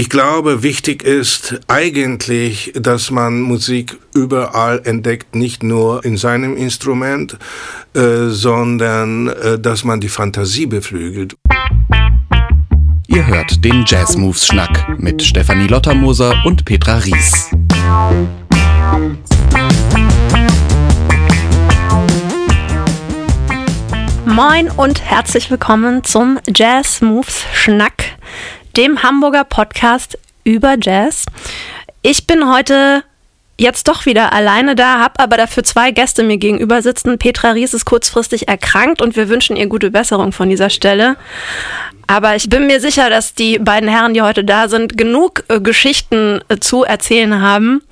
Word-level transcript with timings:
Ich 0.00 0.08
glaube, 0.08 0.62
wichtig 0.62 1.02
ist 1.02 1.60
eigentlich, 1.68 2.72
dass 2.74 3.10
man 3.10 3.42
Musik 3.42 3.98
überall 4.14 4.80
entdeckt, 4.86 5.34
nicht 5.34 5.62
nur 5.62 6.02
in 6.06 6.16
seinem 6.16 6.56
Instrument, 6.56 7.36
äh, 7.92 8.28
sondern 8.28 9.28
äh, 9.28 9.58
dass 9.58 9.84
man 9.84 10.00
die 10.00 10.08
Fantasie 10.08 10.64
beflügelt. 10.64 11.36
Ihr 13.08 13.26
hört 13.26 13.62
den 13.62 13.84
Jazz 13.86 14.16
Moves 14.16 14.46
Schnack 14.46 14.98
mit 14.98 15.22
Stefanie 15.22 15.66
Lottermoser 15.66 16.34
und 16.46 16.64
Petra 16.64 16.96
Ries. 16.96 17.50
Moin 24.24 24.70
und 24.70 25.02
herzlich 25.02 25.50
willkommen 25.50 26.04
zum 26.04 26.38
Jazz 26.54 27.02
Moves 27.02 27.44
Schnack, 27.52 28.04
dem 28.76 29.02
Hamburger 29.02 29.44
Podcast 29.44 30.18
über 30.44 30.76
Jazz. 30.80 31.26
Ich 32.02 32.26
bin 32.26 32.50
heute 32.50 33.04
jetzt 33.58 33.88
doch 33.88 34.06
wieder 34.06 34.32
alleine 34.32 34.74
da, 34.74 35.00
habe 35.00 35.20
aber 35.20 35.36
dafür 35.36 35.62
zwei 35.62 35.90
Gäste 35.90 36.22
mir 36.22 36.38
gegenüber 36.38 36.80
sitzen. 36.80 37.18
Petra 37.18 37.50
Ries 37.50 37.74
ist 37.74 37.84
kurzfristig 37.84 38.48
erkrankt 38.48 39.02
und 39.02 39.16
wir 39.16 39.28
wünschen 39.28 39.56
ihr 39.56 39.66
gute 39.66 39.90
Besserung 39.90 40.32
von 40.32 40.48
dieser 40.48 40.70
Stelle. 40.70 41.16
Aber 42.06 42.34
ich 42.34 42.48
bin 42.48 42.66
mir 42.66 42.80
sicher, 42.80 43.08
dass 43.08 43.34
die 43.34 43.60
beiden 43.60 43.88
Herren, 43.88 44.14
die 44.14 44.22
heute 44.22 44.42
da 44.42 44.68
sind, 44.68 44.98
genug 44.98 45.44
äh, 45.46 45.60
Geschichten 45.60 46.40
äh, 46.48 46.58
zu 46.58 46.82
erzählen 46.82 47.40
haben. 47.40 47.82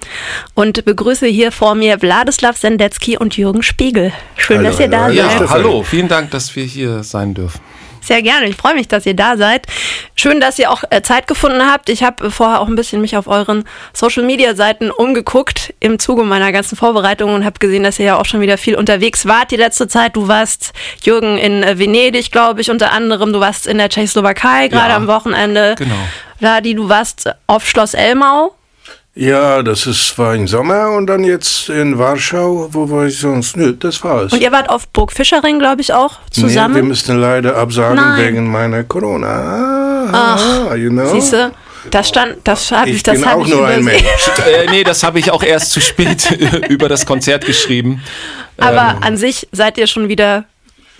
Und 0.54 0.84
begrüße 0.84 1.26
hier 1.26 1.52
vor 1.52 1.76
mir 1.76 2.02
Wladislav 2.02 2.56
Sendecki 2.56 3.16
und 3.16 3.36
Jürgen 3.36 3.62
Spiegel. 3.62 4.12
Schön, 4.36 4.58
hallo, 4.58 4.70
dass 4.70 4.80
ihr 4.80 4.88
da 4.88 5.02
hallo, 5.02 5.14
seid. 5.14 5.40
Ja, 5.40 5.50
hallo, 5.50 5.82
vielen 5.84 6.08
Dank, 6.08 6.32
dass 6.32 6.56
wir 6.56 6.64
hier 6.64 7.04
sein 7.04 7.34
dürfen. 7.34 7.60
Sehr 8.08 8.22
gerne. 8.22 8.46
Ich 8.48 8.56
freue 8.56 8.72
mich, 8.72 8.88
dass 8.88 9.04
ihr 9.04 9.12
da 9.12 9.36
seid. 9.36 9.66
Schön, 10.14 10.40
dass 10.40 10.58
ihr 10.58 10.70
auch 10.70 10.82
äh, 10.88 11.02
Zeit 11.02 11.26
gefunden 11.26 11.70
habt. 11.70 11.90
Ich 11.90 12.02
habe 12.02 12.30
vorher 12.30 12.62
auch 12.62 12.66
ein 12.66 12.74
bisschen 12.74 13.02
mich 13.02 13.18
auf 13.18 13.26
euren 13.26 13.64
Social 13.92 14.22
Media 14.22 14.54
Seiten 14.54 14.90
umgeguckt 14.90 15.74
im 15.78 15.98
Zuge 15.98 16.24
meiner 16.24 16.50
ganzen 16.50 16.74
Vorbereitung 16.74 17.34
und 17.34 17.44
habe 17.44 17.58
gesehen, 17.58 17.82
dass 17.82 17.98
ihr 17.98 18.06
ja 18.06 18.16
auch 18.18 18.24
schon 18.24 18.40
wieder 18.40 18.56
viel 18.56 18.76
unterwegs 18.76 19.26
wart 19.26 19.50
die 19.50 19.56
letzte 19.56 19.88
Zeit. 19.88 20.16
Du 20.16 20.26
warst 20.26 20.72
Jürgen 21.02 21.36
in 21.36 21.62
äh, 21.62 21.78
Venedig, 21.78 22.32
glaube 22.32 22.62
ich, 22.62 22.70
unter 22.70 22.92
anderem. 22.92 23.34
Du 23.34 23.40
warst 23.40 23.66
in 23.66 23.76
der 23.76 23.90
Tschechoslowakei 23.90 24.68
gerade 24.68 24.88
ja, 24.88 24.96
am 24.96 25.06
Wochenende. 25.06 25.74
Genau. 25.76 25.94
Ladi, 26.40 26.74
du 26.74 26.88
warst 26.88 27.30
auf 27.46 27.68
Schloss 27.68 27.92
Elmau. 27.92 28.54
Ja, 29.18 29.64
das 29.64 29.84
ist, 29.84 30.16
war 30.16 30.36
im 30.36 30.46
Sommer 30.46 30.92
und 30.92 31.08
dann 31.08 31.24
jetzt 31.24 31.68
in 31.70 31.98
Warschau. 31.98 32.68
Wo 32.70 32.88
war 32.88 33.06
ich 33.06 33.18
sonst? 33.18 33.56
Nö, 33.56 33.72
das 33.72 34.04
war 34.04 34.22
es. 34.22 34.32
Und 34.32 34.40
ihr 34.40 34.52
wart 34.52 34.70
auf 34.70 34.86
Burg 34.90 35.10
Fischering, 35.10 35.58
glaube 35.58 35.80
ich, 35.80 35.92
auch 35.92 36.20
zusammen? 36.30 36.74
Nee, 36.74 36.82
wir 36.82 36.86
müssten 36.86 37.18
leider 37.18 37.56
absagen 37.56 37.96
Nein. 37.96 38.24
wegen 38.24 38.48
meiner 38.48 38.84
Corona. 38.84 40.08
Ach, 40.12 40.76
you 40.76 40.90
know? 40.90 41.10
siehste, 41.12 41.50
das 41.90 42.10
stand, 42.10 42.36
das 42.44 42.70
habe 42.70 42.90
ich, 42.90 42.96
ich, 42.98 43.02
das 43.02 43.20
bin 43.20 43.24
auch 43.28 43.44
ich 43.44 43.52
nur 43.52 43.66
ein 43.66 43.82
Mensch. 43.82 43.98
äh, 44.46 44.70
nee, 44.70 44.84
das 44.84 45.02
habe 45.02 45.18
ich 45.18 45.32
auch 45.32 45.42
erst 45.42 45.72
zu 45.72 45.80
spät 45.80 46.30
über 46.68 46.88
das 46.88 47.04
Konzert 47.04 47.44
geschrieben. 47.44 48.00
Aber 48.56 48.98
ähm, 48.98 49.02
an 49.02 49.16
sich 49.16 49.48
seid 49.50 49.78
ihr 49.78 49.88
schon 49.88 50.08
wieder 50.08 50.44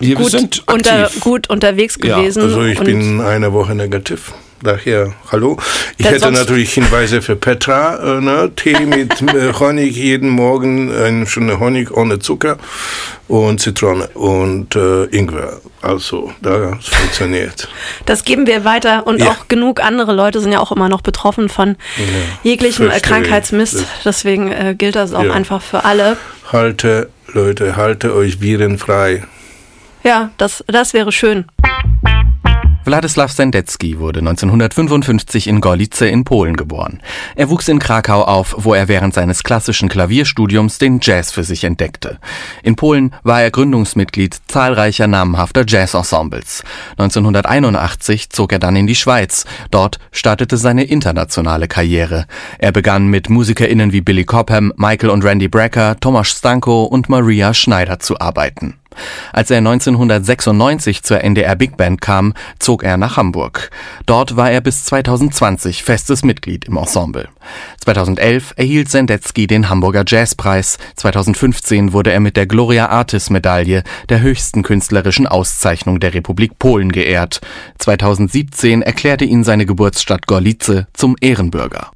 gut, 0.01 0.65
unter, 0.67 1.09
gut 1.21 1.49
unterwegs 1.49 2.01
gewesen. 2.01 2.41
Ja, 2.41 2.49
also 2.49 2.65
ich 2.65 2.81
bin 2.81 3.21
eine 3.21 3.53
Woche 3.53 3.77
negativ 3.77 4.33
daher 4.63 5.15
hallo. 5.31 5.57
Ich 5.97 6.05
Denn 6.05 6.15
hätte 6.15 6.31
natürlich 6.31 6.73
Hinweise 6.73 7.23
für 7.23 7.37
Petra, 7.37 8.19
äh, 8.19 8.21
ne? 8.21 8.51
Tee 8.55 8.79
mit 8.87 9.21
äh, 9.23 9.53
Honig 9.53 9.97
jeden 9.97 10.29
Morgen, 10.29 10.95
eine 10.95 11.27
schöne 11.27 11.61
Honig 11.61 11.91
ohne 11.91 12.19
Zucker 12.19 12.59
und 13.29 13.61
Zitrone 13.61 14.09
und 14.15 14.75
äh, 14.75 15.05
Ingwer. 15.07 15.61
Also, 15.83 16.33
das 16.41 16.87
funktioniert. 16.87 17.69
Das 18.07 18.25
geben 18.25 18.47
wir 18.47 18.65
weiter 18.65 19.07
und 19.07 19.21
ja. 19.21 19.29
auch 19.29 19.49
genug 19.49 19.83
andere 19.83 20.13
Leute 20.13 20.41
sind 20.41 20.53
ja 20.53 20.61
auch 20.61 20.73
immer 20.73 20.89
noch 20.89 21.03
betroffen 21.03 21.49
von 21.49 21.77
ja, 21.97 22.05
jeglichem 22.43 22.91
äh, 22.91 23.01
Krankheitsmist. 23.01 23.85
Deswegen 24.05 24.51
äh, 24.51 24.75
gilt 24.77 24.97
das 24.97 25.13
auch 25.13 25.25
ja. 25.25 25.33
einfach 25.33 25.63
für 25.63 25.85
alle. 25.85 26.17
Halte, 26.51 27.11
Leute, 27.33 27.77
halte 27.77 28.15
euch 28.15 28.41
virenfrei. 28.41 29.25
Ja, 30.03 30.31
das, 30.39 30.65
das 30.67 30.95
wäre 30.95 31.13
schön. 31.13 31.45
Wladislaw 32.89 33.29
Sendecki 33.29 33.99
wurde 33.99 34.21
1955 34.21 35.47
in 35.47 35.61
Gorlice 35.61 36.09
in 36.09 36.25
Polen 36.25 36.57
geboren. 36.57 37.01
Er 37.37 37.51
wuchs 37.51 37.69
in 37.69 37.81
Krakau 37.81 38.23
auf, 38.23 38.55
wo 38.57 38.73
er 38.73 38.89
während 38.89 39.13
seines 39.13 39.43
klassischen 39.43 39.91
Klavierstudiums 39.91 40.79
den 40.79 40.99
Jazz 41.03 41.31
für 41.31 41.45
sich 41.45 41.65
entdeckte. 41.65 42.19
In 42.63 42.77
Polen 42.77 43.15
war 43.25 43.43
er 43.43 43.51
Gründungsmitglied 43.51 44.39
zahlreicher 44.49 45.07
namhafter 45.07 45.67
Jazzensembles. 45.69 46.65
1981 46.93 48.31
zog 48.31 48.53
er 48.53 48.59
dann 48.59 48.75
in 48.75 48.87
die 48.87 48.95
Schweiz. 48.95 49.45
Dort 49.71 49.99
startete 50.11 50.57
seine 50.57 50.85
internationale 50.85 51.69
Karriere. 51.69 52.25
Er 52.57 52.73
begann 52.73 53.09
mit 53.09 53.29
MusikerInnen 53.29 53.93
wie 53.93 54.01
Billy 54.01 54.25
Cobham, 54.25 54.73
Michael 54.79 55.11
und 55.11 55.27
Randy 55.27 55.49
Brecker, 55.49 56.01
Tomasz 56.01 56.29
Stanko 56.39 56.85
und 56.85 57.11
Maria 57.11 57.53
Schneider 57.53 57.99
zu 57.99 58.19
arbeiten. 58.19 58.79
Als 59.33 59.51
er 59.51 59.59
1996 59.59 61.03
zur 61.03 61.23
NDR 61.23 61.57
Big 61.57 61.77
Band 61.77 62.01
kam, 62.01 62.35
zog 62.59 62.83
er 62.83 62.97
nach 62.97 63.17
Hamburg. 63.17 63.71
Dort 64.07 64.37
war 64.37 64.51
er 64.51 64.61
bis 64.61 64.85
2020 64.85 65.83
festes 65.83 66.25
Mitglied 66.25 66.65
im 66.65 66.77
Ensemble. 66.77 67.29
2011 67.85 68.55
erhielt 68.57 68.91
Sendecki 68.91 69.47
den 69.47 69.69
Hamburger 69.69 70.05
Jazzpreis. 70.07 70.79
2015 70.97 71.93
wurde 71.93 72.13
er 72.13 72.21
mit 72.21 72.37
der 72.37 72.47
Gloria 72.47 72.89
Artis 72.89 73.31
Medaille, 73.31 73.83
der 74.09 74.21
höchsten 74.21 74.63
künstlerischen 74.63 75.27
Auszeichnung 75.27 76.01
der 76.01 76.15
Republik 76.15 76.59
Polen, 76.59 76.93
geehrt. 76.93 77.41
2017 77.79 78.83
erklärte 78.83 79.25
ihn 79.25 79.45
seine 79.45 79.67
Geburtsstadt 79.67 80.27
Gorlice 80.27 80.87
zum 80.93 81.17
Ehrenbürger. 81.21 81.91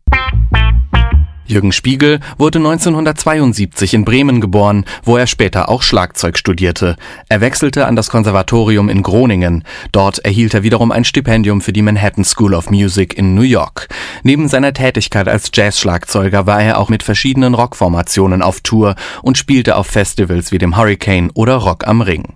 Jürgen 1.53 1.73
Spiegel 1.73 2.21
wurde 2.39 2.59
1972 2.59 3.95
in 3.95 4.05
Bremen 4.05 4.41
geboren, 4.41 4.85
wo 5.05 5.17
er 5.17 5.27
später 5.27 5.69
auch 5.69 5.83
Schlagzeug 5.83 6.39
studierte. 6.39 6.97
Er 7.29 7.41
wechselte 7.41 7.87
an 7.87 7.95
das 7.95 8.11
Konservatorium 8.11 8.89
in 8.89 9.03
Groningen. 9.03 9.65
Dort 9.93 10.19
erhielt 10.21 10.55
er 10.55 10.63
wiederum 10.63 10.91
ein 10.91 11.05
Stipendium 11.05 11.61
für 11.61 11.73
die 11.73 11.83
Manhattan 11.83 12.25
School 12.25 12.55
of 12.55 12.71
Music 12.71 13.17
in 13.17 13.35
New 13.35 13.43
York. 13.43 13.89
Neben 14.23 14.49
seiner 14.49 14.73
Tätigkeit 14.73 15.29
als 15.29 15.51
Jazzschlagzeuger 15.53 16.47
war 16.47 16.63
er 16.63 16.79
auch 16.79 16.89
mit 16.89 17.03
verschiedenen 17.03 17.55
Rockformationen 17.55 18.43
auf 18.43 18.61
Tour 18.61 18.95
und 19.23 19.37
spielte 19.37 19.77
auf 19.77 19.87
Festivals 19.87 20.53
wie 20.53 20.59
dem 20.59 20.77
Hurricane 20.77 21.31
oder 21.35 21.57
Rock 21.57 21.87
am 21.87 22.01
Ring. 22.01 22.35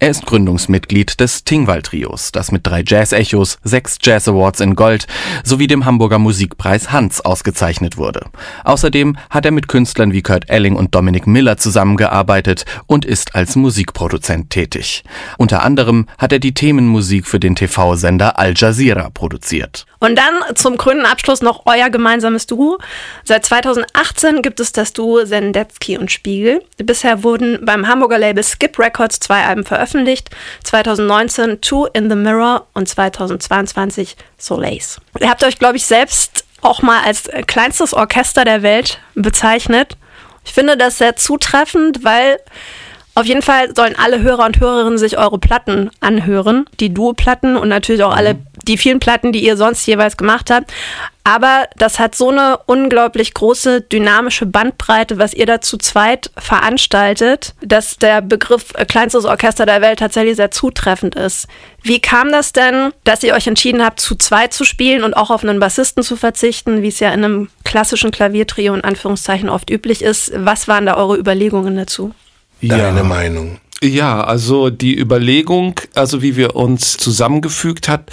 Er 0.00 0.10
ist 0.10 0.26
Gründungsmitglied 0.26 1.20
des 1.20 1.44
Tingwall 1.44 1.82
Trios, 1.82 2.32
das 2.32 2.52
mit 2.52 2.66
drei 2.66 2.82
Jazz-Echos, 2.86 3.58
sechs 3.64 3.96
Jazz 4.02 4.28
Awards 4.28 4.60
in 4.60 4.74
Gold 4.74 5.06
sowie 5.42 5.66
dem 5.66 5.86
Hamburger 5.86 6.18
Musikpreis 6.18 6.92
Hans 6.92 7.22
ausgezeichnet 7.22 7.96
wurde. 7.96 8.26
Außerdem 8.64 9.16
hat 9.30 9.44
er 9.44 9.50
mit 9.50 9.68
Künstlern 9.68 10.12
wie 10.12 10.22
Kurt 10.22 10.48
Elling 10.48 10.76
und 10.76 10.94
Dominic 10.94 11.26
Miller 11.26 11.56
zusammengearbeitet 11.56 12.64
und 12.86 13.04
ist 13.04 13.34
als 13.34 13.56
Musikproduzent 13.56 14.50
tätig. 14.50 15.04
Unter 15.36 15.62
anderem 15.62 16.06
hat 16.18 16.32
er 16.32 16.38
die 16.38 16.54
Themenmusik 16.54 17.26
für 17.26 17.40
den 17.40 17.56
TV-Sender 17.56 18.38
Al 18.38 18.54
Jazeera 18.56 19.10
produziert. 19.10 19.86
Und 20.00 20.16
dann 20.16 20.54
zum 20.54 20.76
grünen 20.76 21.06
Abschluss 21.06 21.42
noch 21.42 21.62
euer 21.66 21.90
gemeinsames 21.90 22.46
Duo. 22.46 22.78
Seit 23.24 23.44
2018 23.44 24.42
gibt 24.42 24.60
es 24.60 24.72
das 24.72 24.92
Duo 24.92 25.24
Sendecki 25.24 25.98
und 25.98 26.12
Spiegel. 26.12 26.62
Bisher 26.76 27.24
wurden 27.24 27.58
beim 27.62 27.88
Hamburger 27.88 28.18
Label 28.18 28.44
Skip 28.44 28.78
Records 28.78 29.18
zwei 29.18 29.44
Alben 29.44 29.64
veröffentlicht. 29.64 30.30
2019 30.64 31.60
Two 31.60 31.86
in 31.86 32.08
the 32.08 32.16
Mirror 32.16 32.66
und 32.74 32.88
2022 32.88 34.16
Soleils. 34.36 35.00
Ihr 35.20 35.28
habt 35.28 35.42
euch, 35.42 35.58
glaube 35.58 35.76
ich, 35.76 35.86
selbst 35.86 36.44
auch 36.60 36.82
mal 36.82 37.02
als 37.02 37.28
kleinstes 37.46 37.94
Orchester 37.94 38.44
der 38.44 38.62
Welt 38.62 39.00
bezeichnet. 39.14 39.96
Ich 40.44 40.52
finde 40.52 40.76
das 40.76 40.98
sehr 40.98 41.16
zutreffend, 41.16 42.04
weil 42.04 42.38
auf 43.18 43.26
jeden 43.26 43.42
Fall 43.42 43.74
sollen 43.74 43.96
alle 43.98 44.22
Hörer 44.22 44.46
und 44.46 44.60
Hörerinnen 44.60 44.96
sich 44.96 45.18
eure 45.18 45.40
Platten 45.40 45.90
anhören, 45.98 46.66
die 46.78 46.94
Duo-Platten 46.94 47.56
und 47.56 47.68
natürlich 47.68 48.04
auch 48.04 48.16
alle 48.16 48.36
die 48.62 48.78
vielen 48.78 49.00
Platten, 49.00 49.32
die 49.32 49.44
ihr 49.44 49.56
sonst 49.56 49.84
jeweils 49.86 50.16
gemacht 50.16 50.50
habt. 50.50 50.72
Aber 51.24 51.64
das 51.76 51.98
hat 51.98 52.14
so 52.14 52.30
eine 52.30 52.58
unglaublich 52.66 53.34
große 53.34 53.80
dynamische 53.80 54.46
Bandbreite, 54.46 55.18
was 55.18 55.34
ihr 55.34 55.46
da 55.46 55.60
zu 55.60 55.78
zweit 55.78 56.30
veranstaltet, 56.38 57.54
dass 57.60 57.96
der 57.96 58.22
Begriff 58.22 58.72
kleinstes 58.86 59.24
Orchester 59.24 59.66
der 59.66 59.80
Welt 59.80 59.98
tatsächlich 59.98 60.36
sehr 60.36 60.52
zutreffend 60.52 61.16
ist. 61.16 61.48
Wie 61.82 62.00
kam 62.00 62.30
das 62.30 62.52
denn, 62.52 62.92
dass 63.02 63.24
ihr 63.24 63.34
euch 63.34 63.48
entschieden 63.48 63.84
habt, 63.84 63.98
zu 63.98 64.14
zweit 64.14 64.52
zu 64.52 64.64
spielen 64.64 65.02
und 65.02 65.14
auch 65.14 65.30
auf 65.30 65.42
einen 65.42 65.58
Bassisten 65.58 66.04
zu 66.04 66.14
verzichten, 66.14 66.82
wie 66.82 66.88
es 66.88 67.00
ja 67.00 67.08
in 67.08 67.24
einem 67.24 67.48
klassischen 67.64 68.12
Klaviertrio 68.12 68.74
in 68.74 68.84
Anführungszeichen 68.84 69.48
oft 69.48 69.70
üblich 69.70 70.02
ist? 70.02 70.30
Was 70.36 70.68
waren 70.68 70.86
da 70.86 70.96
eure 70.96 71.16
Überlegungen 71.18 71.76
dazu? 71.76 72.14
Deine 72.60 72.98
ja. 72.98 73.04
Meinung? 73.04 73.58
Ja, 73.82 74.22
also 74.22 74.70
die 74.70 74.98
Überlegung, 74.98 75.80
also 75.94 76.22
wie 76.22 76.36
wir 76.36 76.56
uns 76.56 76.96
zusammengefügt 76.96 77.88
hat, 77.88 78.10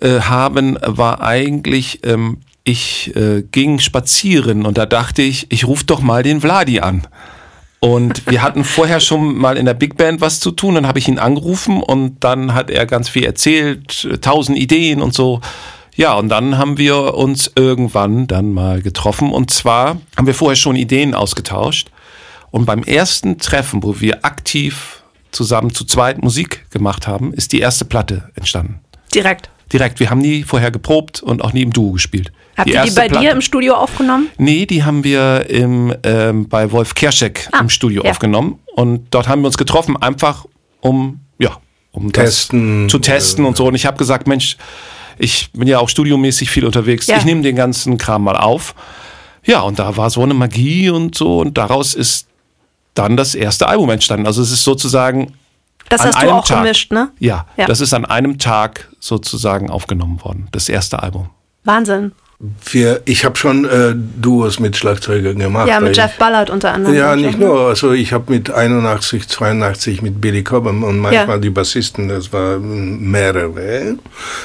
äh, 0.00 0.20
haben, 0.20 0.78
war 0.82 1.22
eigentlich, 1.22 2.00
ähm, 2.04 2.38
ich 2.64 3.16
äh, 3.16 3.42
ging 3.50 3.78
spazieren 3.78 4.66
und 4.66 4.76
da 4.76 4.84
dachte 4.84 5.22
ich, 5.22 5.50
ich 5.50 5.66
rufe 5.66 5.84
doch 5.84 6.00
mal 6.00 6.22
den 6.22 6.42
Vladi 6.42 6.80
an. 6.80 7.06
Und 7.80 8.28
wir 8.28 8.42
hatten 8.42 8.64
vorher 8.64 9.00
schon 9.00 9.36
mal 9.36 9.56
in 9.56 9.64
der 9.64 9.74
Big 9.74 9.96
Band 9.96 10.20
was 10.20 10.40
zu 10.40 10.50
tun, 10.50 10.74
dann 10.74 10.86
habe 10.86 10.98
ich 10.98 11.08
ihn 11.08 11.18
angerufen 11.18 11.82
und 11.82 12.22
dann 12.24 12.52
hat 12.52 12.70
er 12.70 12.86
ganz 12.86 13.08
viel 13.08 13.24
erzählt, 13.24 14.20
tausend 14.20 14.58
Ideen 14.58 15.00
und 15.00 15.14
so. 15.14 15.40
Ja, 15.94 16.14
und 16.14 16.28
dann 16.28 16.58
haben 16.58 16.76
wir 16.78 17.14
uns 17.14 17.50
irgendwann 17.56 18.26
dann 18.26 18.52
mal 18.52 18.82
getroffen. 18.82 19.32
Und 19.32 19.50
zwar 19.50 20.00
haben 20.16 20.26
wir 20.26 20.34
vorher 20.34 20.56
schon 20.56 20.76
Ideen 20.76 21.14
ausgetauscht. 21.14 21.90
Und 22.50 22.64
beim 22.64 22.82
ersten 22.82 23.38
Treffen, 23.38 23.82
wo 23.82 24.00
wir 24.00 24.24
aktiv 24.24 25.02
zusammen 25.30 25.74
zu 25.74 25.84
zweit 25.84 26.22
Musik 26.22 26.70
gemacht 26.70 27.06
haben, 27.06 27.32
ist 27.32 27.52
die 27.52 27.60
erste 27.60 27.84
Platte 27.84 28.30
entstanden. 28.34 28.80
Direkt. 29.14 29.50
Direkt. 29.72 30.00
Wir 30.00 30.10
haben 30.10 30.20
nie 30.20 30.44
vorher 30.44 30.70
geprobt 30.70 31.22
und 31.22 31.42
auch 31.42 31.52
nie 31.52 31.62
im 31.62 31.72
Duo 31.72 31.92
gespielt. 31.92 32.32
Habt 32.56 32.70
ihr 32.70 32.82
die 32.82 32.90
bei 32.90 33.08
Platte, 33.08 33.24
dir 33.24 33.32
im 33.32 33.40
Studio 33.40 33.74
aufgenommen? 33.74 34.28
Nee, 34.38 34.66
die 34.66 34.82
haben 34.82 35.04
wir 35.04 35.48
im, 35.48 35.94
ähm, 36.02 36.48
bei 36.48 36.72
Wolf 36.72 36.94
Kerschek 36.94 37.48
ah, 37.52 37.60
im 37.60 37.68
Studio 37.68 38.02
ja. 38.02 38.10
aufgenommen. 38.10 38.58
Und 38.74 39.06
dort 39.10 39.28
haben 39.28 39.42
wir 39.42 39.46
uns 39.46 39.58
getroffen, 39.58 39.96
einfach 39.96 40.46
um, 40.80 41.20
ja, 41.38 41.58
um 41.92 42.12
testen, 42.12 42.84
das 42.84 42.90
zu 42.90 42.98
testen 42.98 43.44
äh, 43.44 43.48
und 43.48 43.56
so. 43.56 43.66
Und 43.66 43.74
ich 43.74 43.86
habe 43.86 43.96
gesagt, 43.96 44.26
Mensch, 44.26 44.56
ich 45.18 45.50
bin 45.52 45.68
ja 45.68 45.78
auch 45.78 45.88
studiomäßig 45.88 46.50
viel 46.50 46.64
unterwegs. 46.64 47.06
Ja. 47.06 47.18
Ich 47.18 47.24
nehme 47.24 47.42
den 47.42 47.56
ganzen 47.56 47.98
Kram 47.98 48.24
mal 48.24 48.36
auf. 48.36 48.74
Ja, 49.44 49.60
und 49.60 49.78
da 49.78 49.96
war 49.96 50.10
so 50.10 50.22
eine 50.22 50.34
Magie 50.34 50.90
und 50.90 51.14
so. 51.14 51.40
Und 51.40 51.58
daraus 51.58 51.94
ist 51.94 52.27
dann 52.94 53.16
das 53.16 53.34
erste 53.34 53.68
Album 53.68 53.90
entstanden. 53.90 54.26
Also 54.26 54.42
es 54.42 54.50
ist 54.50 54.64
sozusagen. 54.64 55.34
Das 55.88 56.04
hast 56.04 56.22
du 56.22 56.30
auch 56.30 56.46
Tag, 56.46 56.62
gemischt, 56.62 56.92
ne? 56.92 57.10
Ja, 57.18 57.46
ja, 57.56 57.66
das 57.66 57.80
ist 57.80 57.94
an 57.94 58.04
einem 58.04 58.38
Tag 58.38 58.88
sozusagen 59.00 59.70
aufgenommen 59.70 60.22
worden, 60.22 60.48
das 60.52 60.68
erste 60.68 61.02
Album. 61.02 61.30
Wahnsinn. 61.64 62.12
Wir, 62.70 63.02
ich 63.04 63.24
habe 63.24 63.36
schon 63.36 63.64
äh, 63.64 63.94
Duos 63.96 64.60
mit 64.60 64.76
Schlagzeugern 64.76 65.40
gemacht. 65.40 65.66
Ja, 65.66 65.80
mit 65.80 65.96
Jeff 65.96 66.16
Ballard 66.18 66.50
unter 66.50 66.72
anderem. 66.72 66.94
Ja, 66.96 67.16
nicht 67.16 67.36
ne? 67.36 67.46
nur. 67.46 67.62
Also 67.62 67.92
ich 67.92 68.12
habe 68.12 68.30
mit 68.32 68.48
81, 68.48 69.26
82 69.26 70.02
mit 70.02 70.20
Billy 70.20 70.44
Cobham 70.44 70.84
und 70.84 71.00
manchmal 71.00 71.28
ja. 71.28 71.38
die 71.38 71.50
Bassisten, 71.50 72.06
das 72.06 72.32
waren 72.32 73.10
mehrere, 73.10 73.96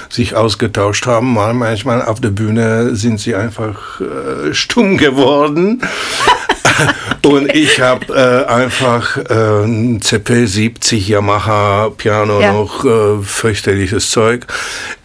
sich 0.09 0.35
ausgetauscht 0.35 1.05
haben. 1.05 1.33
Mal 1.35 1.53
manchmal 1.53 2.01
auf 2.01 2.19
der 2.19 2.31
Bühne 2.31 2.95
sind 2.95 3.19
sie 3.19 3.35
einfach 3.35 4.01
äh, 4.01 4.55
stumm 4.55 4.97
geworden. 4.97 5.79
und 7.25 7.53
ich 7.53 7.79
habe 7.81 8.05
äh, 8.13 8.51
einfach 8.51 9.17
äh, 9.17 9.63
ein 9.63 9.99
CP70 10.01 11.07
Yamaha 11.07 11.89
Piano 11.89 12.41
ja. 12.41 12.53
noch, 12.53 12.85
äh, 12.85 13.21
fürchterliches 13.21 14.09
Zeug. 14.09 14.45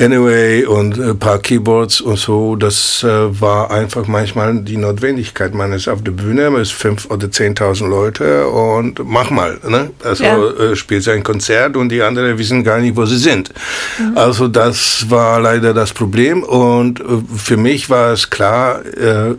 Anyway, 0.01 0.65
und 0.65 0.99
ein 0.99 1.19
paar 1.19 1.39
Keyboards 1.39 2.01
und 2.01 2.19
so. 2.19 2.57
Das 2.57 3.03
äh, 3.03 3.41
war 3.41 3.71
einfach 3.71 4.07
manchmal 4.07 4.59
die 4.61 4.77
Notwendigkeit. 4.77 5.55
Man 5.55 5.73
ist 5.73 5.89
auf 5.89 6.03
der 6.03 6.13
Bühne, 6.13 6.51
man 6.51 6.63
ist 6.63 6.73
fünf 6.73 7.07
oder 7.11 7.31
zehntausend 7.31 7.91
Leute 7.91 8.47
und 8.49 9.01
mach 9.05 9.31
mal. 9.31 9.59
Ne? 9.67 9.91
Also 10.05 10.25
ja. 10.25 10.37
äh, 10.37 10.77
spielt 10.77 11.09
ein 11.09 11.23
Konzert 11.23 11.77
und 11.77 11.91
die 11.91 12.03
anderen 12.03 12.39
wissen 12.39 12.65
gar 12.65 12.79
nicht, 12.79 12.97
wo 12.97 13.07
sie 13.07 13.19
sind. 13.19 13.53
Mhm. 13.99 14.17
Also 14.17 14.49
das 14.49 15.07
war 15.09 15.41
leider 15.41 15.75
das 15.75 15.93
Problem. 15.93 16.43
Und 16.43 17.01
äh, 17.01 17.05
für 17.37 17.57
mich 17.57 17.91
war 17.91 18.13
es 18.13 18.31
klar, 18.31 18.81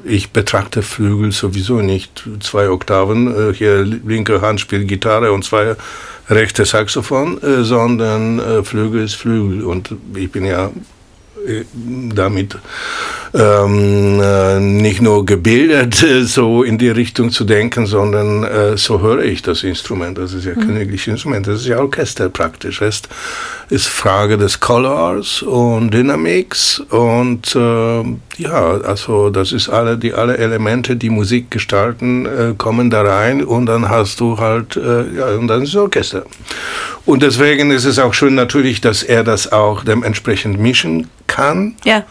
ich 0.04 0.32
betrachte 0.32 0.82
Flügel 0.82 1.32
sowieso 1.32 1.82
nicht 1.82 2.19
zwei 2.40 2.70
Oktaven. 2.70 3.52
Äh, 3.52 3.54
hier 3.54 3.84
linke 3.84 4.42
Hand 4.42 4.60
spielt 4.60 4.88
Gitarre 4.88 5.32
und 5.32 5.44
zwei 5.44 5.76
rechte 6.30 6.66
Saxophon, 6.66 7.42
äh, 7.42 7.64
sondern 7.64 8.40
äh, 8.40 8.64
Flügel 8.64 9.04
ist 9.04 9.16
Flügel. 9.16 9.64
Und 9.64 9.96
ich 10.16 10.32
bin 10.32 10.46
ja 10.46 10.72
damit 11.74 12.58
ähm, 13.34 14.20
äh, 14.22 14.60
nicht 14.60 15.02
nur 15.02 15.26
gebildet, 15.26 16.02
äh, 16.04 16.24
so 16.24 16.64
in 16.64 16.78
die 16.78 16.90
Richtung 16.90 17.32
zu 17.32 17.44
denken, 17.44 17.86
sondern 17.86 18.44
äh, 18.44 18.78
so 18.78 19.02
höre 19.02 19.24
ich 19.24 19.42
das 19.42 19.64
Instrument. 19.64 20.18
Das 20.18 20.34
ist 20.34 20.46
ja 20.46 20.56
mhm. 20.56 20.62
königliches 20.62 21.08
Instrument, 21.08 21.48
das 21.48 21.62
ist 21.62 21.68
ja 21.68 21.80
Orchester 21.80 22.30
praktisch. 22.30 22.82
Es 22.82 23.04
ist 23.70 23.88
Frage 23.88 24.38
des 24.38 24.60
Colors 24.60 25.44
und 25.44 25.94
Dynamics 25.94 26.80
und 26.90 27.56
äh, 27.56 28.04
ja, 28.38 28.72
also 28.82 29.30
das 29.30 29.52
ist 29.52 29.70
alle, 29.70 29.98
die 29.98 30.14
alle 30.14 30.38
Elemente, 30.38 30.96
die 30.96 31.10
Musik 31.10 31.52
gestalten, 31.52 32.26
äh, 32.26 32.54
kommen 32.58 32.90
da 32.90 33.04
rein 33.04 33.44
und 33.44 33.68
dann 33.68 33.90
hast 33.90 34.20
du 34.20 34.40
halt, 34.40 34.76
ja, 34.76 35.28
und 35.36 35.48
dann 35.48 35.64
ist 35.64 35.70
es 35.70 35.76
Orchester. 35.76 36.24
Und 37.06 37.22
deswegen 37.22 37.72
ist 37.72 37.86
es 37.86 38.00
auch 38.00 38.14
schön 38.14 38.36
natürlich, 38.36 38.82
dass 38.82 39.04
er 39.04 39.24
das 39.24 39.52
auch 39.52 39.84
dementsprechend 39.84 40.60
mischen 40.60 41.08
kann. 41.30 41.76
Ja. 41.86 42.04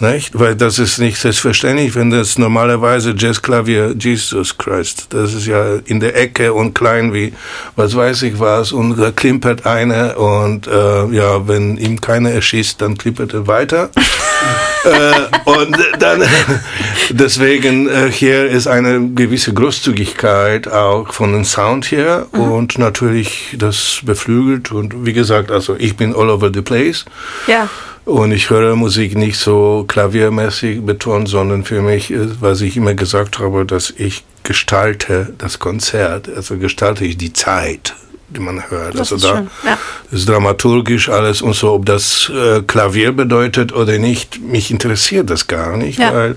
Nicht? 0.00 0.38
Weil 0.38 0.54
das 0.54 0.78
ist 0.78 0.98
nicht 0.98 1.18
selbstverständlich, 1.18 1.94
wenn 1.94 2.10
das 2.10 2.36
normalerweise 2.36 3.14
Jazzklavier, 3.16 3.94
Jesus 3.98 4.58
Christ, 4.58 5.06
das 5.10 5.32
ist 5.32 5.46
ja 5.46 5.76
in 5.86 6.00
der 6.00 6.14
Ecke 6.20 6.52
und 6.52 6.74
klein 6.74 7.14
wie 7.14 7.32
was 7.76 7.96
weiß 7.96 8.22
ich 8.22 8.38
was 8.38 8.72
und 8.72 8.98
da 8.98 9.10
klimpert 9.10 9.64
einer 9.64 10.18
und 10.18 10.66
äh, 10.66 11.06
ja, 11.06 11.48
wenn 11.48 11.78
ihm 11.78 12.00
keiner 12.00 12.30
erschießt, 12.30 12.80
dann 12.82 12.98
klimpert 12.98 13.32
er 13.32 13.46
weiter. 13.46 13.90
äh, 14.84 15.48
und 15.48 15.76
dann 15.98 16.22
deswegen 17.10 17.88
äh, 17.88 18.10
hier 18.10 18.46
ist 18.46 18.66
eine 18.66 19.08
gewisse 19.14 19.54
Großzügigkeit 19.54 20.68
auch 20.68 21.12
von 21.12 21.32
dem 21.32 21.44
Sound 21.44 21.90
her 21.90 22.26
mhm. 22.32 22.40
und 22.52 22.78
natürlich 22.78 23.56
das 23.58 24.00
beflügelt 24.04 24.72
und 24.72 25.06
wie 25.06 25.12
gesagt, 25.12 25.50
also 25.50 25.76
ich 25.76 25.96
bin 25.96 26.14
all 26.14 26.30
over 26.30 26.50
the 26.52 26.62
place. 26.62 27.04
Ja. 27.46 27.68
Und 28.06 28.30
ich 28.30 28.50
höre 28.50 28.76
Musik 28.76 29.16
nicht 29.16 29.36
so 29.36 29.84
klaviermäßig 29.88 30.82
betont, 30.82 31.28
sondern 31.28 31.64
für 31.64 31.82
mich, 31.82 32.12
ist, 32.12 32.40
was 32.40 32.60
ich 32.60 32.76
immer 32.76 32.94
gesagt 32.94 33.40
habe, 33.40 33.66
dass 33.66 33.90
ich 33.90 34.22
gestalte 34.44 35.34
das 35.38 35.58
Konzert, 35.58 36.28
also 36.28 36.56
gestalte 36.56 37.04
ich 37.04 37.16
die 37.16 37.32
Zeit, 37.32 37.96
die 38.28 38.38
man 38.38 38.70
hört. 38.70 38.96
Das 38.96 39.12
also 39.12 39.26
da 39.26 39.46
ja. 39.64 39.76
ist 40.12 40.28
dramaturgisch 40.28 41.08
alles 41.08 41.42
und 41.42 41.54
so, 41.54 41.72
ob 41.72 41.86
das 41.86 42.30
äh, 42.32 42.62
Klavier 42.62 43.10
bedeutet 43.10 43.72
oder 43.72 43.98
nicht, 43.98 44.40
mich 44.40 44.70
interessiert 44.70 45.28
das 45.28 45.48
gar 45.48 45.76
nicht, 45.76 45.98
ja. 45.98 46.14
weil 46.14 46.36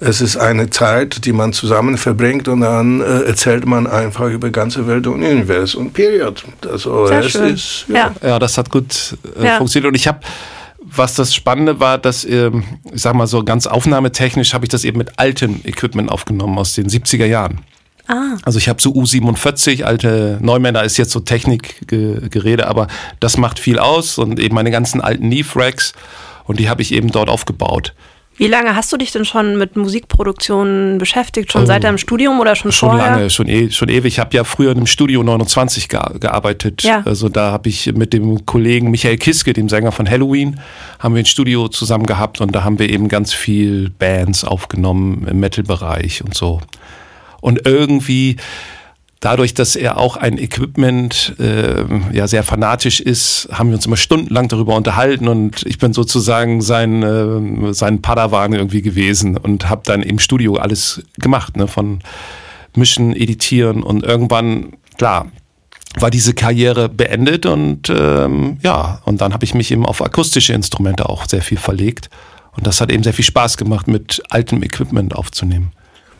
es 0.00 0.20
ist 0.20 0.36
eine 0.36 0.70
Zeit, 0.70 1.24
die 1.24 1.32
man 1.32 1.52
zusammen 1.52 1.98
verbringt 1.98 2.48
und 2.48 2.62
dann 2.62 3.00
äh, 3.00 3.20
erzählt 3.20 3.64
man 3.64 3.86
einfach 3.86 4.28
über 4.28 4.50
ganze 4.50 4.88
Welt 4.88 5.06
und 5.06 5.22
Universum 5.22 5.86
und 5.86 5.92
Period. 5.92 6.42
Also 6.68 7.06
Sehr 7.06 7.20
es 7.20 7.30
schön. 7.30 7.54
ist 7.54 7.84
ja. 7.86 8.12
ja. 8.20 8.40
das 8.40 8.58
hat 8.58 8.70
gut 8.70 9.16
äh, 9.40 9.56
funktioniert 9.56 9.88
und 9.88 9.94
ich 9.94 10.08
habe 10.08 10.18
was 10.98 11.14
das 11.14 11.34
Spannende 11.34 11.80
war, 11.80 11.98
dass, 11.98 12.24
ähm, 12.24 12.64
ich 12.92 13.02
sag 13.02 13.14
mal 13.14 13.26
so 13.26 13.44
ganz 13.44 13.66
aufnahmetechnisch 13.66 14.54
habe 14.54 14.64
ich 14.64 14.68
das 14.68 14.84
eben 14.84 14.98
mit 14.98 15.18
altem 15.18 15.60
Equipment 15.64 16.10
aufgenommen 16.10 16.58
aus 16.58 16.74
den 16.74 16.88
70er 16.88 17.26
Jahren. 17.26 17.60
Ah. 18.08 18.36
Also 18.42 18.58
ich 18.58 18.68
habe 18.68 18.80
so 18.80 18.90
U47, 18.92 19.82
alte 19.82 20.38
Neumänner 20.40 20.84
ist 20.84 20.96
jetzt 20.96 21.10
so 21.10 21.20
Technikgerede, 21.20 22.66
aber 22.66 22.86
das 23.20 23.36
macht 23.36 23.58
viel 23.58 23.78
aus 23.78 24.18
und 24.18 24.38
eben 24.38 24.54
meine 24.54 24.70
ganzen 24.70 25.00
alten 25.00 25.28
Neve-Racks 25.28 25.92
und 26.44 26.60
die 26.60 26.68
habe 26.68 26.82
ich 26.82 26.92
eben 26.92 27.10
dort 27.10 27.28
aufgebaut. 27.28 27.94
Wie 28.38 28.48
lange 28.48 28.76
hast 28.76 28.92
du 28.92 28.98
dich 28.98 29.12
denn 29.12 29.24
schon 29.24 29.56
mit 29.56 29.76
Musikproduktion 29.76 30.98
beschäftigt? 30.98 31.52
Schon 31.52 31.62
oh, 31.62 31.66
seit 31.66 31.84
deinem 31.84 31.96
Studium 31.96 32.38
oder 32.38 32.54
schon, 32.54 32.70
schon 32.70 32.90
vorher? 32.90 33.06
Schon 33.06 33.14
lange, 33.14 33.30
schon, 33.30 33.48
e 33.48 33.70
schon 33.70 33.88
ewig. 33.88 34.14
Ich 34.14 34.18
habe 34.18 34.36
ja 34.36 34.44
früher 34.44 34.72
in 34.72 34.76
einem 34.76 34.86
Studio 34.86 35.22
29 35.22 35.88
ge 35.88 36.00
gearbeitet. 36.20 36.82
Ja. 36.82 37.02
Also 37.04 37.28
da 37.28 37.50
habe 37.50 37.68
ich 37.68 37.92
mit 37.94 38.12
dem 38.12 38.44
Kollegen 38.44 38.90
Michael 38.90 39.16
Kiske, 39.16 39.52
dem 39.52 39.68
Sänger 39.68 39.92
von 39.92 40.08
Halloween, 40.08 40.60
haben 40.98 41.14
wir 41.14 41.22
ein 41.22 41.26
Studio 41.26 41.68
zusammen 41.68 42.06
gehabt 42.06 42.40
und 42.40 42.54
da 42.54 42.62
haben 42.62 42.78
wir 42.78 42.90
eben 42.90 43.08
ganz 43.08 43.32
viel 43.32 43.90
Bands 43.90 44.44
aufgenommen 44.44 45.26
im 45.28 45.40
Metal-Bereich 45.40 46.22
und 46.22 46.34
so. 46.34 46.60
Und 47.40 47.66
irgendwie 47.66 48.36
dadurch, 49.20 49.54
dass 49.54 49.76
er 49.76 49.98
auch 49.98 50.16
ein 50.16 50.38
Equipment 50.38 51.34
äh, 51.38 51.84
ja 52.12 52.26
sehr 52.26 52.42
fanatisch 52.42 53.00
ist, 53.00 53.48
haben 53.50 53.70
wir 53.70 53.76
uns 53.76 53.86
immer 53.86 53.96
stundenlang 53.96 54.48
darüber 54.48 54.76
unterhalten 54.76 55.28
und 55.28 55.64
ich 55.64 55.78
bin 55.78 55.92
sozusagen 55.92 56.60
sein 56.60 57.02
äh, 57.02 57.72
sein 57.72 58.02
Padawan 58.02 58.52
irgendwie 58.52 58.82
gewesen 58.82 59.36
und 59.36 59.68
habe 59.68 59.82
dann 59.84 60.02
im 60.02 60.18
Studio 60.18 60.56
alles 60.56 61.02
gemacht, 61.18 61.56
ne, 61.56 61.66
von 61.66 62.00
mischen, 62.74 63.16
editieren 63.16 63.82
und 63.82 64.04
irgendwann 64.04 64.74
klar 64.98 65.30
war 65.98 66.10
diese 66.10 66.34
Karriere 66.34 66.90
beendet 66.90 67.46
und 67.46 67.88
ähm, 67.88 68.58
ja 68.62 69.00
und 69.06 69.20
dann 69.20 69.32
habe 69.32 69.44
ich 69.44 69.54
mich 69.54 69.70
eben 69.70 69.86
auf 69.86 70.02
akustische 70.02 70.52
Instrumente 70.52 71.08
auch 71.08 71.26
sehr 71.26 71.40
viel 71.40 71.58
verlegt 71.58 72.10
und 72.54 72.66
das 72.66 72.80
hat 72.80 72.90
eben 72.90 73.02
sehr 73.02 73.12
viel 73.12 73.24
Spaß 73.24 73.56
gemacht, 73.56 73.86
mit 73.86 74.22
altem 74.30 74.62
Equipment 74.62 75.14
aufzunehmen. 75.14 75.72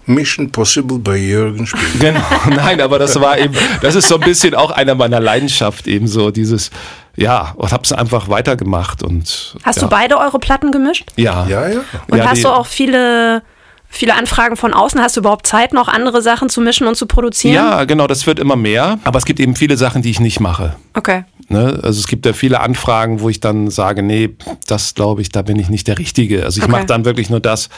Mission 0.06 0.50
Possible 0.50 0.98
bei 0.98 1.16
Jürgen 1.16 1.66
Spiel. 1.66 1.80
Genau, 2.00 2.20
nein, 2.48 2.80
aber 2.80 2.98
das 2.98 3.20
war 3.20 3.38
eben, 3.38 3.54
das 3.82 3.94
ist 3.94 4.08
so 4.08 4.16
ein 4.16 4.20
bisschen 4.20 4.54
auch 4.54 4.70
einer 4.70 4.94
meiner 4.94 5.20
Leidenschaft, 5.20 5.86
eben 5.86 6.06
so 6.06 6.30
dieses, 6.30 6.70
ja, 7.16 7.52
und 7.56 7.72
hab's 7.72 7.92
einfach 7.92 8.28
weitergemacht 8.28 9.02
und. 9.02 9.56
Hast 9.62 9.76
ja. 9.76 9.82
du 9.82 9.88
beide 9.88 10.18
eure 10.18 10.38
Platten 10.38 10.70
gemischt? 10.70 11.06
Ja. 11.16 11.46
Ja, 11.48 11.68
ja. 11.68 11.80
Und 12.08 12.18
ja, 12.18 12.30
hast 12.30 12.44
du 12.44 12.48
auch 12.48 12.66
viele 12.66 13.42
viele 13.88 14.14
Anfragen 14.14 14.56
von 14.56 14.75
außen. 14.75 15.00
Hast 15.00 15.16
du 15.16 15.20
überhaupt 15.20 15.46
Zeit, 15.46 15.72
noch 15.72 15.88
andere 15.88 16.22
Sachen 16.22 16.48
zu 16.48 16.60
mischen 16.60 16.86
und 16.86 16.96
zu 16.96 17.06
produzieren? 17.06 17.54
Ja, 17.54 17.84
genau, 17.84 18.06
das 18.06 18.26
wird 18.26 18.38
immer 18.38 18.56
mehr. 18.56 18.98
Aber 19.04 19.18
es 19.18 19.25
gibt 19.25 19.40
eben 19.40 19.56
viele 19.56 19.76
Sachen, 19.76 20.02
die 20.02 20.10
ich 20.10 20.20
nicht 20.20 20.40
mache. 20.40 20.76
Okay. 20.94 21.25
Ne? 21.48 21.78
Also 21.82 22.00
es 22.00 22.06
gibt 22.06 22.26
ja 22.26 22.32
viele 22.32 22.60
Anfragen, 22.60 23.20
wo 23.20 23.28
ich 23.28 23.40
dann 23.40 23.70
sage, 23.70 24.02
nee, 24.02 24.36
das 24.66 24.94
glaube 24.94 25.22
ich, 25.22 25.30
da 25.30 25.42
bin 25.42 25.58
ich 25.58 25.68
nicht 25.68 25.86
der 25.88 25.98
Richtige. 25.98 26.44
Also 26.44 26.58
ich 26.58 26.64
Okay. 26.64 26.72
mache 26.72 26.86
dann 26.86 27.04
wirklich 27.04 27.30
nur 27.30 27.40
das, 27.40 27.68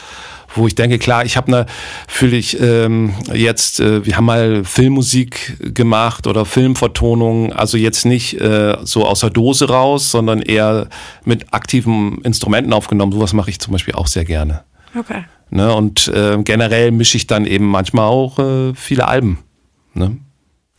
wo 0.55 0.67
ich 0.67 0.75
denke, 0.75 0.99
klar, 0.99 1.25
ich 1.25 1.37
habe 1.37 1.47
eine, 1.47 1.65
fühle 2.07 2.37
ich 2.37 2.59
ähm, 2.59 3.13
jetzt, 3.33 3.79
äh, 3.79 4.05
wir 4.05 4.17
haben 4.17 4.25
mal 4.25 4.63
Filmmusik 4.63 5.75
gemacht 5.75 6.27
oder 6.27 6.45
Filmvertonung, 6.45 7.53
also 7.53 7.77
jetzt 7.77 8.05
nicht 8.05 8.39
äh, 8.39 8.77
so 8.83 9.05
aus 9.05 9.21
der 9.21 9.29
Dose 9.29 9.69
raus, 9.69 10.11
sondern 10.11 10.41
eher 10.41 10.87
mit 11.25 11.53
aktiven 11.53 12.21
Instrumenten 12.23 12.73
aufgenommen. 12.73 13.11
Sowas 13.11 13.33
mache 13.33 13.49
ich 13.49 13.59
zum 13.59 13.73
Beispiel 13.73 13.95
auch 13.95 14.07
sehr 14.07 14.25
gerne. 14.25 14.63
Okay. 14.97 15.23
Ne? 15.49 15.73
Und 15.73 16.07
äh, 16.09 16.37
generell 16.43 16.91
mische 16.91 17.17
ich 17.17 17.27
dann 17.27 17.45
eben 17.45 17.65
manchmal 17.65 18.05
auch 18.05 18.39
äh, 18.39 18.73
viele 18.75 19.07
Alben. 19.07 19.39
Ne? 19.93 20.17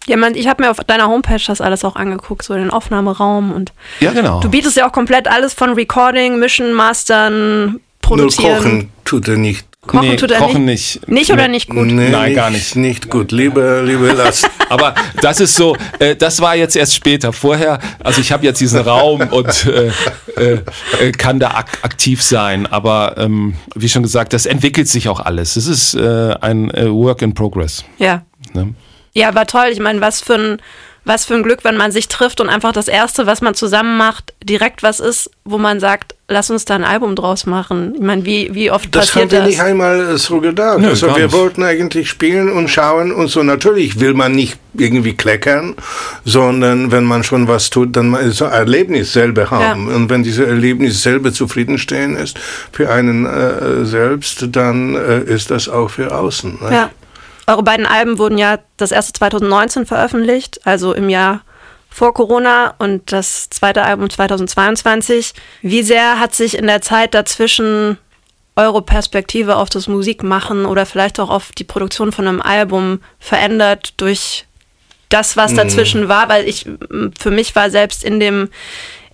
Ja, 0.07 0.17
man, 0.17 0.35
ich 0.35 0.49
habe 0.49 0.63
mir 0.63 0.71
auf 0.71 0.79
deiner 0.79 1.09
Homepage 1.09 1.43
das 1.47 1.61
alles 1.61 1.85
auch 1.85 1.97
angeguckt, 1.97 2.43
so 2.43 2.55
den 2.55 2.71
Aufnahmeraum 2.71 3.53
und 3.53 3.73
Ja, 4.01 4.13
genau. 4.13 4.41
du 4.41 4.51
bietest 4.51 4.77
ja 4.77 4.89
auch 4.89 4.93
komplett 4.93 5.29
alles 5.29 5.53
von 5.53 5.75
Recording, 5.75 6.39
Mischen, 6.39 6.73
Mastern, 6.73 7.81
Nur 8.11 8.19
Produzieren. 8.19 8.57
kochen 8.57 8.91
tut 9.05 9.29
er 9.29 9.37
nicht. 9.37 9.67
Kochen 9.87 10.09
nee, 10.11 10.17
tut 10.17 10.31
er 10.31 10.39
kochen 10.39 10.65
nicht. 10.67 11.01
nicht. 11.01 11.09
Nicht 11.09 11.31
oder 11.33 11.45
Nee. 11.49 11.55
nicht 11.55 11.71
gut? 11.71 11.87
Nee, 11.87 12.11
Nein, 12.11 12.35
gar 12.35 12.51
nicht. 12.51 12.77
Nicht 12.77 13.09
gut. 13.09 13.33
Lieber, 13.33 13.83
lieber 13.83 14.13
lass. 14.13 14.43
Aber 14.69 14.95
das 15.23 15.41
ist 15.41 15.57
so, 15.57 15.75
äh, 15.99 16.15
das 16.15 16.41
war 16.41 16.55
jetzt 16.55 16.77
erst 16.77 16.95
später. 16.95 17.33
Vorher, 17.33 17.79
also 18.05 18.21
ich 18.21 18.31
habe 18.31 18.45
jetzt 18.45 18.61
diesen 18.61 18.81
Raum 18.81 19.21
und 19.31 19.67
äh, 19.67 19.91
äh, 20.37 20.59
äh, 21.01 21.13
kann 21.13 21.41
da 21.41 21.53
ak 21.53 21.79
aktiv 21.83 22.23
sein. 22.23 22.67
Aber 22.67 23.15
ähm, 23.17 23.55
wie 23.75 23.89
schon 23.89 24.03
gesagt, 24.03 24.33
das 24.35 24.45
entwickelt 24.45 24.87
sich 24.89 25.09
auch 25.09 25.21
alles. 25.21 25.57
Es 25.57 25.67
ist 25.67 25.95
äh, 25.95 26.35
ein 26.41 26.71
äh, 26.73 26.91
Work 26.93 27.23
in 27.23 27.33
Progress. 27.33 27.85
Ja. 27.99 28.23
Ne? 28.53 28.75
Ja, 29.15 29.35
war 29.35 29.47
toll. 29.47 29.69
Ich 29.73 29.81
meine, 29.81 30.01
was 30.03 30.21
für 30.21 30.35
ein 30.35 30.59
was 31.11 31.25
für 31.25 31.35
ein 31.35 31.43
Glück, 31.43 31.65
wenn 31.65 31.77
man 31.77 31.91
sich 31.91 32.07
trifft 32.07 32.41
und 32.41 32.49
einfach 32.49 32.73
das 32.73 32.87
erste, 32.87 33.27
was 33.27 33.41
man 33.41 33.55
zusammen 33.55 33.97
macht, 33.97 34.33
direkt 34.45 34.85
was 34.85 35.01
ist, 35.01 35.29
wo 35.45 35.59
man 35.59 35.81
sagt, 35.81 36.15
lass 36.29 36.51
uns 36.51 36.65
da 36.65 36.77
ein 36.77 36.85
Album 36.85 37.17
draus 37.17 37.47
machen. 37.47 37.95
Ich 37.97 38.01
meine, 38.01 38.25
wie, 38.25 38.55
wie 38.55 38.71
oft 38.71 38.95
Das 38.95 39.09
haben 39.17 39.23
passiert 39.29 39.33
wir 39.33 39.39
das? 39.41 39.49
nicht 39.49 39.61
einmal 39.61 40.17
so 40.19 40.41
gedacht. 40.41 40.79
Nö, 40.79 40.91
also 40.91 41.09
wir 41.09 41.25
nicht. 41.25 41.33
wollten 41.33 41.65
eigentlich 41.65 42.09
spielen 42.09 42.49
und 42.49 42.69
schauen 42.69 43.11
und 43.11 43.27
so. 43.27 43.43
Natürlich 43.43 43.99
will 43.99 44.15
man 44.15 44.37
nicht 44.37 44.57
irgendwie 44.75 45.15
kleckern, 45.15 45.75
sondern 46.25 46.93
wenn 46.93 47.03
man 47.03 47.25
schon 47.25 47.49
was 47.49 47.71
tut, 47.71 47.97
dann 47.97 48.31
so 48.31 48.45
ein 48.45 48.53
Erlebnis 48.53 49.13
selber 49.13 49.51
haben. 49.51 49.89
Ja. 49.89 49.97
Und 49.97 50.11
wenn 50.11 50.23
dieses 50.23 50.47
Erlebnis 50.47 51.03
selber 51.03 51.33
zufriedenstellen 51.33 52.15
ist 52.15 52.39
für 52.71 52.89
einen 52.89 53.27
äh, 53.27 53.85
selbst, 53.85 54.47
dann 54.53 54.95
äh, 54.95 55.23
ist 55.25 55.51
das 55.51 55.69
auch 55.69 55.91
für 55.91 56.15
außen. 56.15 56.59
Ne? 56.63 56.73
Ja. 56.73 56.91
Eure 57.51 57.65
beiden 57.65 57.85
Alben 57.85 58.19
wurden 58.19 58.39
ja 58.39 58.61
das 58.77 58.93
erste 58.93 59.13
2019 59.13 59.85
veröffentlicht, 59.85 60.65
also 60.65 60.95
im 60.95 61.09
Jahr 61.09 61.41
vor 61.89 62.15
Corona 62.15 62.75
und 62.79 63.11
das 63.11 63.51
zweite 63.51 63.83
Album 63.83 64.09
2022. 64.09 65.33
Wie 65.61 65.83
sehr 65.83 66.21
hat 66.21 66.33
sich 66.33 66.57
in 66.57 66.69
der 66.69 66.81
Zeit 66.81 67.13
dazwischen 67.13 67.99
eure 68.55 68.83
Perspektive 68.83 69.57
auf 69.57 69.69
das 69.69 69.89
Musikmachen 69.89 70.65
oder 70.65 70.87
vielleicht 70.87 71.19
auch 71.19 71.29
auf 71.29 71.51
die 71.51 71.65
Produktion 71.65 72.13
von 72.13 72.29
einem 72.29 72.41
Album 72.41 73.01
verändert 73.19 73.95
durch 73.97 74.45
das, 75.09 75.37
was 75.37 75.53
dazwischen 75.53 76.09
war? 76.09 76.29
Weil 76.29 76.49
ich, 76.49 76.67
für 77.19 77.33
mich 77.33 77.57
war 77.57 77.69
selbst 77.69 78.05
in 78.05 78.21
dem, 78.21 78.49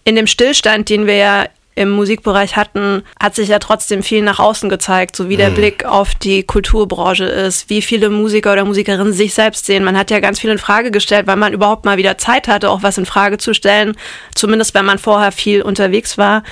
in 0.04 0.14
dem 0.14 0.26
Stillstand, 0.26 0.90
den 0.90 1.06
wir 1.06 1.16
ja 1.16 1.46
im 1.76 1.90
Musikbereich 1.90 2.56
hatten, 2.56 3.02
hat 3.20 3.34
sich 3.34 3.50
ja 3.50 3.58
trotzdem 3.58 4.02
viel 4.02 4.22
nach 4.22 4.38
außen 4.38 4.68
gezeigt, 4.70 5.14
so 5.14 5.28
wie 5.28 5.36
der 5.36 5.50
Blick 5.50 5.84
auf 5.84 6.14
die 6.14 6.42
Kulturbranche 6.42 7.24
ist, 7.24 7.68
wie 7.68 7.82
viele 7.82 8.08
Musiker 8.08 8.54
oder 8.54 8.64
Musikerinnen 8.64 9.12
sich 9.12 9.34
selbst 9.34 9.66
sehen. 9.66 9.84
Man 9.84 9.96
hat 9.96 10.10
ja 10.10 10.20
ganz 10.20 10.40
viel 10.40 10.50
in 10.50 10.58
Frage 10.58 10.90
gestellt, 10.90 11.26
weil 11.26 11.36
man 11.36 11.52
überhaupt 11.52 11.84
mal 11.84 11.98
wieder 11.98 12.16
Zeit 12.16 12.48
hatte, 12.48 12.70
auch 12.70 12.82
was 12.82 12.96
in 12.96 13.04
Frage 13.04 13.36
zu 13.36 13.52
stellen, 13.52 13.94
zumindest 14.34 14.74
wenn 14.74 14.86
man 14.86 14.98
vorher 14.98 15.32
viel 15.32 15.60
unterwegs 15.60 16.16
war. 16.16 16.42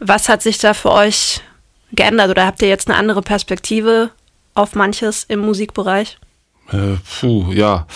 Was 0.00 0.30
hat 0.30 0.42
sich 0.42 0.56
da 0.56 0.72
für 0.72 0.90
euch 0.90 1.42
geändert 1.92 2.30
oder 2.30 2.46
habt 2.46 2.62
ihr 2.62 2.68
jetzt 2.68 2.88
eine 2.88 2.96
andere 2.96 3.20
Perspektive 3.20 4.10
auf 4.54 4.74
manches 4.74 5.24
im 5.28 5.40
Musikbereich? 5.40 6.18
Äh, 6.70 6.96
puh, 7.20 7.52
ja. 7.52 7.86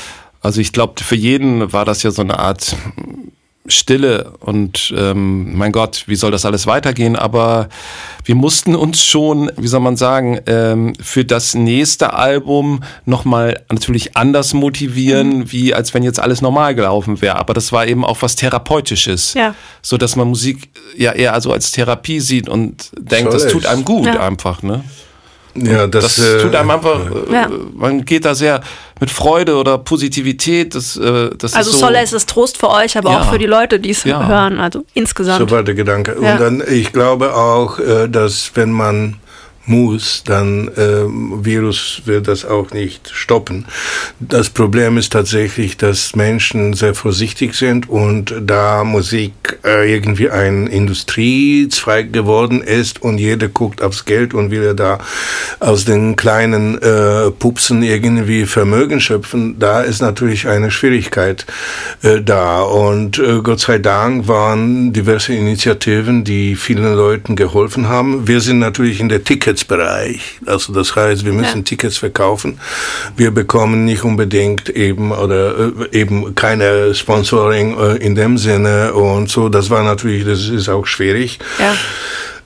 Also 0.42 0.60
ich 0.60 0.72
glaube, 0.72 1.02
für 1.02 1.16
jeden 1.16 1.72
war 1.72 1.86
das 1.86 2.02
ja 2.02 2.10
so 2.10 2.22
eine 2.22 2.38
Art 2.38 2.76
Stille 3.68 4.32
und 4.40 4.92
ähm, 4.96 5.56
mein 5.56 5.72
Gott, 5.72 6.04
wie 6.06 6.16
soll 6.16 6.30
das 6.30 6.44
alles 6.44 6.66
weitergehen? 6.66 7.16
Aber 7.16 7.68
wir 8.24 8.34
mussten 8.34 8.74
uns 8.74 9.04
schon, 9.04 9.50
wie 9.56 9.66
soll 9.68 9.80
man 9.80 9.96
sagen, 9.96 10.40
ähm, 10.46 10.92
für 11.00 11.24
das 11.24 11.54
nächste 11.54 12.14
Album 12.14 12.82
nochmal 13.04 13.62
natürlich 13.70 14.16
anders 14.16 14.54
motivieren, 14.54 15.50
wie 15.52 15.74
als 15.74 15.94
wenn 15.94 16.02
jetzt 16.02 16.20
alles 16.20 16.40
normal 16.42 16.74
gelaufen 16.74 17.20
wäre. 17.22 17.36
Aber 17.36 17.54
das 17.54 17.72
war 17.72 17.86
eben 17.86 18.04
auch 18.04 18.22
was 18.22 18.36
Therapeutisches. 18.36 19.34
Ja. 19.34 19.54
So 19.82 19.96
dass 19.96 20.16
man 20.16 20.28
Musik 20.28 20.68
ja 20.96 21.12
eher 21.12 21.34
also 21.34 21.52
als 21.52 21.70
Therapie 21.72 22.20
sieht 22.20 22.48
und 22.48 22.90
denkt, 22.98 23.32
Soll 23.32 23.40
das 23.40 23.52
tut 23.52 23.66
einem 23.66 23.84
gut 23.84 24.06
Ja. 24.06 24.20
einfach, 24.20 24.62
ne? 24.62 24.84
Ja, 25.58 25.86
das, 25.86 26.16
Das 26.16 26.18
äh, 26.18 26.42
tut 26.42 26.54
einem 26.54 26.70
einfach, 26.70 27.00
äh, 27.28 27.32
Ja. 27.32 27.48
man 27.74 28.04
geht 28.04 28.24
da 28.24 28.34
sehr 28.34 28.60
mit 29.00 29.10
Freude 29.10 29.56
oder 29.56 29.78
Positivität. 29.78 30.74
Das, 30.74 30.96
äh, 30.96 31.30
das 31.36 31.54
Also 31.54 31.70
ist 31.70 31.78
so, 31.80 31.86
Solace 31.86 32.12
ist 32.12 32.28
Trost 32.28 32.58
für 32.58 32.70
euch, 32.70 32.96
aber 32.96 33.10
Ja. 33.10 33.20
auch 33.22 33.30
für 33.32 33.38
die 33.38 33.46
Leute, 33.46 33.78
die 33.80 33.90
es 33.90 34.04
Ja. 34.04 34.26
hören, 34.26 34.58
also 34.60 34.84
insgesamt. 34.94 35.50
War 35.50 35.62
der 35.62 35.74
Gedanke. 35.74 36.16
Ja. 36.20 36.32
Und 36.32 36.40
dann, 36.40 36.62
ich 36.68 36.92
glaube 36.92 37.34
auch, 37.34 37.78
äh, 37.78 38.08
dass 38.08 38.52
wenn 38.54 38.70
man 38.70 39.16
muss, 39.66 40.22
dann 40.24 40.70
ähm, 40.76 41.44
Virus 41.44 42.02
wird 42.04 42.28
das 42.28 42.44
auch 42.44 42.70
nicht 42.70 43.10
stoppen. 43.12 43.66
Das 44.20 44.48
Problem 44.50 44.96
ist 44.96 45.12
tatsächlich, 45.12 45.76
dass 45.76 46.16
Menschen 46.16 46.74
sehr 46.74 46.94
vorsichtig 46.94 47.54
sind 47.54 47.88
und 47.88 48.34
da 48.40 48.84
Musik 48.84 49.58
äh, 49.64 49.92
irgendwie 49.92 50.30
ein 50.30 50.66
Industriezweig 50.66 52.12
geworden 52.12 52.60
ist 52.62 53.02
und 53.02 53.18
jeder 53.18 53.48
guckt 53.48 53.82
aufs 53.82 54.04
Geld 54.04 54.34
und 54.34 54.50
will 54.50 54.74
da 54.74 54.98
aus 55.60 55.84
den 55.84 56.16
kleinen 56.16 56.80
äh, 56.80 57.30
Pupsen 57.30 57.82
irgendwie 57.82 58.46
Vermögen 58.46 59.00
schöpfen, 59.00 59.58
da 59.58 59.82
ist 59.82 60.00
natürlich 60.00 60.46
eine 60.48 60.70
Schwierigkeit 60.70 61.46
äh, 62.02 62.20
da. 62.20 62.62
Und 62.62 63.18
äh, 63.18 63.40
Gott 63.42 63.60
sei 63.60 63.78
Dank 63.78 64.28
waren 64.28 64.92
diverse 64.92 65.34
Initiativen, 65.34 66.24
die 66.24 66.56
vielen 66.56 66.94
Leuten 66.94 67.36
geholfen 67.36 67.88
haben. 67.88 68.28
Wir 68.28 68.40
sind 68.40 68.58
natürlich 68.58 69.00
in 69.00 69.08
der 69.08 69.24
Ticketsbereich. 69.56 70.40
Also 70.46 70.72
das 70.72 70.94
heißt, 70.94 71.24
wir 71.24 71.32
müssen 71.32 71.58
Ja. 71.58 71.62
Tickets 71.64 71.96
verkaufen. 71.98 72.58
Wir 73.16 73.30
bekommen 73.30 73.84
nicht 73.84 74.04
unbedingt 74.04 74.68
eben 74.68 75.12
oder 75.12 75.72
äh, 75.90 75.98
eben 75.98 76.34
keine 76.34 76.94
Sponsoring 76.94 77.78
äh, 77.78 77.96
in 77.96 78.14
dem 78.14 78.38
Sinne 78.38 78.92
und 78.92 79.30
so. 79.30 79.48
Das 79.48 79.70
war 79.70 79.82
natürlich, 79.82 80.24
das 80.24 80.48
ist 80.48 80.68
auch 80.68 80.86
schwierig. 80.86 81.38
Ja. 81.58 81.74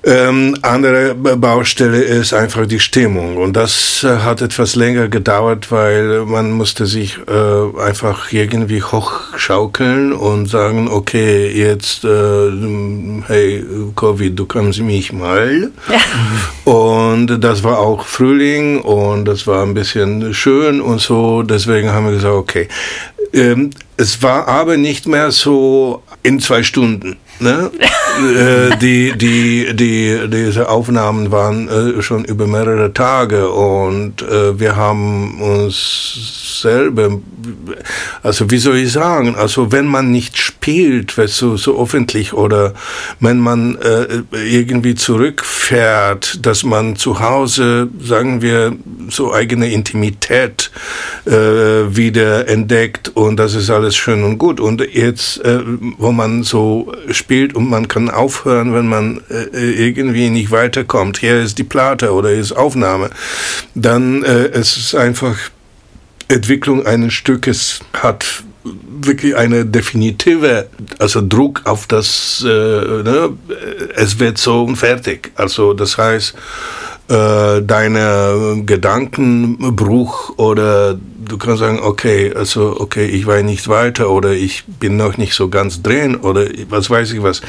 Ähm, 0.03 0.57
andere 0.63 1.15
Ba- 1.15 1.35
Baustelle 1.35 2.01
ist 2.01 2.33
einfach 2.33 2.65
die 2.67 2.81
Stimmung 2.81 3.37
und 3.37 3.55
das 3.55 4.03
äh, 4.03 4.17
hat 4.21 4.41
etwas 4.41 4.75
länger 4.75 5.09
gedauert, 5.09 5.71
weil 5.71 6.25
man 6.25 6.53
musste 6.53 6.87
sich 6.87 7.19
äh, 7.29 7.81
einfach 7.83 8.33
irgendwie 8.33 8.83
hochschaukeln 8.83 10.15
und 10.15 10.47
sagen, 10.47 10.89
okay, 10.89 11.51
jetzt, 11.53 12.05
äh, 12.05 12.51
hey, 13.27 13.63
Covid, 13.95 14.39
du 14.39 14.47
kannst 14.47 14.81
mich 14.81 15.13
mal. 15.13 15.71
Und 16.65 17.39
das 17.45 17.63
war 17.63 17.79
auch 17.79 18.07
Frühling 18.07 18.81
und 18.81 19.27
das 19.27 19.47
war 19.47 19.63
ein 19.65 19.75
bisschen 19.75 20.33
schön 20.33 20.81
und 20.81 21.03
so, 21.03 21.43
deswegen 21.43 21.91
haben 21.91 22.07
wir 22.07 22.13
gesagt, 22.13 22.35
okay. 22.35 22.69
Ähm, 23.35 23.71
es 23.99 24.23
war 24.23 24.49
aber 24.49 24.79
nicht 24.79 25.07
mehr 25.07 25.31
so 25.31 26.03
in 26.23 26.41
zwei 26.41 26.63
Stunden. 26.63 27.19
Ne? 27.41 27.71
äh, 28.21 28.77
die, 28.77 29.17
die, 29.17 29.75
die, 29.75 30.29
diese 30.29 30.69
Aufnahmen 30.69 31.31
waren 31.31 31.69
äh, 31.69 32.03
schon 32.03 32.25
über 32.25 32.47
mehrere 32.47 32.93
Tage 32.93 33.49
und 33.49 34.23
äh, 34.23 34.59
wir 34.59 34.77
haben 34.77 35.41
uns 35.41 36.61
selber, 36.61 37.19
also 38.23 38.51
wie 38.51 38.59
soll 38.59 38.77
ich 38.77 38.93
sagen, 38.93 39.37
also 39.37 39.73
wenn 39.73 39.87
man 39.87 40.11
nicht 40.11 40.37
spielt, 40.37 41.17
weißt 41.17 41.41
du, 41.41 41.57
so 41.57 41.83
öffentlich 41.83 42.35
oder 42.35 42.75
wenn 43.21 43.39
man 43.39 43.77
äh, 43.77 44.23
irgendwie 44.33 44.95
zurückfährt, 44.95 46.45
dass 46.45 46.63
man 46.63 46.97
zu 46.97 47.21
Hause, 47.21 47.89
sagen 48.03 48.43
wir, 48.43 48.77
so 49.09 49.33
eigene 49.33 49.73
Intimität 49.73 50.71
äh, 51.27 51.31
wieder 51.33 52.49
entdeckt 52.49 53.09
und 53.09 53.39
das 53.39 53.55
ist 53.55 53.71
alles 53.71 53.97
schön 53.97 54.23
und 54.25 54.37
gut. 54.37 54.61
Und 54.61 54.83
jetzt, 54.93 55.43
äh, 55.45 55.61
wo 55.97 56.13
man 56.13 56.43
so 56.43 56.93
spielt 57.11 57.30
und 57.55 57.69
man 57.69 57.89
kann 57.89 58.11
aufhören, 58.11 58.75
wenn 58.75 58.89
man 58.89 59.21
äh, 59.31 59.87
irgendwie 59.87 60.31
nicht 60.31 60.51
weiterkommt, 60.51 61.19
hier 61.19 61.41
ist 61.41 61.59
die 61.59 61.65
Platte 61.65 62.13
oder 62.13 62.31
hier 62.31 62.41
ist 62.41 62.53
Aufnahme, 62.53 63.11
dann 63.75 64.23
äh, 64.25 64.49
es 64.49 64.77
ist 64.77 64.95
einfach 64.95 65.37
Entwicklung 66.29 66.87
eines 66.87 67.13
Stückes 67.13 67.81
hat 67.93 68.45
wirklich 68.65 69.37
eine 69.37 69.65
definitive, 69.65 70.69
also 70.99 71.27
Druck 71.27 71.63
auf 71.65 71.87
das, 71.87 72.45
äh, 72.47 72.49
ne, 72.49 73.31
es 73.95 74.19
wird 74.19 74.39
so 74.39 74.65
und 74.65 74.77
fertig. 74.77 75.33
Also 75.35 75.73
das 75.73 75.97
heißt, 75.97 76.35
äh, 77.11 77.63
deine 77.63 78.63
Gedankenbruch 78.65 80.39
oder 80.39 80.95
du 80.95 81.39
kannst 81.39 81.59
sagen, 81.59 81.81
okay, 81.83 82.33
also 82.35 82.77
okay, 82.79 83.07
ich 83.07 83.27
war 83.27 83.43
nicht 83.43 83.67
weiter 83.69 84.11
oder 84.11 84.31
ich 84.33 84.65
bin 84.65 84.97
noch 84.97 85.17
nicht 85.17 85.35
so 85.35 85.49
ganz 85.49 85.83
drin 85.83 86.17
oder 86.17 86.47
was 86.69 86.89
weiß 86.89 87.13
ich 87.13 87.23
was. 87.23 87.43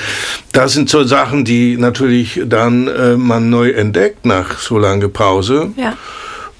Das 0.51 0.73
sind 0.73 0.89
so 0.89 1.03
Sachen, 1.03 1.45
die 1.45 1.77
natürlich 1.77 2.41
dann 2.45 2.87
äh, 2.87 3.17
man 3.17 3.51
neu 3.51 3.69
entdeckt 3.69 4.25
nach 4.25 4.57
so 4.57 4.79
langer 4.79 5.09
Pause. 5.09 5.69
Ja. 5.77 5.95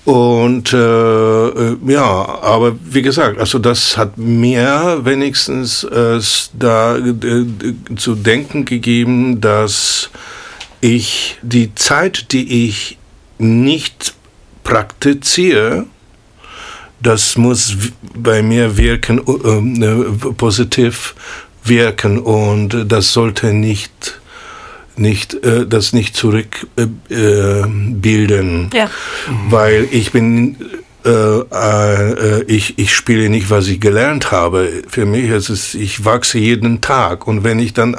Und 0.06 0.74
äh, 0.74 0.78
äh, 0.78 1.78
ja, 1.88 2.04
aber 2.42 2.76
wie 2.84 3.02
gesagt, 3.02 3.40
also 3.40 3.60
das 3.60 3.98
hat 3.98 4.18
mir 4.18 5.02
wenigstens 5.04 5.84
äh, 5.84 6.20
da 6.54 6.98
äh, 6.98 7.46
zu 7.96 8.16
denken 8.16 8.66
gegeben, 8.66 9.42
dass 9.42 10.10
ich 10.82 11.38
die 11.42 11.74
Zeit, 11.76 12.32
die 12.32 12.68
ich 12.68 12.98
nicht 13.38 14.14
praktiziere, 14.64 15.86
das 17.02 17.38
muss 17.38 17.76
bei 18.14 18.44
mir 18.44 18.78
wirken, 18.78 19.20
äh, 19.20 20.32
positiv 20.34 21.16
wirken 21.64 22.20
und 22.20 22.92
das 22.92 23.14
sollte 23.14 23.54
nicht 23.54 24.20
nicht 24.98 25.34
äh, 25.46 25.66
das 25.66 25.94
nicht 25.94 26.16
zurückbilden, 26.16 28.70
äh, 28.72 28.78
ja. 28.78 28.90
weil 29.50 29.88
ich 29.92 30.12
bin 30.12 30.58
äh, 31.04 31.10
äh, 31.10 32.44
ich, 32.44 32.78
ich 32.78 32.96
spiele 32.96 33.30
nicht, 33.30 33.50
was 33.50 33.68
ich 33.68 33.80
gelernt 33.80 34.32
habe. 34.32 34.84
Für 34.88 35.06
mich 35.06 35.30
ist 35.30 35.50
es, 35.50 35.74
ich 35.74 36.06
wachse 36.06 36.38
jeden 36.38 36.82
Tag. 36.82 37.26
Und 37.26 37.44
wenn 37.44 37.58
ich 37.58 37.74
dann 37.74 37.96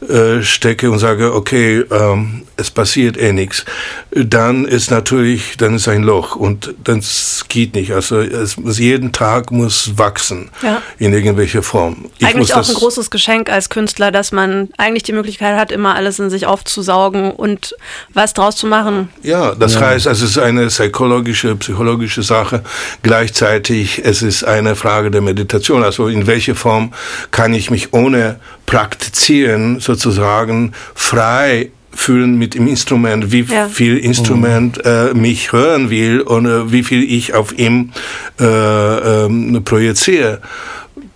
abstecke 0.00 0.90
und 0.90 0.98
sage, 0.98 1.34
okay, 1.34 1.84
ähm, 1.90 2.42
es 2.56 2.70
passiert 2.70 3.16
eh 3.16 3.32
nichts, 3.32 3.64
dann 4.10 4.64
ist 4.64 4.90
natürlich, 4.90 5.56
dann 5.56 5.76
ist 5.76 5.88
ein 5.88 6.02
Loch 6.02 6.36
und 6.36 6.74
das 6.84 7.44
geht 7.48 7.74
nicht. 7.74 7.92
Also 7.92 8.20
es 8.20 8.56
muss 8.56 8.78
jeden 8.78 9.12
Tag 9.12 9.50
muss 9.50 9.96
wachsen 9.96 10.50
ja. 10.62 10.82
in 10.98 11.12
irgendwelcher 11.12 11.62
Form. 11.62 12.06
Ich 12.18 12.26
eigentlich 12.26 12.54
auch 12.54 12.68
ein 12.68 12.74
großes 12.74 13.10
Geschenk 13.10 13.50
als 13.50 13.68
Künstler, 13.68 14.10
dass 14.10 14.32
man 14.32 14.68
eigentlich 14.76 15.02
die 15.02 15.12
Möglichkeit 15.12 15.56
hat, 15.56 15.72
immer 15.72 15.94
alles 15.94 16.18
in 16.18 16.30
sich 16.30 16.46
aufzusaugen 16.46 17.30
und 17.30 17.74
was 18.12 18.34
draus 18.34 18.56
zu 18.56 18.66
machen. 18.66 19.08
Ja, 19.22 19.54
das 19.54 19.74
ja. 19.74 19.80
heißt, 19.80 20.06
es 20.06 20.22
ist 20.22 20.38
eine 20.38 20.66
psychologische, 20.66 21.56
psychologische 21.56 22.22
Sache. 22.22 22.62
Gleichzeitig 23.02 24.02
es 24.04 24.22
ist 24.22 24.44
eine 24.44 24.76
Frage 24.76 25.10
der 25.10 25.20
Meditation. 25.20 25.82
Also 25.82 26.08
in 26.08 26.26
welcher 26.26 26.54
Form 26.54 26.92
kann 27.30 27.54
ich 27.54 27.70
mich 27.70 27.92
ohne 27.92 28.38
Praktizieren 28.66 29.80
sozusagen 29.86 30.72
frei 30.94 31.70
fühlen 31.94 32.36
mit 32.36 32.54
dem 32.54 32.68
Instrument, 32.68 33.32
wie 33.32 33.42
ja. 33.42 33.68
viel 33.68 33.96
Instrument 33.96 34.78
mhm. 34.78 34.82
äh, 34.84 35.14
mich 35.14 35.52
hören 35.52 35.88
will 35.88 36.20
und 36.20 36.46
äh, 36.46 36.70
wie 36.70 36.82
viel 36.82 37.02
ich 37.02 37.34
auf 37.34 37.58
ihm 37.58 37.92
äh, 38.38 38.44
ähm, 38.44 39.62
projiziere 39.64 40.40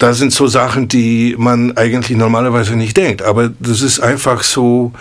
das 0.01 0.17
sind 0.17 0.33
so 0.33 0.47
Sachen, 0.47 0.89
die 0.89 1.35
man 1.39 1.77
eigentlich 1.77 2.17
normalerweise 2.17 2.75
nicht 2.75 2.97
denkt. 2.97 3.23
Aber 3.23 3.51
das 3.61 3.83
ist 3.83 4.01
einfach 4.01 4.43
so 4.43 4.93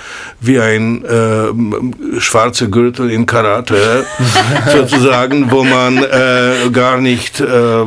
wie 0.42 0.60
ein 0.60 1.06
äh, 1.06 2.20
schwarzer 2.20 2.68
Gürtel 2.68 3.10
in 3.10 3.26
Karate, 3.26 4.06
sozusagen, 4.72 5.52
wo 5.52 5.64
man 5.64 5.98
äh, 6.04 6.70
gar 6.74 7.00
nicht 7.00 7.40
äh, 7.40 7.86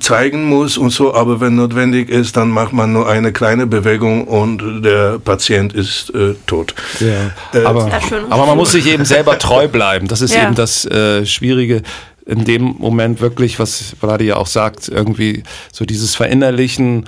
zeigen 0.00 0.44
muss 0.44 0.76
und 0.76 0.90
so. 0.90 1.14
Aber 1.14 1.40
wenn 1.40 1.56
notwendig 1.56 2.10
ist, 2.10 2.36
dann 2.36 2.50
macht 2.50 2.74
man 2.74 2.92
nur 2.92 3.08
eine 3.08 3.32
kleine 3.32 3.66
Bewegung 3.66 4.24
und 4.24 4.82
der 4.82 5.18
Patient 5.18 5.72
ist 5.72 6.10
äh, 6.14 6.34
tot. 6.46 6.74
Ja. 7.00 7.58
Äh, 7.58 7.64
aber, 7.64 7.90
aber 8.28 8.46
man 8.46 8.58
muss 8.58 8.72
sich 8.72 8.86
eben 8.86 9.06
selber 9.06 9.38
treu 9.38 9.66
bleiben. 9.66 10.08
Das 10.08 10.20
ist 10.20 10.34
ja. 10.34 10.44
eben 10.44 10.54
das 10.54 10.84
äh, 10.84 11.24
Schwierige 11.24 11.82
in 12.30 12.44
dem 12.44 12.76
Moment 12.78 13.20
wirklich, 13.20 13.58
was 13.58 13.96
Vladi 13.98 14.26
ja 14.26 14.36
auch 14.36 14.46
sagt, 14.46 14.88
irgendwie 14.88 15.42
so 15.72 15.84
dieses 15.84 16.14
Verinnerlichen 16.14 17.06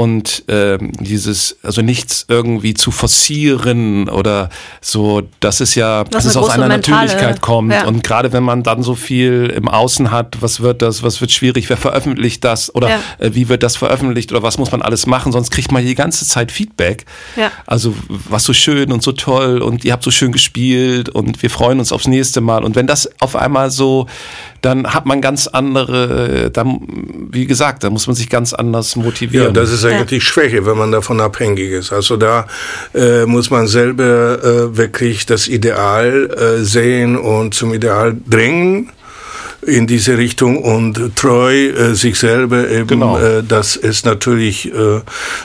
und 0.00 0.44
ähm, 0.48 0.92
dieses, 0.98 1.58
also 1.62 1.82
nichts 1.82 2.24
irgendwie 2.28 2.72
zu 2.72 2.90
forcieren 2.90 4.08
oder 4.08 4.48
so, 4.80 5.22
das 5.40 5.60
ist 5.60 5.74
ja, 5.74 6.04
das 6.04 6.10
dass 6.10 6.24
es 6.24 6.36
aus 6.38 6.48
einer 6.48 6.68
mentale, 6.68 7.06
Natürlichkeit 7.06 7.42
kommt. 7.42 7.72
Ja. 7.72 7.86
Und 7.86 8.02
gerade 8.02 8.32
wenn 8.32 8.42
man 8.42 8.62
dann 8.62 8.82
so 8.82 8.94
viel 8.94 9.52
im 9.54 9.68
Außen 9.68 10.10
hat, 10.10 10.40
was 10.40 10.60
wird 10.60 10.80
das, 10.80 11.02
was 11.02 11.20
wird 11.20 11.32
schwierig, 11.32 11.68
wer 11.68 11.76
veröffentlicht 11.76 12.44
das 12.44 12.74
oder 12.74 12.88
ja. 12.88 13.00
äh, 13.18 13.34
wie 13.34 13.50
wird 13.50 13.62
das 13.62 13.76
veröffentlicht 13.76 14.32
oder 14.32 14.42
was 14.42 14.56
muss 14.56 14.72
man 14.72 14.80
alles 14.80 15.04
machen, 15.04 15.32
sonst 15.32 15.50
kriegt 15.50 15.70
man 15.70 15.84
die 15.84 15.94
ganze 15.94 16.24
Zeit 16.24 16.50
Feedback. 16.50 17.04
Ja. 17.36 17.50
Also 17.66 17.94
was 18.08 18.44
so 18.44 18.54
schön 18.54 18.92
und 18.92 19.02
so 19.02 19.12
toll 19.12 19.60
und 19.60 19.84
ihr 19.84 19.92
habt 19.92 20.04
so 20.04 20.10
schön 20.10 20.32
gespielt 20.32 21.10
und 21.10 21.42
wir 21.42 21.50
freuen 21.50 21.78
uns 21.78 21.92
aufs 21.92 22.06
nächste 22.06 22.40
Mal. 22.40 22.64
Und 22.64 22.74
wenn 22.74 22.86
das 22.86 23.10
auf 23.20 23.36
einmal 23.36 23.70
so 23.70 24.06
dann 24.60 24.86
hat 24.92 25.06
man 25.06 25.20
ganz 25.20 25.46
andere, 25.46 26.50
dann, 26.50 26.80
wie 27.30 27.46
gesagt, 27.46 27.84
da 27.84 27.90
muss 27.90 28.06
man 28.06 28.16
sich 28.16 28.28
ganz 28.28 28.52
anders 28.52 28.96
motivieren. 28.96 29.48
Ja, 29.48 29.52
das 29.52 29.70
ist 29.70 29.84
eigentlich 29.84 30.22
ja. 30.22 30.28
Schwäche, 30.28 30.66
wenn 30.66 30.76
man 30.76 30.92
davon 30.92 31.20
abhängig 31.20 31.70
ist. 31.70 31.92
Also 31.92 32.16
da 32.16 32.46
äh, 32.94 33.24
muss 33.26 33.50
man 33.50 33.66
selber 33.66 34.42
äh, 34.42 34.76
wirklich 34.76 35.26
das 35.26 35.48
Ideal 35.48 36.30
äh, 36.30 36.64
sehen 36.64 37.16
und 37.16 37.54
zum 37.54 37.72
Ideal 37.72 38.16
drängen 38.28 38.90
in 39.62 39.86
diese 39.86 40.16
Richtung 40.16 40.62
und 40.62 41.16
treu 41.16 41.68
äh, 41.68 41.94
sich 41.94 42.18
selber 42.18 42.68
eben, 42.68 42.86
genau. 42.86 43.18
äh, 43.18 43.42
dass 43.42 43.76
es 43.76 44.04
natürlich 44.04 44.72
äh, 44.72 45.00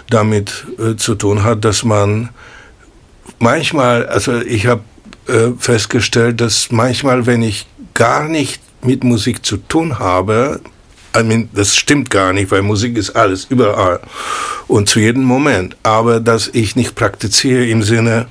damit 0.10 0.66
äh, 0.80 0.96
zu 0.96 1.16
tun 1.16 1.44
hat, 1.44 1.66
dass 1.66 1.84
man 1.84 2.30
manchmal, 3.40 4.06
also 4.08 4.40
ich 4.40 4.68
habe 4.68 4.82
äh, 5.28 5.52
festgestellt, 5.58 6.40
dass 6.40 6.72
manchmal, 6.72 7.26
wenn 7.26 7.42
ich 7.42 7.68
gar 7.94 8.28
nicht 8.28 8.62
mit 8.86 9.04
Musik 9.04 9.46
zu 9.46 9.58
tun 9.58 10.00
habe, 10.00 10.62
I 11.18 11.24
mean, 11.24 11.50
das 11.54 11.76
stimmt 11.76 12.10
gar 12.10 12.34
nicht, 12.34 12.52
weil 12.52 12.62
Musik 12.62 12.98
ist 12.98 13.12
alles, 13.12 13.46
überall 13.46 14.02
und 14.68 14.90
zu 14.90 15.00
jedem 15.00 15.24
Moment. 15.24 15.78
Aber 15.84 16.20
dass 16.20 16.50
ich 16.50 16.76
nicht 16.76 16.96
praktiziere 16.96 17.66
im 17.66 17.84
Sinne, 17.84 18.28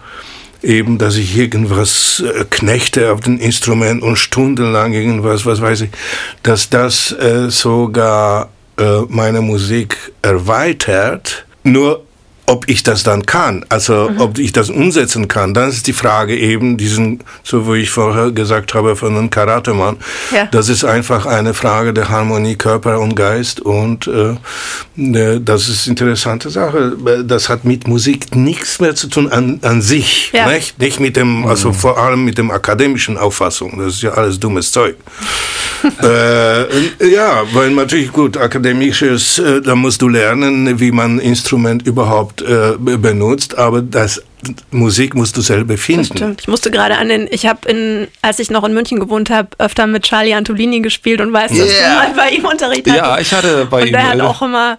eben, 0.63 0.99
dass 0.99 1.17
ich 1.17 1.37
irgendwas 1.37 2.23
äh, 2.27 2.45
knechte 2.49 3.13
auf 3.13 3.21
dem 3.21 3.39
Instrument 3.39 4.03
und 4.03 4.17
stundenlang 4.17 4.93
irgendwas, 4.93 5.47
was 5.47 5.61
weiß 5.61 5.83
ich, 5.83 5.91
dass 6.43 6.71
das 6.71 7.13
äh, 7.13 7.51
sogar 7.51 8.51
äh, 8.79 9.01
meine 9.09 9.41
Musik 9.41 9.97
erweitert. 10.23 11.47
Nur 11.63 12.05
ob 12.47 12.69
ich 12.69 12.83
das 12.83 13.03
dann 13.03 13.25
kann, 13.25 13.65
also 13.71 14.11
mhm. 14.11 14.21
ob 14.21 14.39
ich 14.39 14.53
das 14.53 14.69
umsetzen 14.69 15.29
kann, 15.29 15.55
dann 15.55 15.71
ist 15.71 15.87
die 15.87 15.93
Frage 15.95 16.37
eben 16.37 16.77
diesen, 16.77 17.21
so 17.43 17.73
wie 17.73 17.79
ich 17.79 17.91
vorher 17.91 18.33
gesagt 18.33 18.75
habe, 18.75 18.97
von 18.97 19.17
einem 19.17 19.31
Karatemann. 19.31 19.97
Ja. 20.31 20.47
Das 20.51 20.69
ist 20.69 20.85
einfach 20.85 21.25
eine 21.25 21.55
Frage 21.55 21.95
der 21.95 22.11
Harmonie 22.11 22.57
Körper 22.57 23.01
und 23.01 23.15
Geist 23.15 23.61
und 23.61 24.07
äh, 24.07 24.35
ne, 24.95 25.41
das 25.41 25.69
ist 25.69 25.87
eine 25.87 25.93
interessante 25.93 26.51
Sache. 26.51 26.97
Das 27.25 27.49
hat 27.49 27.65
mit 27.65 27.89
Musik 27.89 28.37
nichts 28.37 28.79
mehr 28.79 28.95
zu 28.95 29.09
tun 29.09 29.33
an, 29.33 29.61
an 29.63 29.81
sich, 29.81 30.31
ja. 30.33 30.47
nicht? 30.51 30.79
nicht 30.79 31.01
mit 31.01 31.17
dem, 31.17 31.47
also 31.47 31.71
mhm. 31.71 31.75
vor 31.75 31.99
allem 31.99 32.25
mit 32.25 32.37
dem 32.37 32.51
akademischen 32.51 33.17
Auffassung. 33.17 33.79
Das 33.79 33.95
ist 33.95 34.03
ja 34.03 34.11
alles 34.11 34.39
dummes 34.39 34.71
Zeug. 34.71 34.97
äh, 36.03 37.11
ja, 37.11 37.43
weil 37.53 37.71
natürlich 37.71 38.13
gut 38.13 38.37
akademisches, 38.37 39.39
äh, 39.39 39.61
da 39.61 39.75
musst 39.75 40.01
du 40.03 40.09
lernen, 40.09 40.81
wie 40.81 40.91
man 40.91 41.19
Instrument 41.19 41.87
überhaupt 41.87 42.34
überhaupt 42.41 42.89
äh, 42.89 42.97
benutzt, 42.97 43.57
aber 43.59 43.83
das 43.83 44.23
Musik 44.71 45.15
musst 45.15 45.37
du 45.37 45.41
selber 45.41 45.77
finden. 45.77 46.09
Das 46.09 46.19
stimmt. 46.19 46.41
Ich 46.43 46.49
musste 46.49 46.71
gerade 46.71 46.97
an 46.97 47.09
den, 47.09 47.29
ich 47.31 47.47
habe 47.47 47.69
in, 47.69 48.09
als 48.23 48.39
ich 48.39 48.51
noch 48.51 48.65
in 48.65 48.75
München 48.75 49.01
gewohnt 49.01 49.31
habe, 49.31 49.49
öfter 49.59 49.87
mit 49.87 50.05
Charlie 50.05 50.35
Antolini 50.35 50.81
gespielt 50.81 51.21
und 51.21 51.33
weiß, 51.33 51.51
dass 51.51 51.59
yeah. 51.59 52.03
du 52.03 52.09
mal 52.09 52.15
bei 52.15 52.35
ihm 52.35 52.45
Unterricht 52.45 52.87
hattest. 52.87 53.05
Ja, 53.05 53.19
ich 53.19 53.33
hatte 53.33 53.67
bei 53.71 53.83
und 53.83 53.87
ihm. 53.89 53.93
Der 53.93 54.09
hat 54.09 54.21
auch 54.21 54.43
immer 54.43 54.79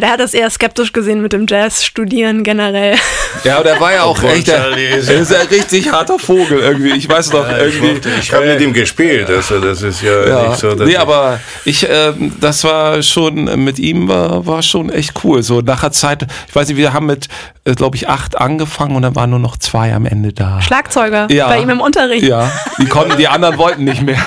der 0.00 0.10
hat 0.10 0.20
das 0.20 0.34
eher 0.34 0.48
skeptisch 0.50 0.92
gesehen 0.92 1.22
mit 1.22 1.32
dem 1.32 1.46
Jazz-Studieren 1.48 2.44
generell. 2.44 2.96
Ja, 3.44 3.58
und 3.58 3.66
er 3.66 3.80
war 3.80 3.92
ja 3.92 4.02
auch 4.02 4.20
echt, 4.24 4.48
er 4.48 4.76
ist 4.76 5.32
ein 5.32 5.46
richtig 5.46 5.90
harter 5.90 6.18
Vogel 6.18 6.58
irgendwie. 6.58 6.90
Ich 6.90 7.08
weiß 7.08 7.32
noch, 7.32 7.48
ja, 7.48 7.58
irgendwie. 7.58 8.08
Ich, 8.10 8.18
ich 8.18 8.32
habe 8.32 8.44
mit 8.44 8.60
ihm 8.60 8.72
gespielt, 8.72 9.30
also 9.30 9.60
das 9.60 9.82
ist 9.82 10.02
ja, 10.02 10.26
ja. 10.26 10.48
nicht 10.48 10.58
so. 10.58 10.74
Nee, 10.74 10.96
aber 10.96 11.38
ich, 11.64 11.88
äh, 11.88 12.12
das 12.40 12.64
war 12.64 13.02
schon, 13.02 13.44
mit 13.64 13.78
ihm 13.78 14.08
war, 14.08 14.46
war 14.46 14.62
schon 14.62 14.90
echt 14.90 15.12
cool. 15.22 15.44
So 15.44 15.60
nach 15.60 15.80
der 15.80 15.92
Zeit, 15.92 16.26
ich 16.48 16.54
weiß 16.54 16.68
nicht, 16.68 16.76
wir 16.76 16.92
haben 16.92 17.06
mit, 17.06 17.28
äh, 17.64 17.74
glaube 17.74 17.96
ich, 17.96 18.08
acht 18.08 18.36
angefangen 18.36 18.96
und 18.96 19.02
dann 19.02 19.14
waren 19.14 19.30
nur 19.30 19.38
noch 19.38 19.56
zwei 19.56 19.94
am 19.94 20.06
Ende 20.06 20.32
da. 20.32 20.60
Schlagzeuger 20.60 21.28
ja. 21.30 21.46
bei 21.46 21.60
ihm 21.60 21.70
im 21.70 21.80
Unterricht. 21.80 22.24
Ja, 22.24 22.50
die 22.78 22.86
konnten, 22.86 23.16
die 23.16 23.28
anderen 23.28 23.58
wollten 23.58 23.84
nicht 23.84 24.02
mehr. 24.02 24.20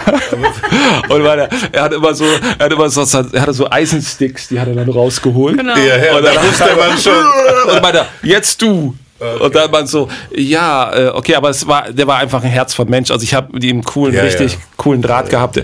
und 1.09 1.23
weil 1.23 1.39
er, 1.39 1.49
er 1.73 1.83
hat 1.83 1.93
immer 1.93 2.15
so, 2.15 2.25
er 2.57 2.65
hat 2.65 2.71
immer 2.71 2.89
so, 2.89 3.01
er 3.33 3.41
hatte 3.41 3.53
so 3.53 3.69
Eisensticks, 3.69 4.47
die 4.47 4.59
hat 4.59 4.69
er 4.69 4.75
dann 4.75 4.89
rausgeholt 4.89 5.42
geholt. 5.43 5.57
Genau. 5.57 5.75
Ja, 5.77 5.97
ja, 5.97 6.17
und 6.17 6.23
dann 6.25 6.35
wusste 6.35 6.75
man 6.75 6.97
schon. 6.97 7.73
Und 7.73 7.81
meinte, 7.81 8.05
jetzt 8.23 8.61
du. 8.61 8.95
Okay. 9.19 9.43
Und 9.43 9.55
dann 9.55 9.71
man 9.71 9.87
so, 9.87 10.09
ja, 10.35 10.93
äh, 10.93 11.07
okay, 11.09 11.35
aber 11.35 11.49
es 11.49 11.65
war, 11.65 11.91
der 11.91 12.07
war 12.07 12.17
einfach 12.17 12.43
ein 12.43 12.49
Herz 12.49 12.73
von 12.73 12.89
Mensch. 12.89 13.09
Also 13.09 13.23
ich 13.23 13.33
habe 13.33 13.53
mit 13.53 13.63
ihm 13.63 13.77
einen 13.77 13.83
coolen, 13.83 14.13
ja, 14.13 14.23
richtig 14.23 14.53
ja. 14.53 14.59
coolen 14.75 15.01
Draht 15.01 15.29
gehabt 15.29 15.63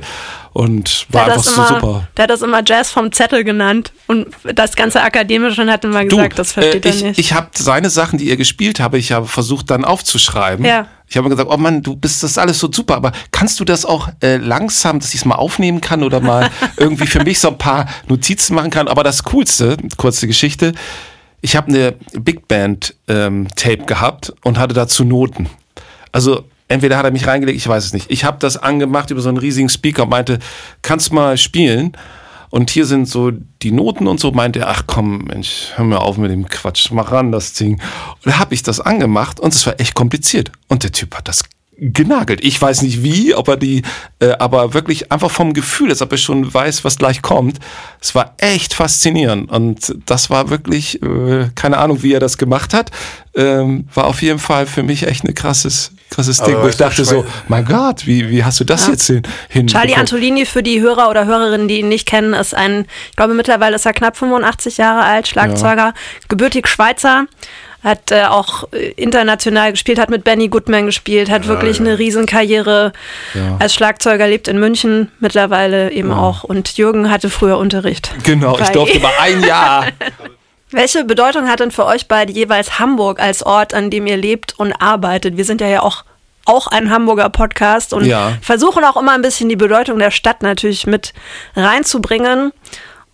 und 0.53 1.07
war 1.09 1.25
einfach 1.25 1.43
so 1.43 1.55
immer, 1.55 1.67
super. 1.67 2.07
Der 2.15 2.23
hat 2.23 2.29
das 2.29 2.41
immer 2.41 2.61
Jazz 2.65 2.91
vom 2.91 3.11
Zettel 3.11 3.43
genannt 3.43 3.91
und 4.07 4.27
das 4.43 4.75
ganze 4.75 5.01
Akademische 5.01 5.65
hat 5.65 5.83
immer 5.83 6.05
gesagt, 6.05 6.33
du, 6.33 6.35
das 6.37 6.53
versteht 6.53 6.85
äh, 6.85 6.89
ich, 6.89 7.01
er 7.01 7.07
nicht. 7.09 7.19
Ich 7.19 7.33
habe 7.33 7.49
seine 7.55 7.89
Sachen, 7.89 8.17
die 8.17 8.25
ihr 8.25 8.37
gespielt 8.37 8.79
habe, 8.79 8.97
ich 8.97 9.11
habe 9.11 9.27
versucht 9.27 9.69
dann 9.69 9.85
aufzuschreiben. 9.85 10.65
Ja. 10.65 10.87
Ich 11.09 11.17
habe 11.17 11.27
gesagt, 11.27 11.49
oh 11.51 11.57
Mann, 11.57 11.81
du 11.81 11.95
bist 11.95 12.21
das 12.21 12.37
alles 12.37 12.59
so 12.59 12.71
super, 12.71 12.95
aber 12.95 13.11
kannst 13.31 13.59
du 13.59 13.65
das 13.65 13.83
auch 13.83 14.09
äh, 14.21 14.37
langsam, 14.37 14.99
dass 14.99 15.09
ich 15.09 15.21
es 15.21 15.25
mal 15.25 15.35
aufnehmen 15.35 15.81
kann 15.81 16.03
oder 16.03 16.19
mal 16.19 16.51
irgendwie 16.77 17.07
für 17.07 17.23
mich 17.23 17.39
so 17.39 17.49
ein 17.49 17.57
paar 17.57 17.87
Notizen 18.07 18.53
machen 18.53 18.69
kann? 18.69 18.87
Aber 18.87 19.03
das 19.03 19.23
Coolste, 19.23 19.77
kurze 19.97 20.27
Geschichte, 20.27 20.73
ich 21.41 21.55
habe 21.55 21.69
eine 21.69 21.95
Big 22.13 22.47
Band 22.47 22.95
ähm, 23.07 23.47
Tape 23.55 23.85
gehabt 23.85 24.33
und 24.43 24.59
hatte 24.59 24.75
dazu 24.75 25.03
Noten. 25.03 25.49
Also 26.11 26.45
entweder 26.67 26.97
hat 26.97 27.05
er 27.05 27.11
mich 27.11 27.25
reingelegt, 27.25 27.57
ich 27.57 27.67
weiß 27.67 27.85
es 27.85 27.93
nicht. 27.93 28.11
Ich 28.11 28.23
habe 28.23 28.37
das 28.39 28.57
angemacht 28.57 29.09
über 29.09 29.21
so 29.21 29.29
einen 29.29 29.37
riesigen 29.37 29.69
Speaker 29.69 30.03
und 30.03 30.09
meinte, 30.09 30.37
kannst 30.83 31.09
du 31.09 31.15
mal 31.15 31.37
spielen? 31.37 31.93
Und 32.49 32.71
hier 32.71 32.85
sind 32.85 33.07
so 33.07 33.31
die 33.61 33.71
Noten 33.71 34.07
und 34.07 34.19
so, 34.19 34.31
meinte 34.31 34.59
er, 34.59 34.69
ach 34.69 34.83
komm, 34.87 35.25
Mensch, 35.25 35.71
hör 35.75 35.85
mir 35.85 35.99
auf 36.01 36.17
mit 36.17 36.31
dem 36.31 36.47
Quatsch, 36.47 36.91
mach 36.91 37.11
ran 37.11 37.31
das 37.31 37.53
Ding. 37.53 37.73
Und 37.73 38.25
da 38.25 38.39
habe 38.39 38.53
ich 38.53 38.63
das 38.63 38.79
angemacht 38.79 39.39
und 39.39 39.53
es 39.53 39.65
war 39.65 39.79
echt 39.79 39.93
kompliziert. 39.93 40.51
Und 40.67 40.83
der 40.83 40.91
Typ 40.91 41.15
hat 41.15 41.27
das 41.27 41.43
genagelt. 41.79 42.43
Ich 42.43 42.61
weiß 42.61 42.81
nicht 42.81 43.03
wie, 43.03 43.33
ob 43.33 43.47
er 43.47 43.57
die, 43.57 43.83
äh, 44.19 44.31
aber 44.31 44.73
wirklich 44.73 45.11
einfach 45.11 45.31
vom 45.31 45.53
Gefühl, 45.53 45.89
als 45.89 46.01
ob 46.01 46.11
er 46.11 46.17
schon 46.17 46.53
weiß, 46.53 46.83
was 46.83 46.97
gleich 46.97 47.21
kommt. 47.21 47.59
Es 48.01 48.13
war 48.15 48.35
echt 48.37 48.73
faszinierend 48.73 49.49
und 49.49 49.95
das 50.05 50.29
war 50.29 50.49
wirklich, 50.49 51.01
äh, 51.01 51.49
keine 51.55 51.77
Ahnung, 51.77 52.03
wie 52.03 52.13
er 52.13 52.19
das 52.19 52.37
gemacht 52.37 52.73
hat, 52.73 52.91
ähm, 53.35 53.87
war 53.93 54.07
auf 54.07 54.21
jeden 54.21 54.39
Fall 54.39 54.65
für 54.65 54.83
mich 54.83 55.07
echt 55.07 55.23
ein 55.23 55.33
krasses, 55.33 55.91
krasses 56.09 56.41
Ding, 56.41 56.57
wo 56.61 56.67
ich 56.67 56.77
dachte 56.77 57.05
so, 57.05 57.25
mein 57.47 57.65
Gott, 57.65 58.05
wie, 58.05 58.29
wie 58.29 58.43
hast 58.43 58.59
du 58.59 58.63
das 58.63 58.85
ja. 58.85 58.91
jetzt 58.93 59.07
hin? 59.07 59.21
hin 59.49 59.67
Charlie 59.67 59.95
Antolini 59.95 60.45
für 60.45 60.63
die 60.63 60.81
Hörer 60.81 61.09
oder 61.09 61.25
Hörerinnen, 61.25 61.67
die 61.67 61.79
ihn 61.79 61.89
nicht 61.89 62.07
kennen, 62.07 62.33
ist 62.33 62.55
ein, 62.55 62.85
ich 63.09 63.15
glaube 63.15 63.33
mittlerweile 63.33 63.75
ist 63.75 63.85
er 63.85 63.93
knapp 63.93 64.17
85 64.17 64.77
Jahre 64.77 65.03
alt, 65.03 65.27
Schlagzeuger, 65.27 65.77
ja. 65.77 65.93
gebürtig 66.27 66.67
Schweizer 66.67 67.25
hat 67.83 68.11
äh, 68.11 68.23
auch 68.23 68.67
äh, 68.73 68.91
international 68.91 69.71
gespielt, 69.71 69.99
hat 69.99 70.09
mit 70.09 70.23
Benny 70.23 70.49
Goodman 70.49 70.85
gespielt, 70.85 71.29
hat 71.29 71.43
ja, 71.43 71.47
wirklich 71.49 71.77
ja. 71.77 71.85
eine 71.85 71.99
Riesenkarriere 71.99 72.91
ja. 73.33 73.57
als 73.59 73.73
Schlagzeuger, 73.73 74.27
lebt 74.27 74.47
in 74.47 74.59
München 74.59 75.11
mittlerweile 75.19 75.91
eben 75.91 76.11
auch. 76.11 76.43
Und 76.43 76.77
Jürgen 76.77 77.09
hatte 77.09 77.29
früher 77.29 77.57
Unterricht. 77.57 78.11
Genau, 78.23 78.59
ich 78.59 78.69
durfte 78.69 78.99
mal 78.99 79.13
ein 79.19 79.43
Jahr. 79.43 79.87
Welche 80.71 81.03
Bedeutung 81.03 81.47
hat 81.47 81.59
denn 81.61 81.71
für 81.71 81.85
euch 81.85 82.07
beide 82.07 82.31
jeweils 82.31 82.79
Hamburg 82.79 83.19
als 83.19 83.43
Ort, 83.43 83.73
an 83.73 83.89
dem 83.89 84.05
ihr 84.05 84.17
lebt 84.17 84.57
und 84.59 84.73
arbeitet? 84.73 85.35
Wir 85.35 85.45
sind 85.45 85.61
ja 85.61 85.67
ja 85.67 85.81
auch 85.81 86.03
auch 86.45 86.67
ein 86.67 86.89
Hamburger 86.89 87.29
Podcast 87.29 87.93
und 87.93 88.11
versuchen 88.41 88.83
auch 88.83 88.97
immer 88.97 89.13
ein 89.13 89.21
bisschen 89.21 89.49
die 89.49 89.55
Bedeutung 89.55 89.99
der 89.99 90.09
Stadt 90.09 90.41
natürlich 90.41 90.87
mit 90.87 91.13
reinzubringen. 91.55 92.51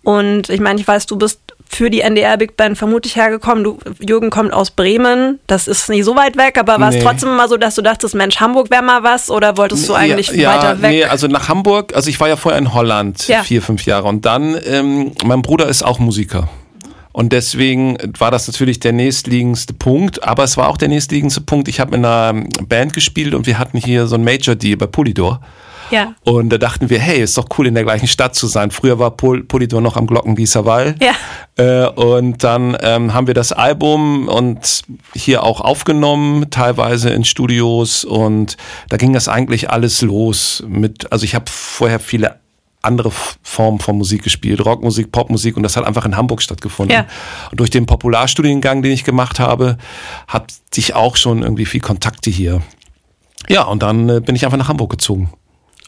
Und 0.02 0.48
ich 0.48 0.60
meine, 0.60 0.80
ich 0.80 0.88
weiß, 0.88 1.04
du 1.06 1.16
bist 1.16 1.40
für 1.68 1.90
die 1.90 2.00
NDR 2.00 2.36
Big 2.36 2.56
Band 2.56 2.78
vermutlich 2.78 3.16
hergekommen. 3.16 3.64
Du, 3.64 3.78
Jürgen 3.98 4.30
kommt 4.30 4.52
aus 4.52 4.70
Bremen, 4.70 5.40
das 5.46 5.68
ist 5.68 5.88
nicht 5.88 6.04
so 6.04 6.16
weit 6.16 6.36
weg, 6.36 6.58
aber 6.58 6.80
war 6.80 6.88
es 6.88 6.94
nee. 6.94 7.02
trotzdem 7.02 7.30
immer 7.30 7.48
so, 7.48 7.56
dass 7.56 7.74
du 7.74 7.82
dachtest, 7.82 8.14
Mensch, 8.14 8.38
Hamburg 8.40 8.70
wäre 8.70 8.82
mal 8.82 9.02
was 9.02 9.30
oder 9.30 9.56
wolltest 9.56 9.88
du 9.88 9.94
eigentlich 9.94 10.28
ja, 10.28 10.54
weiter 10.54 10.80
weg? 10.80 10.90
Nee, 10.90 11.04
also 11.04 11.26
nach 11.26 11.48
Hamburg, 11.48 11.94
also 11.94 12.08
ich 12.08 12.18
war 12.20 12.28
ja 12.28 12.36
vorher 12.36 12.58
in 12.58 12.72
Holland, 12.72 13.26
ja. 13.28 13.42
vier, 13.42 13.60
fünf 13.60 13.84
Jahre 13.84 14.06
und 14.06 14.24
dann, 14.24 14.58
ähm, 14.64 15.12
mein 15.24 15.42
Bruder 15.42 15.68
ist 15.68 15.82
auch 15.82 15.98
Musiker. 15.98 16.48
Und 17.16 17.32
deswegen 17.32 17.96
war 18.18 18.30
das 18.30 18.46
natürlich 18.46 18.78
der 18.78 18.92
nächstliegendste 18.92 19.72
Punkt, 19.72 20.22
aber 20.22 20.44
es 20.44 20.58
war 20.58 20.68
auch 20.68 20.76
der 20.76 20.88
nächstliegendste 20.88 21.40
Punkt. 21.40 21.66
Ich 21.66 21.80
habe 21.80 21.96
in 21.96 22.04
einer 22.04 22.44
Band 22.68 22.92
gespielt 22.92 23.32
und 23.32 23.46
wir 23.46 23.58
hatten 23.58 23.78
hier 23.78 24.06
so 24.06 24.16
ein 24.16 24.22
Major-Deal 24.22 24.76
bei 24.76 24.86
Polydor. 24.86 25.40
Ja. 25.90 26.14
Und 26.24 26.50
da 26.50 26.58
dachten 26.58 26.90
wir, 26.90 26.98
hey, 26.98 27.22
ist 27.22 27.38
doch 27.38 27.46
cool, 27.56 27.68
in 27.68 27.72
der 27.72 27.84
gleichen 27.84 28.06
Stadt 28.06 28.34
zu 28.34 28.46
sein. 28.48 28.70
Früher 28.70 28.98
war 28.98 29.12
Pol 29.12 29.44
Polydor 29.44 29.80
noch 29.80 29.96
am 29.96 30.06
Glockengießer 30.06 30.66
Wall. 30.66 30.94
Ja. 31.00 31.14
Äh, 31.56 31.88
und 31.88 32.44
dann 32.44 32.76
ähm, 32.82 33.14
haben 33.14 33.26
wir 33.26 33.34
das 33.34 33.50
Album 33.52 34.28
und 34.28 34.82
hier 35.14 35.42
auch 35.42 35.62
aufgenommen, 35.62 36.50
teilweise 36.50 37.08
in 37.08 37.24
Studios. 37.24 38.04
Und 38.04 38.58
da 38.90 38.98
ging 38.98 39.14
das 39.14 39.26
eigentlich 39.26 39.70
alles 39.70 40.02
los 40.02 40.62
mit, 40.68 41.10
also 41.12 41.24
ich 41.24 41.34
habe 41.34 41.46
vorher 41.48 41.98
viele 41.98 42.40
andere 42.86 43.10
Formen 43.42 43.80
von 43.80 43.98
Musik 43.98 44.22
gespielt, 44.22 44.64
Rockmusik, 44.64 45.12
Popmusik 45.12 45.56
und 45.56 45.62
das 45.62 45.76
hat 45.76 45.84
einfach 45.84 46.06
in 46.06 46.16
Hamburg 46.16 46.42
stattgefunden. 46.42 46.94
Ja. 46.94 47.06
Und 47.50 47.60
durch 47.60 47.70
den 47.70 47.86
Popularstudiengang, 47.86 48.82
den 48.82 48.92
ich 48.92 49.04
gemacht 49.04 49.38
habe, 49.38 49.76
hatte 50.28 50.54
ich 50.76 50.94
auch 50.94 51.16
schon 51.16 51.42
irgendwie 51.42 51.66
viel 51.66 51.80
Kontakte 51.80 52.30
hier. 52.30 52.62
Ja, 53.48 53.64
und 53.64 53.82
dann 53.82 54.08
äh, 54.08 54.20
bin 54.20 54.34
ich 54.34 54.44
einfach 54.44 54.58
nach 54.58 54.68
Hamburg 54.68 54.90
gezogen. 54.90 55.30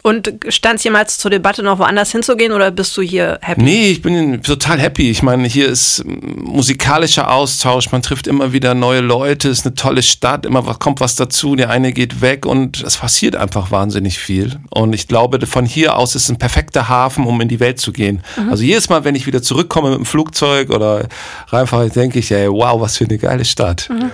Und 0.09 0.33
stand 0.49 0.77
es 0.79 0.85
jemals 0.85 1.19
zur 1.19 1.31
Debatte, 1.31 1.63
noch 1.63 1.79
woanders 1.79 2.13
hinzugehen 2.13 2.53
oder 2.53 2.71
bist 2.71 2.97
du 2.97 3.03
hier 3.03 3.39
happy? 3.43 3.63
Nee, 3.63 3.91
ich 3.91 4.01
bin 4.01 4.43
total 4.43 4.81
happy. 4.81 5.11
Ich 5.11 5.23
meine, 5.23 5.47
hier 5.47 5.69
ist 5.69 6.03
musikalischer 6.07 7.31
Austausch, 7.31 7.93
man 7.93 8.01
trifft 8.01 8.27
immer 8.27 8.55
wieder 8.55 8.73
neue 8.73 9.01
Leute, 9.01 9.51
es 9.51 9.59
ist 9.59 9.67
eine 9.67 9.75
tolle 9.75 10.03
Stadt, 10.03 10.47
immer 10.47 10.67
was, 10.67 10.79
kommt 10.79 11.01
was 11.01 11.15
dazu, 11.15 11.57
der 11.57 11.69
eine 11.69 11.93
geht 11.93 12.23
weg 12.23 12.47
und 12.47 12.83
es 12.83 12.97
passiert 12.97 13.37
einfach 13.37 13.71
wahnsinnig 13.71 14.19
viel. 14.19 14.59
Und 14.71 14.95
ich 14.95 15.09
glaube, 15.09 15.47
von 15.47 15.67
hier 15.67 15.95
aus 15.95 16.15
ist 16.15 16.23
es 16.23 16.31
ein 16.31 16.39
perfekter 16.39 16.89
Hafen, 16.89 17.27
um 17.27 17.39
in 17.43 17.49
die 17.49 17.61
Welt 17.61 17.79
zu 17.79 17.93
gehen. 17.93 18.23
Mhm. 18.39 18.49
Also 18.49 18.65
jedes 18.65 18.89
Mal, 18.89 19.05
wenn 19.05 19.15
ich 19.15 19.27
wieder 19.27 19.43
zurückkomme 19.43 19.91
mit 19.91 19.99
dem 19.99 20.07
Flugzeug 20.07 20.71
oder 20.71 21.07
reinfahre, 21.49 21.91
denke 21.91 22.19
ich, 22.21 22.33
ey, 22.33 22.51
wow, 22.51 22.81
was 22.81 22.97
für 22.97 23.05
eine 23.05 23.19
geile 23.19 23.45
Stadt. 23.45 23.91
Mhm. 23.91 24.11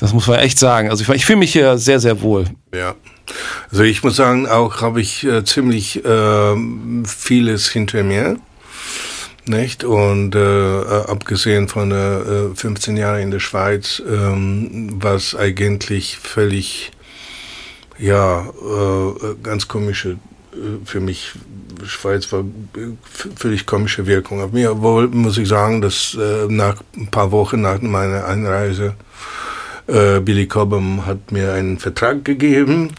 Das 0.00 0.12
muss 0.12 0.26
man 0.26 0.40
echt 0.40 0.58
sagen. 0.58 0.90
Also 0.90 1.04
ich, 1.04 1.08
ich 1.10 1.24
fühle 1.24 1.38
mich 1.38 1.52
hier 1.52 1.78
sehr, 1.78 2.00
sehr 2.00 2.22
wohl. 2.22 2.46
Ja. 2.74 2.96
Also 3.70 3.82
ich 3.82 4.02
muss 4.02 4.16
sagen, 4.16 4.46
auch 4.46 4.80
habe 4.80 5.00
ich 5.00 5.24
äh, 5.24 5.44
ziemlich 5.44 6.04
äh, 6.04 6.56
vieles 7.04 7.68
hinter 7.68 8.02
mir. 8.02 8.38
Nicht? 9.46 9.84
Und 9.84 10.34
äh, 10.34 10.80
äh 10.80 11.04
abgesehen 11.06 11.68
von 11.68 11.90
äh, 11.90 12.54
15 12.54 12.96
Jahren 12.96 13.20
in 13.20 13.30
der 13.30 13.40
Schweiz, 13.40 14.02
ähm, 14.06 14.90
was 15.00 15.34
eigentlich 15.34 16.18
völlig, 16.18 16.90
ja, 17.98 18.46
äh, 18.46 19.34
ganz 19.42 19.66
komische, 19.66 20.18
äh, 20.52 20.84
für 20.84 21.00
mich, 21.00 21.32
Schweiz 21.84 22.30
war 22.32 22.44
völlig 23.36 23.64
komische 23.64 24.06
Wirkung 24.06 24.42
auf 24.42 24.52
mir. 24.52 24.72
Obwohl 24.72 25.08
muss 25.08 25.38
ich 25.38 25.48
sagen, 25.48 25.80
dass 25.80 26.14
äh, 26.20 26.46
nach 26.48 26.82
ein 26.96 27.06
paar 27.06 27.30
Wochen 27.32 27.60
nach 27.60 27.80
meiner 27.80 28.26
Einreise 28.26 28.94
äh, 29.88 30.20
Billy 30.20 30.46
Cobham 30.46 31.06
hat 31.06 31.32
mir 31.32 31.52
einen 31.52 31.78
Vertrag 31.78 32.24
gegeben. 32.24 32.92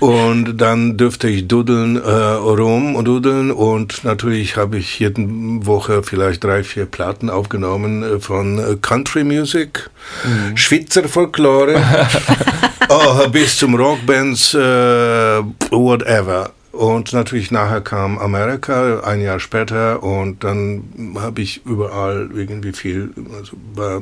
Und 0.00 0.60
dann 0.60 0.96
dürfte 0.96 1.28
ich 1.28 1.46
dudeln, 1.46 1.96
äh, 1.96 2.10
rum 2.10 2.96
und 2.96 3.04
dudeln 3.04 3.52
und 3.52 4.02
natürlich 4.02 4.56
habe 4.56 4.78
ich 4.78 4.98
jede 4.98 5.22
Woche 5.24 6.02
vielleicht 6.02 6.42
drei, 6.42 6.64
vier 6.64 6.86
Platten 6.86 7.30
aufgenommen 7.30 8.02
äh, 8.02 8.18
von 8.18 8.58
äh, 8.58 8.76
Country 8.82 9.22
Music, 9.22 9.90
mhm. 10.24 10.56
Schweizer 10.56 11.04
Folklore, 11.08 11.80
oh, 12.88 13.28
bis 13.32 13.56
zum 13.56 13.76
Rockbands, 13.76 14.54
äh, 14.54 14.58
whatever. 15.70 16.50
Und 16.72 17.12
natürlich 17.12 17.50
nachher 17.50 17.82
kam 17.82 18.18
Amerika, 18.18 19.00
ein 19.00 19.20
Jahr 19.20 19.40
später, 19.40 20.02
und 20.02 20.42
dann 20.42 21.14
habe 21.16 21.42
ich 21.42 21.66
überall 21.66 22.30
irgendwie 22.34 22.72
viel, 22.72 23.10
also 23.38 23.58
war, 23.74 24.00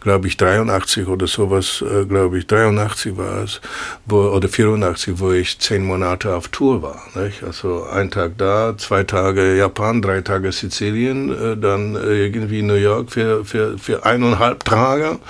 glaube 0.00 0.26
ich, 0.26 0.36
83 0.36 1.06
oder 1.06 1.28
sowas, 1.28 1.84
äh, 1.88 2.04
glaube 2.06 2.38
ich, 2.38 2.48
83 2.48 3.16
war 3.16 3.44
es, 3.44 3.60
wo, 4.06 4.22
oder 4.22 4.48
84, 4.48 5.20
wo 5.20 5.30
ich 5.30 5.60
zehn 5.60 5.84
Monate 5.84 6.34
auf 6.34 6.48
Tour 6.48 6.82
war. 6.82 7.00
Nicht? 7.14 7.44
Also 7.44 7.84
ein 7.84 8.10
Tag 8.10 8.32
da, 8.38 8.74
zwei 8.76 9.04
Tage 9.04 9.56
Japan, 9.56 10.02
drei 10.02 10.20
Tage 10.20 10.50
Sizilien, 10.50 11.30
äh, 11.30 11.56
dann 11.56 11.94
irgendwie 11.94 12.62
New 12.62 12.74
York 12.74 13.12
für, 13.12 13.44
für, 13.44 13.78
für 13.78 14.04
eineinhalb 14.04 14.64
Tage. 14.64 15.20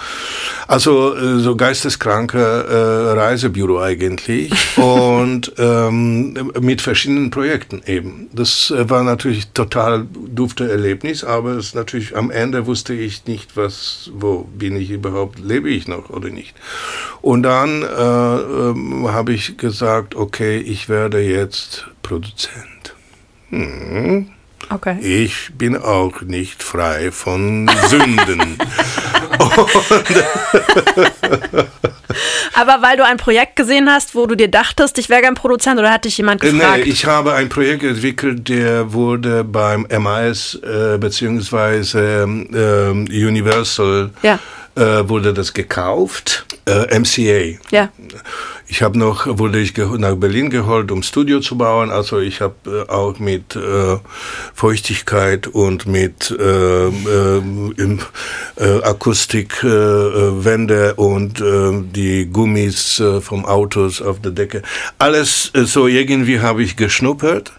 Also 0.67 1.15
äh, 1.15 1.41
so 1.41 1.57
geisteskranke 1.57 2.41
Reisebüro 3.17 3.81
eigentlich. 3.81 4.51
und 4.77 5.53
ähm, 5.59 6.53
mit 6.71 6.83
verschiedenen 6.83 7.31
Projekten 7.31 7.83
eben. 7.85 8.31
Das 8.33 8.71
äh, 8.71 8.89
war 8.89 9.03
natürlich 9.03 9.49
total 9.49 10.07
dufte 10.29 10.71
Erlebnis, 10.71 11.25
aber 11.25 11.57
es 11.57 11.75
natürlich 11.75 12.17
am 12.17 12.31
Ende 12.31 12.65
wusste 12.65 12.95
ich 12.95 13.27
nicht, 13.27 13.57
was, 13.57 14.09
wo 14.15 14.45
bin 14.45 14.77
ich 14.77 14.91
überhaupt, 14.91 15.41
lebe 15.41 15.69
ich 15.69 15.89
noch 15.89 16.11
oder 16.11 16.31
nicht. 16.31 16.55
Und 17.23 17.43
dann 17.43 17.83
äh, 17.83 17.87
äh, 17.87 19.09
habe 19.09 19.33
ich 19.33 19.59
gesagt, 19.59 20.15
okay, 20.15 20.59
ich 20.59 20.89
werde 20.89 21.21
jetzt 21.21 21.89
Produzent. 22.03 22.95
Hm. 23.49 24.29
Okay. 24.69 24.99
Ich 25.01 25.51
bin 25.55 25.77
auch 25.77 26.21
nicht 26.21 26.63
frei 26.63 27.11
von 27.11 27.71
Sünden. 27.89 28.59
Aber 32.55 32.83
weil 32.83 32.97
du 32.97 33.05
ein 33.05 33.17
Projekt 33.17 33.57
gesehen 33.57 33.89
hast, 33.89 34.15
wo 34.15 34.27
du 34.27 34.35
dir 34.35 34.49
dachtest, 34.49 34.99
ich 34.99 35.09
wäre 35.09 35.23
gern 35.23 35.35
Produzent 35.35 35.79
oder 35.79 35.91
hat 35.91 36.05
dich 36.05 36.19
jemand 36.19 36.43
äh, 36.43 36.51
gefragt? 36.51 36.85
Nee, 36.85 36.91
ich 36.91 37.07
habe 37.07 37.33
ein 37.35 37.49
Projekt 37.49 37.83
entwickelt, 37.83 38.49
der 38.49 38.93
wurde 38.93 39.45
beim 39.45 39.87
MIS 39.89 40.57
äh, 40.57 40.99
beziehungsweise 40.99 42.27
äh, 42.53 42.91
Universal 42.91 44.11
ja. 44.23 44.39
Äh, 44.81 45.09
wurde 45.09 45.35
das 45.35 45.53
gekauft 45.53 46.47
Äh, 46.67 46.99
MCA. 46.99 47.59
Ja. 47.71 47.89
Ich 48.69 48.83
habe 48.83 48.97
noch, 48.99 49.27
wurde 49.39 49.59
ich 49.59 49.77
nach 49.77 50.15
Berlin 50.15 50.51
geholt, 50.51 50.93
um 50.93 51.03
Studio 51.03 51.41
zu 51.41 51.57
bauen. 51.57 51.91
Also 51.91 52.21
ich 52.21 52.41
habe 52.41 52.55
äh, 52.67 52.89
auch 52.89 53.19
mit 53.19 53.57
äh, 53.57 53.97
Feuchtigkeit 54.55 55.49
und 55.49 55.87
mit 55.87 56.31
äh, 56.31 56.87
äh, 56.87 57.43
äh, 58.57 58.83
Akustik 58.83 59.65
Wände 59.65 60.95
und 60.95 61.41
äh, 61.41 61.83
die 61.83 62.27
Gummis 62.27 63.01
äh, 63.01 63.21
vom 63.21 63.45
Autos 63.45 64.01
auf 64.01 64.21
der 64.21 64.33
Decke. 64.33 64.63
Alles 64.99 65.51
äh, 65.55 65.65
so 65.65 65.89
irgendwie 65.89 66.41
habe 66.41 66.63
ich 66.63 66.77
geschnuppert. 66.77 67.53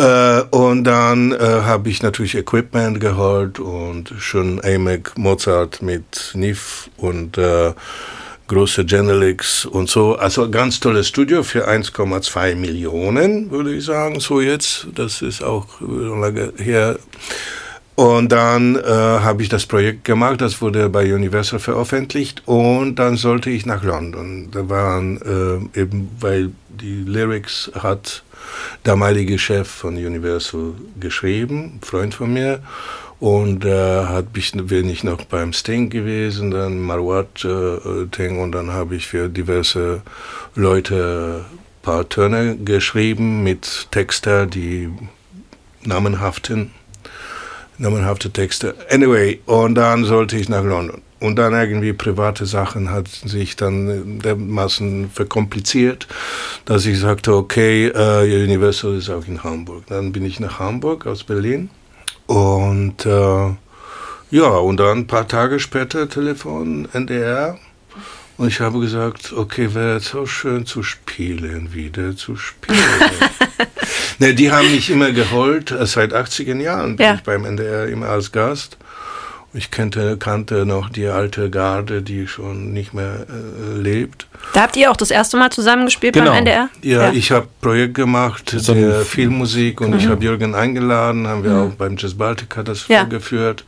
Äh, 0.00 0.42
und 0.50 0.84
dann 0.84 1.32
äh, 1.32 1.36
habe 1.38 1.90
ich 1.90 2.02
natürlich 2.02 2.34
Equipment 2.34 3.00
geholt 3.00 3.58
und 3.58 4.14
schon 4.18 4.58
AMEC 4.64 5.18
Mozart 5.18 5.82
mit 5.82 6.32
NIF 6.32 6.88
und 6.96 7.36
äh, 7.36 7.74
große 8.48 8.86
Genelix 8.86 9.66
und 9.66 9.90
so. 9.90 10.16
Also 10.16 10.50
ganz 10.50 10.80
tolles 10.80 11.06
Studio 11.06 11.42
für 11.42 11.68
1,2 11.68 12.54
Millionen, 12.54 13.50
würde 13.50 13.74
ich 13.74 13.84
sagen, 13.84 14.20
so 14.20 14.40
jetzt. 14.40 14.86
Das 14.94 15.20
ist 15.20 15.42
auch 15.42 15.66
lange 15.82 16.54
her. 16.56 16.98
Und 17.94 18.32
dann 18.32 18.76
äh, 18.76 18.82
habe 18.82 19.42
ich 19.42 19.50
das 19.50 19.66
Projekt 19.66 20.06
gemacht, 20.06 20.40
das 20.40 20.62
wurde 20.62 20.88
bei 20.88 21.14
Universal 21.14 21.58
veröffentlicht 21.58 22.42
und 22.46 22.94
dann 22.94 23.18
sollte 23.18 23.50
ich 23.50 23.66
nach 23.66 23.84
London. 23.84 24.48
Da 24.50 24.66
waren 24.70 25.70
äh, 25.74 25.80
eben, 25.80 26.08
weil 26.18 26.52
die 26.70 27.04
Lyrics 27.04 27.70
hat 27.74 28.22
damalige 28.82 29.38
Chef 29.38 29.68
von 29.68 29.96
Universal 29.96 30.74
geschrieben, 30.98 31.80
Freund 31.82 32.14
von 32.14 32.32
mir. 32.32 32.62
Und 33.18 33.66
äh, 33.66 34.04
hat 34.04 34.34
mich, 34.34 34.52
bin 34.52 34.88
ich 34.88 35.04
noch 35.04 35.24
beim 35.24 35.52
Sting 35.52 35.90
gewesen, 35.90 36.50
dann 36.50 36.80
Marwat 36.80 37.44
äh, 37.44 37.48
und 37.48 38.52
dann 38.52 38.72
habe 38.72 38.96
ich 38.96 39.06
für 39.08 39.28
diverse 39.28 40.00
Leute 40.54 41.44
paar 41.82 42.08
Töne 42.08 42.56
geschrieben 42.56 43.42
mit 43.42 43.88
Texter, 43.90 44.46
die 44.46 44.90
namenhaften, 45.82 46.72
namenhafte 47.78 48.30
Texte. 48.30 48.74
Anyway, 48.90 49.40
und 49.46 49.74
dann 49.74 50.04
sollte 50.04 50.36
ich 50.36 50.48
nach 50.48 50.64
London. 50.64 51.02
Und 51.20 51.36
dann 51.36 51.52
irgendwie 51.52 51.92
private 51.92 52.46
Sachen 52.46 52.90
hat 52.90 53.06
sich 53.08 53.54
dann 53.54 54.20
dermaßen 54.20 55.10
verkompliziert, 55.10 56.06
dass 56.64 56.86
ich 56.86 56.98
sagte, 56.98 57.34
okay, 57.34 57.88
äh, 57.88 58.42
Universal 58.44 58.96
ist 58.96 59.10
auch 59.10 59.26
in 59.26 59.44
Hamburg. 59.44 59.84
Dann 59.88 60.12
bin 60.12 60.24
ich 60.24 60.40
nach 60.40 60.58
Hamburg 60.58 61.06
aus 61.06 61.24
Berlin 61.24 61.68
und 62.26 63.04
äh, 63.04 63.48
ja, 64.30 64.46
und 64.48 64.76
dann 64.78 64.98
ein 64.98 65.06
paar 65.06 65.26
Tage 65.28 65.58
später 65.58 66.08
Telefon 66.08 66.88
NDR 66.92 67.58
und 68.38 68.48
ich 68.48 68.60
habe 68.60 68.80
gesagt, 68.80 69.34
okay, 69.34 69.74
wäre 69.74 70.00
so 70.00 70.24
schön 70.24 70.64
zu 70.64 70.82
spielen, 70.82 71.74
wieder 71.74 72.16
zu 72.16 72.36
spielen. 72.36 72.78
ne, 74.18 74.32
die 74.32 74.50
haben 74.50 74.70
mich 74.70 74.88
immer 74.88 75.10
geholt, 75.12 75.74
seit 75.82 76.14
80er 76.14 76.56
Jahren 76.58 76.96
bin 76.96 77.04
Ja. 77.06 77.14
ich 77.16 77.22
beim 77.22 77.44
NDR 77.44 77.88
immer 77.88 78.08
als 78.08 78.32
Gast. 78.32 78.78
Ich 79.52 79.72
kannte, 79.72 80.16
kannte 80.16 80.64
noch 80.64 80.90
die 80.90 81.06
alte 81.08 81.50
Garde, 81.50 82.02
die 82.02 82.28
schon 82.28 82.72
nicht 82.72 82.94
mehr 82.94 83.26
äh, 83.28 83.80
lebt. 83.80 84.26
Da 84.52 84.62
habt 84.62 84.76
ihr 84.76 84.90
auch 84.92 84.96
das 84.96 85.10
erste 85.10 85.36
Mal 85.36 85.50
zusammengespielt 85.50 86.14
Genau. 86.14 86.30
beim 86.30 86.38
NDR? 86.38 86.68
Ja, 86.82 87.10
ich 87.10 87.32
habe 87.32 87.48
Projekt 87.60 87.94
gemacht, 87.94 88.54
So 88.56 88.74
der 88.74 89.00
Filmmusik 89.00 89.80
und 89.80 89.96
ich 89.96 90.06
habe 90.06 90.22
Jürgen 90.24 90.54
eingeladen, 90.54 91.26
haben 91.26 91.42
wir 91.42 91.56
auch 91.56 91.70
beim 91.70 91.96
Jazz 91.96 92.14
Baltica 92.14 92.62
das 92.62 92.86
Ja. 92.86 93.00
vorgeführt. 93.00 93.64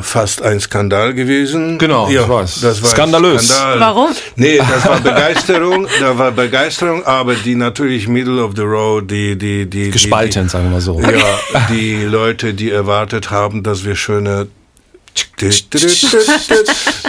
Fast 0.00 0.42
ein 0.42 0.58
Skandal 0.58 1.14
gewesen. 1.14 1.78
Genau, 1.78 2.08
ja, 2.08 2.22
das 2.26 2.62
war 2.64 2.68
ein 2.70 2.74
Skandalös. 2.74 3.48
Skandal. 3.48 3.80
Warum? 3.80 4.08
Nee, 4.36 4.58
das 4.58 4.86
war 4.86 5.00
Begeisterung, 5.00 5.86
da 6.00 6.18
war 6.18 6.32
Begeisterung, 6.32 7.04
aber 7.04 7.34
die 7.34 7.54
natürlich 7.54 8.08
Middle 8.08 8.42
of 8.42 8.52
the 8.56 8.62
Road, 8.62 9.08
die, 9.10 9.36
die, 9.36 9.66
die, 9.70 9.90
Gespalten, 9.90 10.48
sagen 10.48 10.64
wir 10.64 10.70
mal 10.72 10.80
so. 10.80 10.98
Die, 11.00 11.12
ja, 11.12 11.66
die 11.70 12.04
Leute, 12.06 12.54
die 12.54 12.70
erwartet 12.72 13.30
haben, 13.30 13.62
dass 13.62 13.84
wir 13.84 13.94
schöne 13.94 14.48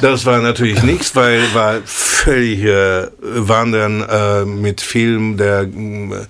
das 0.01 0.25
war 0.25 0.39
natürlich 0.41 0.81
nichts, 0.83 1.15
weil 1.15 1.41
war 1.53 1.81
völlig 1.85 2.63
äh, 2.63 3.07
Wandern 3.21 4.01
äh, 4.03 4.45
mit 4.45 4.81
Film, 4.81 5.37
der 5.37 5.61
äh, 5.63 6.25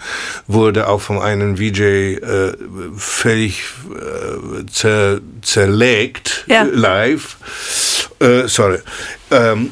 wurde 0.48 0.88
auch 0.88 1.02
von 1.02 1.20
einem 1.22 1.58
VJ 1.58 1.82
äh, 1.82 2.54
völlig 2.98 3.64
äh, 3.94 4.66
zer, 4.72 5.20
zerlegt 5.42 6.46
Ja. 6.48 6.64
live. 6.64 7.38
Äh, 8.20 8.48
sorry. 8.48 8.80
Ähm, 9.32 9.72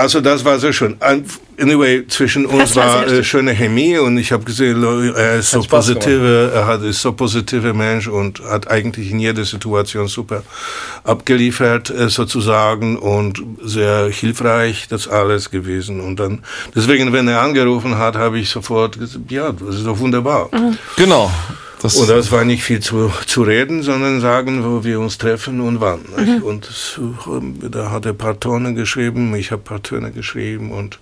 also 0.00 0.20
das 0.20 0.44
war 0.44 0.58
sehr 0.58 0.72
schön. 0.72 0.96
An- 1.00 1.24
Anyway, 1.60 2.06
zwischen 2.06 2.46
uns 2.46 2.60
Das 2.60 2.76
war 2.76 2.86
war 3.02 3.06
äh, 3.08 3.24
schöne 3.24 3.52
Chemie 3.52 3.98
und 3.98 4.16
ich 4.16 4.30
habe 4.30 4.44
gesehen, 4.44 4.80
Leute, 4.80 5.18
er 5.18 5.38
ist 5.40 5.50
so 5.50 5.60
positive, 5.62 6.52
er 6.54 6.66
hat, 6.68 6.82
ist 6.84 7.02
so 7.02 7.12
positiver 7.12 7.74
Mensch 7.74 8.06
und 8.06 8.40
hat 8.44 8.70
eigentlich 8.70 9.10
in 9.10 9.18
jeder 9.18 9.44
Situation 9.44 10.06
super 10.06 10.44
abgeliefert 11.02 11.90
äh, 11.90 12.08
sozusagen 12.10 12.96
und 12.96 13.42
sehr 13.60 14.08
hilfreich 14.08 14.86
das 14.88 15.08
alles 15.08 15.50
gewesen. 15.50 16.00
Und 16.00 16.20
dann 16.20 16.44
deswegen, 16.76 17.12
wenn 17.12 17.26
er 17.26 17.40
angerufen 17.42 17.98
hat, 17.98 18.14
habe 18.14 18.38
ich 18.38 18.50
sofort 18.50 18.96
gesagt, 19.00 19.28
ja, 19.30 19.50
das 19.50 19.76
ist 19.78 19.86
doch 19.86 19.98
wunderbar. 19.98 20.50
Genau. 20.96 21.28
Das, 21.80 21.94
Und 21.94 22.10
das 22.10 22.32
war 22.32 22.44
nicht 22.44 22.64
viel 22.64 22.80
zu, 22.80 23.12
zu 23.26 23.42
reden, 23.42 23.82
sondern 23.82 24.20
sagen, 24.20 24.64
wo 24.64 24.82
wir 24.82 24.98
uns 24.98 25.16
treffen 25.16 25.60
und 25.60 25.80
wann. 25.80 26.00
nicht? 26.16 26.42
Und 26.42 26.64
so, 26.64 27.14
da 27.70 27.90
hat 27.90 28.04
er 28.04 28.12
ein 28.12 28.18
paar 28.18 28.38
Töne 28.40 28.74
geschrieben, 28.74 29.34
ich 29.36 29.52
habe 29.52 29.62
ein 29.62 29.64
paar 29.64 29.82
Töne 29.82 30.10
geschrieben 30.10 30.72
und 30.72 30.98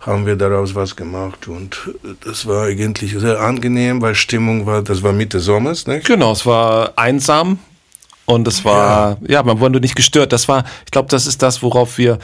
haben 0.00 0.26
wir 0.26 0.34
daraus 0.36 0.74
was 0.74 0.96
gemacht. 0.96 1.46
Und 1.46 1.78
das 2.24 2.46
war 2.46 2.64
eigentlich 2.66 3.16
sehr 3.18 3.40
angenehm, 3.40 4.02
weil 4.02 4.14
Stimmung 4.16 4.66
war, 4.66 4.82
das 4.82 5.02
war 5.02 5.12
Mitte 5.12 5.38
Sommers, 5.38 5.86
nicht? 5.86 6.06
Genau, 6.06 6.32
es 6.32 6.44
war 6.44 6.94
einsam 6.96 7.58
und 8.24 8.48
es 8.48 8.64
war, 8.64 9.18
ja, 9.28 9.44
man 9.44 9.60
wurde 9.60 9.80
nicht 9.80 9.94
gestört. 9.94 10.32
Das 10.32 10.48
war, 10.48 10.64
ich 10.84 10.90
glaube, 10.90 11.08
das 11.08 11.28
ist 11.28 11.40
das, 11.42 11.62
worauf 11.62 11.98
wir 11.98 12.18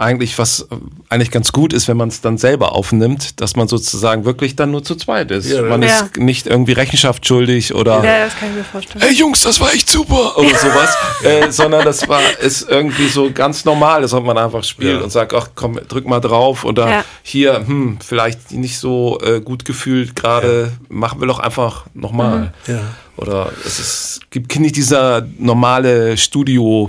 eigentlich, 0.00 0.38
was 0.38 0.60
äh, 0.62 0.76
eigentlich 1.10 1.30
ganz 1.30 1.52
gut 1.52 1.72
ist, 1.72 1.86
wenn 1.86 1.96
man 1.96 2.08
es 2.08 2.20
dann 2.22 2.38
selber 2.38 2.72
aufnimmt, 2.72 3.40
dass 3.40 3.54
man 3.54 3.68
sozusagen 3.68 4.24
wirklich 4.24 4.56
dann 4.56 4.70
nur 4.70 4.82
zu 4.82 4.94
zweit 4.96 5.30
ist. 5.30 5.50
Ja, 5.50 5.62
man 5.62 5.82
ja. 5.82 5.88
ist 5.88 6.16
nicht 6.16 6.46
irgendwie 6.46 6.72
Rechenschaft 6.72 7.26
schuldig 7.26 7.74
oder 7.74 8.02
Ja, 8.02 8.24
das 8.24 8.36
kann 8.36 8.48
ich 8.50 8.56
mir 8.56 8.64
vorstellen. 8.64 9.00
hey 9.04 9.12
Jungs, 9.12 9.42
das 9.42 9.60
war 9.60 9.72
echt 9.74 9.90
super 9.90 10.38
oder 10.38 10.48
sowas, 10.48 10.96
äh, 11.22 11.50
sondern 11.50 11.84
das 11.84 12.08
war 12.08 12.20
ist 12.40 12.68
irgendwie 12.68 13.08
so 13.08 13.30
ganz 13.30 13.64
normal, 13.64 14.00
dass 14.02 14.12
man 14.12 14.38
einfach 14.38 14.64
spielt 14.64 14.98
Ja. 14.98 15.04
und 15.04 15.10
sagt, 15.10 15.34
ach 15.34 15.50
komm, 15.54 15.78
drück 15.88 16.06
mal 16.06 16.20
drauf 16.20 16.64
oder 16.64 16.88
Ja. 16.88 17.04
hier, 17.22 17.66
hm, 17.66 17.98
vielleicht 18.04 18.52
nicht 18.52 18.78
so 18.78 19.18
äh, 19.20 19.40
gut 19.40 19.64
gefühlt 19.66 20.16
gerade, 20.16 20.72
machen 20.88 21.20
wir 21.20 21.26
doch 21.26 21.38
einfach 21.40 21.84
nochmal. 21.94 22.54
Ja. 22.66 22.80
Oder 23.16 23.52
es 23.66 23.78
ist, 23.78 24.20
gibt 24.30 24.58
nicht 24.58 24.76
dieser 24.76 25.26
normale 25.38 26.16
Studio 26.16 26.88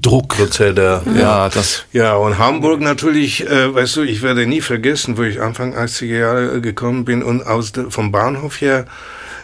Druck. 0.00 0.28
Prozedere. 0.36 1.02
Ja, 1.18 1.48
das 1.48 1.84
Ja, 1.92 2.16
und 2.16 2.38
Hamburg 2.38 2.80
natürlich, 2.80 3.46
äh, 3.48 3.74
weißt 3.74 3.96
du, 3.96 4.02
ich 4.02 4.22
werde 4.22 4.46
nie 4.46 4.60
vergessen, 4.60 5.16
wo 5.16 5.22
ich 5.22 5.40
Anfang 5.40 5.74
80er 5.74 6.18
Jahre 6.18 6.60
gekommen 6.60 7.04
bin 7.04 7.22
und 7.22 7.46
aus 7.46 7.72
de, 7.72 7.90
vom 7.90 8.12
Bahnhof 8.12 8.60
her 8.60 8.86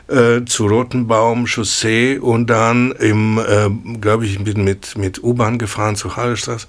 äh, 0.08 0.44
zu 0.44 0.66
Rotenbaum 0.66 1.46
Chaussee 1.46 2.18
und 2.18 2.48
dann 2.48 2.92
im, 2.92 3.38
äh, 3.38 3.70
glaube 3.98 4.26
ich, 4.26 4.42
bin 4.42 4.64
mit, 4.64 4.98
mit 4.98 5.22
U-Bahn 5.22 5.58
gefahren 5.58 5.96
zur 5.96 6.16
Hallerstraße 6.16 6.66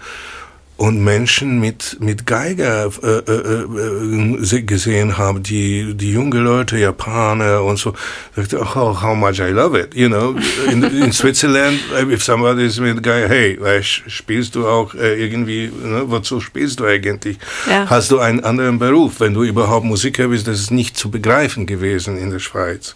und 0.81 0.99
Menschen 1.03 1.59
mit, 1.59 1.97
mit 1.99 2.25
Geiger 2.25 2.89
äh, 3.03 3.07
äh, 3.07 3.31
äh, 3.31 4.43
se- 4.43 4.63
gesehen 4.63 5.19
habe, 5.19 5.39
die, 5.39 5.93
die 5.93 6.11
junge 6.11 6.39
Leute, 6.39 6.77
Japaner 6.77 7.61
und 7.63 7.77
so, 7.77 7.93
sagte, 8.35 8.59
oh, 8.59 8.99
how 9.03 9.15
much 9.15 9.37
I 9.39 9.51
love 9.51 9.77
it, 9.79 9.93
you 9.93 10.07
know, 10.07 10.33
in, 10.71 10.81
in 10.83 11.11
Switzerland, 11.11 11.77
if 12.11 12.23
somebody 12.23 12.65
is 12.65 12.81
with 12.81 12.99
Geiger, 13.03 13.29
hey, 13.29 13.59
spielst 14.07 14.55
du 14.55 14.67
auch 14.67 14.95
äh, 14.95 15.23
irgendwie, 15.23 15.69
ne, 15.83 16.01
wozu 16.07 16.41
spielst 16.41 16.79
du 16.79 16.85
eigentlich? 16.85 17.37
Ja. 17.69 17.87
Hast 17.87 18.09
du 18.09 18.17
einen 18.17 18.43
anderen 18.43 18.79
Beruf, 18.79 19.19
wenn 19.19 19.35
du 19.35 19.43
überhaupt 19.43 19.85
Musiker 19.85 20.29
bist, 20.29 20.47
das 20.47 20.59
ist 20.59 20.71
nicht 20.71 20.97
zu 20.97 21.11
begreifen 21.11 21.67
gewesen 21.67 22.17
in 22.17 22.31
der 22.31 22.39
Schweiz. 22.39 22.95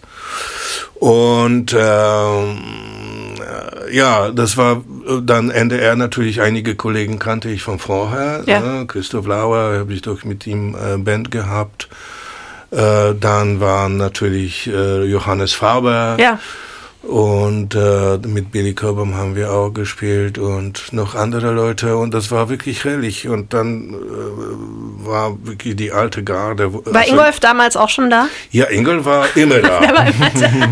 Und 0.98 1.72
ähm, 1.78 2.56
äh, 2.58 3.15
ja, 3.90 4.30
das 4.30 4.56
war 4.56 4.82
äh, 5.06 5.20
dann 5.22 5.50
NDR 5.50 5.96
natürlich, 5.96 6.40
einige 6.40 6.74
Kollegen 6.74 7.18
kannte 7.18 7.48
ich 7.48 7.62
von 7.62 7.78
vorher. 7.78 8.42
Ja. 8.46 8.60
Ne? 8.60 8.86
Christoph 8.86 9.26
Lauer 9.26 9.78
habe 9.78 9.92
ich 9.92 10.02
doch 10.02 10.24
mit 10.24 10.46
ihm 10.46 10.74
äh, 10.74 10.96
Band 10.96 11.30
gehabt. 11.30 11.88
Äh, 12.70 13.14
dann 13.18 13.60
waren 13.60 13.96
natürlich 13.96 14.66
äh, 14.66 15.04
Johannes 15.04 15.52
Faber. 15.52 16.16
Ja, 16.18 16.38
Und 17.06 17.76
äh, 17.76 18.18
mit 18.26 18.50
Billy 18.50 18.74
Cobham 18.74 19.14
haben 19.14 19.36
wir 19.36 19.52
auch 19.52 19.70
gespielt 19.70 20.38
und 20.38 20.92
noch 20.92 21.14
andere 21.14 21.52
Leute 21.52 21.96
und 21.96 22.12
das 22.12 22.32
war 22.32 22.48
wirklich 22.48 22.84
herrlich. 22.84 23.28
Und 23.28 23.54
dann 23.54 23.94
äh, 23.94 25.06
war 25.06 25.36
wirklich 25.44 25.76
die 25.76 25.92
alte 25.92 26.24
Garde. 26.24 26.74
War 26.74 26.96
also, 26.96 27.12
Ingolf 27.12 27.38
damals 27.38 27.76
auch 27.76 27.90
schon 27.90 28.10
da? 28.10 28.28
Ja, 28.50 28.68
Ingolf 28.70 29.04
war 29.04 29.28
immer 29.36 29.60
da. 29.60 29.80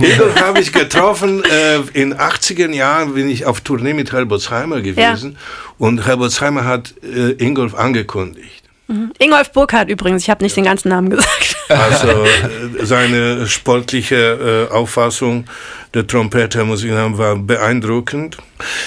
Ingolf 0.00 0.40
habe 0.40 0.58
ich 0.58 0.72
getroffen. 0.72 1.44
Äh, 1.44 1.76
in 1.92 2.14
80er 2.14 2.72
Jahren 2.72 3.14
bin 3.14 3.30
ich 3.30 3.46
auf 3.46 3.60
Tournee 3.60 3.94
mit 3.94 4.10
Herbolzheimer 4.10 4.80
gewesen 4.80 5.32
ja. 5.32 5.38
und 5.78 6.04
Herbolzheimer 6.04 6.64
hat 6.64 6.94
äh, 7.04 7.30
Ingolf 7.32 7.76
angekündigt. 7.76 8.64
Mhm. 8.88 9.12
Ingolf 9.20 9.52
Burkhardt 9.52 9.88
übrigens, 9.88 10.22
ich 10.22 10.30
habe 10.30 10.42
nicht 10.42 10.56
den 10.56 10.64
ganzen 10.64 10.88
Namen 10.88 11.10
gesagt. 11.10 11.53
Also 11.68 12.08
äh, 12.08 12.84
seine 12.84 13.46
sportliche 13.46 14.68
äh, 14.70 14.72
Auffassung 14.72 15.46
der 15.94 16.06
Trompeter, 16.06 16.64
muss 16.64 16.82
ich 16.82 16.90
sagen, 16.90 17.18
war 17.18 17.36
beeindruckend. 17.36 18.36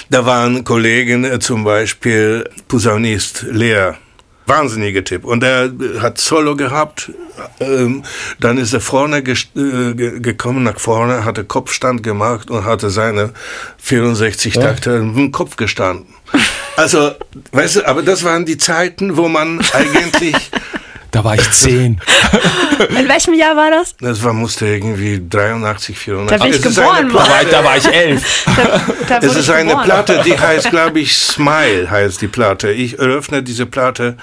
Da 0.09 0.25
waren 0.25 0.63
Kollegen, 0.63 1.23
äh, 1.23 1.39
zum 1.39 1.63
Beispiel 1.63 2.47
Posaunist 2.67 3.45
Lea, 3.49 3.93
wahnsinniger 4.45 5.03
Tipp. 5.03 5.25
Und 5.25 5.43
er 5.43 5.71
hat 5.99 6.19
Solo 6.19 6.55
gehabt, 6.55 7.11
ähm, 7.59 8.03
dann 8.39 8.57
ist 8.57 8.73
er 8.73 8.81
vorne 8.81 9.19
äh, 9.19 9.23
gekommen, 10.19 10.63
nach 10.63 10.79
vorne, 10.79 11.25
hatte 11.25 11.43
Kopfstand 11.43 12.03
gemacht 12.03 12.49
und 12.49 12.65
hatte 12.65 12.89
seine 12.89 13.31
64 13.77 14.53
Takte 14.53 14.91
ja. 14.91 14.97
im 14.97 15.31
Kopf 15.31 15.55
gestanden. 15.55 16.07
Also, 16.75 17.11
weißt 17.53 17.77
du, 17.77 17.87
aber 17.87 18.03
das 18.03 18.23
waren 18.23 18.45
die 18.45 18.57
Zeiten, 18.57 19.17
wo 19.17 19.27
man 19.27 19.61
eigentlich 19.73 20.51
Da 21.11 21.23
war 21.23 21.35
ich 21.35 21.51
zehn. 21.51 22.01
In 22.89 23.07
welchem 23.07 23.33
Jahr 23.33 23.55
war 23.55 23.71
das? 23.71 23.95
Das 23.99 24.23
war, 24.23 24.33
musste 24.33 24.67
irgendwie 24.67 25.21
83, 25.27 25.97
84. 25.97 26.37
Da 26.37 26.43
bin 26.43 26.53
ich 26.53 26.61
geboren. 26.61 27.07
Platte, 27.07 27.47
da 27.49 27.63
war 27.63 27.77
ich 27.77 27.85
elf. 27.85 28.45
Da, 28.45 29.19
da 29.19 29.25
es 29.25 29.35
ist 29.35 29.49
eine 29.49 29.75
Platte, 29.77 30.21
die 30.25 30.37
heißt, 30.37 30.69
glaube 30.69 30.99
ich, 30.99 31.15
Smile 31.15 31.89
heißt 31.89 32.21
die 32.21 32.27
Platte. 32.27 32.71
Ich 32.71 32.99
eröffne 32.99 33.41
diese 33.41 33.65
Platte 33.65 34.17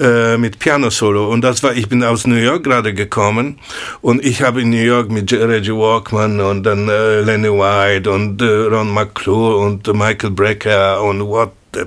äh, 0.00 0.36
mit 0.36 0.58
Piano-Solo. 0.58 1.28
Und 1.28 1.42
das 1.42 1.62
war, 1.62 1.74
ich 1.74 1.88
bin 1.88 2.02
aus 2.02 2.26
New 2.26 2.34
York 2.34 2.64
gerade 2.64 2.94
gekommen. 2.94 3.58
Und 4.00 4.24
ich 4.24 4.42
habe 4.42 4.62
in 4.62 4.70
New 4.70 4.76
York 4.76 5.10
mit 5.10 5.32
Reggie 5.32 5.72
Walkman 5.72 6.40
und 6.40 6.64
dann 6.64 6.88
äh, 6.88 7.20
Lenny 7.20 7.48
White 7.48 8.10
und 8.10 8.42
äh, 8.42 8.44
Ron 8.44 8.92
McClure 8.92 9.58
und 9.58 9.86
Michael 9.86 10.30
Brecker 10.30 11.02
und 11.02 11.26
what 11.26 11.52
the, 11.72 11.82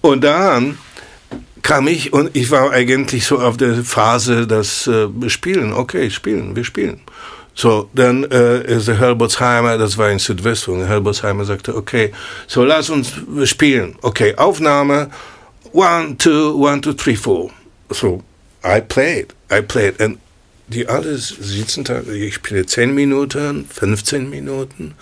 und 0.00 0.22
dann 0.22 0.78
kam 1.66 1.88
ich 1.88 2.12
und 2.12 2.36
ich 2.36 2.52
war 2.52 2.70
eigentlich 2.70 3.26
so 3.26 3.40
auf 3.40 3.56
der 3.56 3.82
Phase, 3.82 4.46
das 4.46 4.86
äh, 4.86 5.08
Spielen, 5.28 5.72
okay, 5.72 6.08
spielen, 6.10 6.54
wir 6.54 6.62
spielen. 6.62 7.00
So, 7.56 7.90
dann 7.92 8.22
äh, 8.30 8.76
ist 8.76 8.86
der 8.86 9.00
Herbolzheimer, 9.00 9.76
das 9.76 9.98
war 9.98 10.08
in 10.10 10.20
Südwestfunk, 10.20 10.86
Herbolzheimer 10.86 11.44
sagte, 11.44 11.74
okay, 11.74 12.12
so 12.46 12.62
lass 12.62 12.88
uns 12.88 13.12
spielen. 13.50 13.96
Okay, 14.02 14.32
Aufnahme, 14.36 15.10
one, 15.72 16.16
two, 16.16 16.54
one, 16.54 16.80
two, 16.80 16.92
three, 16.92 17.16
four. 17.16 17.50
So, 17.90 18.22
I 18.64 18.80
played, 18.80 19.34
I 19.50 19.60
played. 19.60 20.00
Und 20.00 20.18
die 20.68 20.86
alle 20.86 21.18
sitzen 21.18 21.82
da, 21.82 22.00
ich 22.02 22.34
spiele 22.34 22.64
10 22.64 22.94
Minuten, 22.94 23.66
15 23.68 24.30
Minuten, 24.30 24.94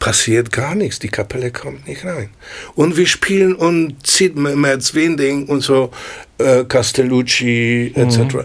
passiert 0.00 0.50
gar 0.50 0.74
nichts, 0.74 0.98
die 0.98 1.08
Kapelle 1.08 1.52
kommt 1.52 1.86
nicht 1.86 2.04
rein. 2.04 2.30
Und 2.74 2.96
wir 2.96 3.06
spielen 3.06 3.54
und 3.54 4.04
zieht 4.04 4.34
Merz 4.34 4.94
Wending 4.94 5.46
und 5.46 5.60
so, 5.60 5.92
äh, 6.38 6.64
Castellucci 6.64 7.92
etc. 7.94 8.18
Mhm. 8.18 8.44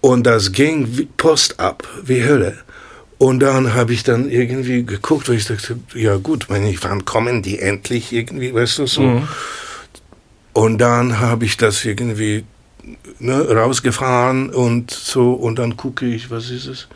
Und 0.00 0.26
das 0.26 0.50
ging 0.50 0.88
wie 0.96 1.08
Post 1.16 1.60
ab, 1.60 1.86
wie 2.02 2.24
Hölle. 2.24 2.58
Und 3.18 3.40
dann 3.40 3.74
habe 3.74 3.92
ich 3.92 4.02
dann 4.02 4.30
irgendwie 4.30 4.84
geguckt, 4.84 5.28
weil 5.28 5.36
ich 5.36 5.44
dachte, 5.44 5.78
ja 5.94 6.16
gut, 6.16 6.48
wenn 6.48 6.66
ich, 6.66 6.82
wann 6.82 7.04
kommen 7.04 7.42
die 7.42 7.58
endlich 7.58 8.12
irgendwie, 8.12 8.52
weißt 8.52 8.78
du, 8.78 8.86
so. 8.86 9.02
Mhm. 9.02 9.28
Und 10.54 10.78
dann 10.78 11.20
habe 11.20 11.44
ich 11.44 11.58
das 11.58 11.84
irgendwie 11.84 12.44
ne, 13.18 13.46
rausgefahren 13.46 14.48
und 14.48 14.90
so, 14.90 15.34
und 15.34 15.58
dann 15.58 15.76
gucke 15.76 16.06
ich, 16.06 16.30
was 16.30 16.50
ist 16.50 16.66
es? 16.66 16.88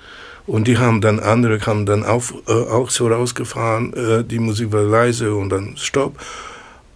Und 0.47 0.69
die 0.69 0.77
haben 0.77 1.01
dann, 1.01 1.21
andere 1.21 1.59
haben 1.65 1.87
dann 1.87 2.05
auch, 2.05 2.23
äh, 2.47 2.53
auch 2.53 2.91
so 2.91 3.09
rausgefahren, 3.09 3.93
äh, 3.95 4.25
die 4.25 4.39
Musik 4.39 4.73
war 4.73 4.83
leise 4.83 5.35
und 5.35 5.49
dann 5.49 5.77
Stopp. 5.77 6.19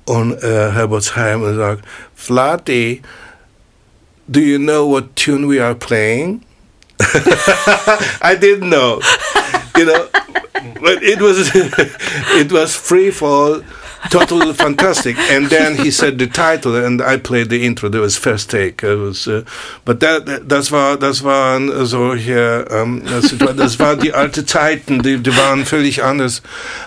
Und 0.04 0.42
äh, 0.42 0.72
Herbertsheim 0.72 1.56
sagt, 1.56 1.84
Flati, 2.14 3.02
do 4.26 4.40
you 4.40 4.58
know 4.58 4.86
what 4.88 5.16
tune 5.16 5.48
we 5.48 5.62
are 5.62 5.74
playing? 5.74 6.42
I 8.20 8.34
didn't 8.34 8.68
know. 8.68 9.00
You 9.76 9.84
know, 9.84 10.06
but 10.80 11.02
it 11.02 11.20
was, 11.20 11.54
it 12.38 12.52
was 12.52 12.74
free 12.74 13.10
fall 13.10 13.62
totally 14.10 14.52
fantastic. 14.54 15.16
And 15.30 15.48
then 15.48 15.76
he 15.76 15.90
said 15.90 16.18
the 16.18 16.26
title, 16.26 16.76
and 16.76 17.02
I 17.02 17.16
played 17.16 17.50
the 17.50 17.64
intro. 17.64 17.88
That 17.88 18.00
was 18.00 18.16
first 18.16 18.50
take. 18.50 18.82
Was, 18.82 19.26
uh, 19.26 19.44
but 19.84 20.00
that, 20.00 20.48
das 20.48 20.70
war, 20.70 20.96
das 20.96 21.22
waren 21.22 21.86
solche, 21.86 22.66
ähm, 22.70 23.02
das, 23.04 23.34
das 23.56 23.78
war 23.78 23.96
die 23.96 24.12
alte 24.12 24.44
Zeiten, 24.46 25.02
die, 25.02 25.18
die 25.18 25.36
waren 25.36 25.64
völlig 25.64 26.02
anders 26.02 26.42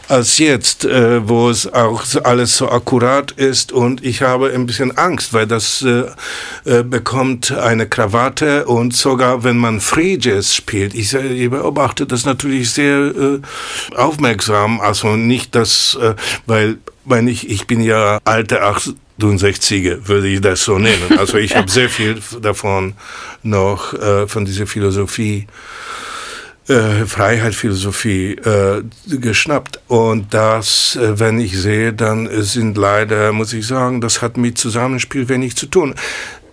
als 0.07 0.37
jetzt, 0.37 0.85
äh, 0.85 1.27
wo 1.27 1.49
es 1.49 1.71
auch 1.71 2.03
alles 2.23 2.57
so 2.57 2.69
akkurat 2.69 3.31
ist. 3.31 3.71
Und 3.71 4.03
ich 4.03 4.21
habe 4.21 4.51
ein 4.53 4.65
bisschen 4.65 4.97
Angst, 4.97 5.33
weil 5.33 5.47
das 5.47 5.81
äh, 5.81 6.03
äh, 6.65 6.83
bekommt 6.83 7.51
eine 7.51 7.87
Krawatte 7.87 8.65
und 8.65 8.95
sogar 8.95 9.43
wenn 9.43 9.57
man 9.57 9.79
Free 9.81 10.17
Jazz 10.19 10.55
spielt, 10.55 10.93
ich, 10.93 11.13
ich 11.13 11.49
beobachte 11.49 12.05
das 12.05 12.25
natürlich 12.25 12.71
sehr 12.71 12.97
äh, 12.99 13.39
aufmerksam. 13.95 14.79
Also 14.81 15.15
nicht 15.15 15.55
das, 15.55 15.97
äh, 16.01 16.15
weil 16.45 16.77
meine 17.05 17.31
ich, 17.31 17.49
ich 17.49 17.67
bin 17.67 17.81
ja 17.81 18.19
alte 18.25 18.63
68er, 18.63 20.07
würde 20.07 20.27
ich 20.27 20.41
das 20.41 20.63
so 20.63 20.77
nennen. 20.77 21.01
Also 21.17 21.37
ich 21.37 21.55
habe 21.55 21.69
sehr 21.69 21.89
viel 21.89 22.21
davon 22.41 22.93
noch 23.43 23.93
äh, 23.93 24.27
von 24.27 24.45
dieser 24.45 24.67
Philosophie, 24.67 25.47
äh, 26.67 27.05
Freiheitsphilosophie 27.05 28.33
äh, 28.33 28.83
geschnappt. 29.07 29.79
Und 29.87 30.33
das, 30.33 30.95
äh, 30.95 31.19
wenn 31.19 31.39
ich 31.39 31.57
sehe, 31.57 31.93
dann 31.93 32.29
sind 32.43 32.77
leider, 32.77 33.31
muss 33.31 33.53
ich 33.53 33.67
sagen, 33.67 34.01
das 34.01 34.21
hat 34.21 34.37
mit 34.37 34.57
Zusammenspiel 34.57 35.27
wenig 35.29 35.55
zu 35.55 35.65
tun. 35.65 35.95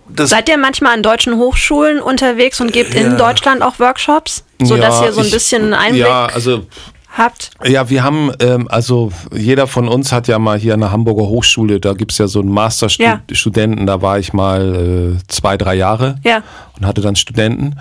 Das 0.07 0.31
Seid 0.31 0.49
ihr 0.49 0.57
manchmal 0.57 0.95
an 0.95 1.03
deutschen 1.03 1.37
Hochschulen 1.37 2.01
unterwegs 2.01 2.59
und 2.61 2.73
gebt 2.73 2.95
ja. 2.95 3.01
in 3.01 3.17
Deutschland 3.17 3.61
auch 3.61 3.77
Workshops, 3.79 4.43
sodass 4.61 5.01
ja, 5.01 5.05
ihr 5.05 5.13
so 5.13 5.19
ein 5.19 5.27
ich, 5.27 5.31
bisschen 5.31 5.73
Einblick... 5.75 6.05
Ja, 6.05 6.25
also 6.25 6.65
habt? 7.09 7.51
Ja, 7.65 7.89
wir 7.89 8.03
haben, 8.03 8.31
ähm, 8.39 8.67
also 8.69 9.11
jeder 9.35 9.67
von 9.67 9.87
uns 9.87 10.11
hat 10.11 10.27
ja 10.27 10.39
mal 10.39 10.57
hier 10.57 10.73
an 10.73 10.81
der 10.81 10.91
Hamburger 10.91 11.27
Hochschule, 11.27 11.79
da 11.79 11.93
gibt 11.93 12.11
es 12.11 12.17
ja 12.17 12.27
so 12.27 12.39
einen 12.39 12.49
Masterstudenten, 12.49 13.79
ja. 13.79 13.85
da 13.85 14.01
war 14.01 14.19
ich 14.19 14.33
mal 14.33 15.17
äh, 15.17 15.27
zwei, 15.27 15.57
drei 15.57 15.75
Jahre 15.75 16.15
ja. 16.23 16.43
und 16.77 16.85
hatte 16.85 17.01
dann 17.01 17.15
Studenten. 17.15 17.75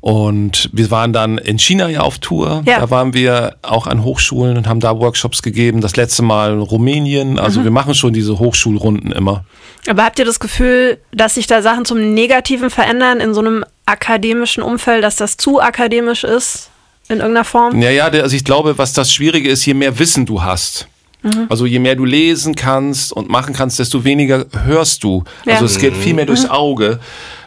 Und 0.00 0.70
wir 0.72 0.90
waren 0.92 1.12
dann 1.12 1.38
in 1.38 1.58
China 1.58 1.88
ja 1.88 2.00
auf 2.00 2.18
Tour. 2.18 2.62
Ja. 2.66 2.78
Da 2.78 2.90
waren 2.90 3.14
wir 3.14 3.56
auch 3.62 3.88
an 3.88 4.04
Hochschulen 4.04 4.56
und 4.56 4.68
haben 4.68 4.78
da 4.78 4.96
Workshops 4.98 5.42
gegeben. 5.42 5.80
Das 5.80 5.96
letzte 5.96 6.22
Mal 6.22 6.52
in 6.52 6.60
Rumänien. 6.60 7.38
Also 7.38 7.60
mhm. 7.60 7.64
wir 7.64 7.70
machen 7.72 7.94
schon 7.94 8.12
diese 8.12 8.38
Hochschulrunden 8.38 9.10
immer. 9.10 9.44
Aber 9.88 10.04
habt 10.04 10.18
ihr 10.20 10.24
das 10.24 10.38
Gefühl, 10.38 10.98
dass 11.12 11.34
sich 11.34 11.48
da 11.48 11.62
Sachen 11.62 11.84
zum 11.84 12.14
Negativen 12.14 12.70
verändern 12.70 13.18
in 13.18 13.34
so 13.34 13.40
einem 13.40 13.64
akademischen 13.86 14.62
Umfeld, 14.62 15.02
dass 15.02 15.16
das 15.16 15.36
zu 15.36 15.60
akademisch 15.60 16.22
ist? 16.22 16.70
In 17.08 17.18
irgendeiner 17.18 17.44
Form? 17.44 17.80
Ja, 17.80 17.90
ja, 17.90 18.06
also 18.06 18.34
ich 18.34 18.44
glaube, 18.44 18.78
was 18.78 18.92
das 18.92 19.12
Schwierige 19.12 19.48
ist, 19.48 19.64
je 19.64 19.74
mehr 19.74 19.98
Wissen 19.98 20.26
du 20.26 20.42
hast. 20.42 20.88
Mhm. 21.22 21.46
Also 21.48 21.66
je 21.66 21.78
mehr 21.78 21.96
du 21.96 22.04
lesen 22.04 22.54
kannst 22.54 23.12
und 23.12 23.28
machen 23.28 23.54
kannst, 23.54 23.78
desto 23.78 24.04
weniger 24.04 24.46
hörst 24.64 25.02
du. 25.02 25.24
Ja. 25.44 25.54
Also 25.54 25.66
es 25.66 25.78
geht 25.78 25.96
viel 25.96 26.14
mehr 26.14 26.26
durchs 26.26 26.44
mhm. 26.44 26.50
Auge. 26.50 27.00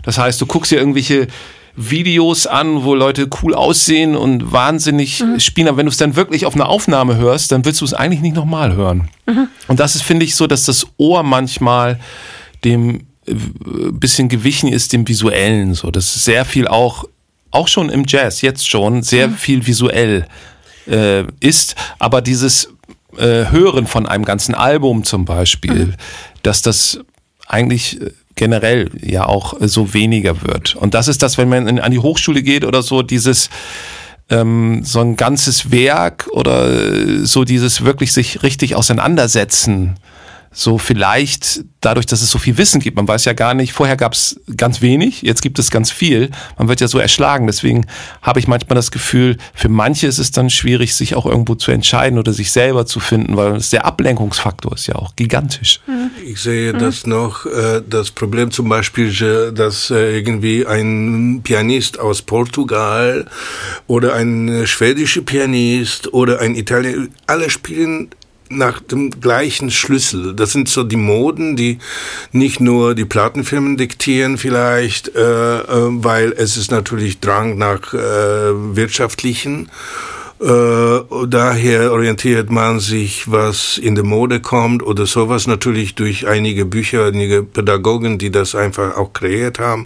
Das 0.04 0.17
heißt, 0.17 0.41
du 0.41 0.45
guckst 0.45 0.71
dir 0.71 0.78
irgendwelche 0.78 1.28
Videos 1.76 2.47
an, 2.47 2.84
wo 2.84 2.95
Leute 2.95 3.30
cool 3.41 3.54
aussehen 3.54 4.15
und 4.15 4.52
wahnsinnig 4.52 5.21
mhm. 5.21 5.39
spielen. 5.39 5.67
Aber 5.69 5.78
wenn 5.78 5.86
du 5.86 5.91
es 5.91 5.97
dann 5.97 6.15
wirklich 6.15 6.45
auf 6.45 6.56
einer 6.56 6.67
Aufnahme 6.67 7.15
hörst, 7.15 7.52
dann 7.52 7.63
willst 7.63 7.82
du 7.82 7.86
es 7.86 7.93
eigentlich 7.93 8.21
nicht 8.21 8.36
nochmal 8.36 8.76
hören. 8.76 9.10
Mhm. 9.26 9.47
Und 9.67 9.80
das 9.80 9.95
ist, 9.95 10.04
finde 10.04 10.26
ich, 10.26 10.36
so, 10.36 10.47
dass 10.47 10.65
das 10.65 10.88
Ohr 10.97 11.24
manchmal 11.24 12.00
dem 12.65 13.08
äh, 13.26 13.34
bisschen 13.91 14.28
gewichen 14.28 14.71
ist 14.71 14.91
dem 14.91 15.08
Visuellen. 15.08 15.74
So, 15.74 15.91
das 15.91 16.15
ist 16.15 16.26
sehr 16.26 16.43
viel 16.43 16.67
auch 16.67 17.06
auch 17.52 17.68
schon 17.68 17.90
im 17.90 18.06
Jazz, 18.08 18.42
jetzt 18.42 18.68
schon, 18.68 19.04
sehr 19.04 19.28
mhm. 19.28 19.36
viel 19.36 19.68
visuell 19.68 20.26
äh, 20.88 21.24
ist. 21.40 21.76
Aber 22.00 22.22
dieses 22.22 22.74
äh, 23.18 23.52
Hören 23.52 23.88
von 23.88 24.06
einem 24.06 24.26
ganzen 24.26 24.56
Album 24.56 25.04
zum 25.04 25.26
Beispiel, 25.26 25.88
mhm. 25.88 25.94
dass 26.44 26.62
das 26.62 27.00
eigentlich 27.48 28.02
äh, 28.02 28.12
generell 28.36 28.90
ja 29.02 29.26
auch 29.26 29.56
so 29.60 29.94
weniger 29.94 30.42
wird. 30.42 30.76
Und 30.76 30.94
das 30.94 31.08
ist 31.08 31.22
das, 31.22 31.38
wenn 31.38 31.50
man 31.50 31.68
in, 31.68 31.80
an 31.80 31.92
die 31.92 32.00
Hochschule 32.00 32.42
geht 32.42 32.66
oder 32.66 32.82
so, 32.82 33.02
dieses 33.02 33.50
ähm, 34.30 34.82
so 34.84 35.02
ein 35.02 35.18
ganzes 35.18 35.72
Werk 35.72 36.28
oder 36.32 37.26
so 37.26 37.44
dieses 37.44 37.84
wirklich 37.84 38.14
sich 38.14 38.42
richtig 38.44 38.76
auseinandersetzen 38.76 39.98
so 40.54 40.78
vielleicht 40.78 41.64
dadurch, 41.80 42.06
dass 42.06 42.22
es 42.22 42.30
so 42.30 42.38
viel 42.38 42.58
Wissen 42.58 42.82
gibt, 42.82 42.98
man 42.98 43.08
weiß 43.08 43.26
ja 43.26 43.34
gar 43.34 43.54
nicht, 43.54 43.72
vorher 43.72 43.96
gab 43.96 44.14
es 44.14 44.40
ganz 44.58 44.82
wenig, 44.82 45.22
jetzt 45.22 45.42
gibt 45.42 45.58
es 45.60 45.72
ganz 45.72 45.92
viel, 45.92 46.30
man 46.58 46.68
wird 46.68 46.82
ja 46.82 46.88
so 46.88 47.00
erschlagen. 47.00 47.48
Deswegen 47.48 47.86
habe 48.22 48.40
ich 48.40 48.48
manchmal 48.48 48.76
das 48.76 48.92
Gefühl, 48.92 49.38
für 49.54 49.70
manche 49.70 50.08
ist 50.08 50.20
es 50.20 50.32
dann 50.32 50.50
schwierig, 50.50 50.94
sich 50.94 51.16
auch 51.16 51.26
irgendwo 51.26 51.56
zu 51.56 51.72
entscheiden 51.72 52.20
oder 52.20 52.34
sich 52.34 52.52
selber 52.52 52.86
zu 52.86 53.00
finden, 53.00 53.38
weil 53.38 53.60
der 53.72 53.86
Ablenkungsfaktor 53.86 54.74
ist 54.74 54.88
ja 54.88 54.96
auch 54.96 55.16
gigantisch. 55.16 55.80
Mhm. 55.88 56.12
Ich 56.26 56.42
sehe 56.42 56.74
mhm. 56.74 56.80
das 56.80 57.08
noch, 57.08 57.46
äh, 57.46 57.82
das 57.88 58.12
Problem 58.12 58.52
zum 58.52 58.68
Beispiel, 58.68 59.12
dass 59.54 59.90
äh, 59.90 60.18
irgendwie 60.18 60.66
ein 60.66 61.42
Pianist 61.44 62.00
aus 62.00 62.22
Portugal 62.22 63.26
oder 63.88 64.14
ein 64.14 64.64
schwedischer 64.66 65.22
Pianist 65.22 66.14
oder 66.14 66.40
ein 66.42 66.56
Italiener, 66.56 67.08
alle 67.26 67.50
spielen 67.50 68.10
nach 68.58 68.80
dem 68.80 69.20
gleichen 69.20 69.72
Schlüssel. 69.72 70.34
Das 70.34 70.52
sind 70.52 70.69
so 70.69 70.84
die 70.84 70.98
Moden, 70.98 71.56
die 71.56 71.80
nicht 72.32 72.60
nur 72.60 72.96
die 72.96 73.06
Plattenfirmen 73.06 73.78
diktieren 73.78 74.38
vielleicht, 74.38 75.15
äh, 75.15 75.60
äh, 75.60 75.63
weil 75.67 76.34
es 76.34 76.58
ist 76.58 76.71
natürlich 76.71 77.19
Drang 77.19 77.58
nach 77.58 77.94
äh, 77.94 77.98
wirtschaftlichen 77.98 79.69
daher 80.42 81.92
orientiert 81.92 82.50
man 82.50 82.79
sich, 82.79 83.29
was 83.31 83.77
in 83.77 83.96
der 83.96 84.04
Mode 84.04 84.39
kommt 84.39 84.81
oder 84.81 85.06
sowas, 85.06 85.46
natürlich 85.46 85.94
durch 85.96 86.27
einige 86.27 86.65
Bücher, 86.65 87.06
einige 87.06 87.44
Pädagogen, 87.44 88.17
die 88.17 88.31
das 88.31 88.56
einfach 88.56 88.98
auch 88.98 89.13
kreiert 89.13 89.60
haben. 89.60 89.85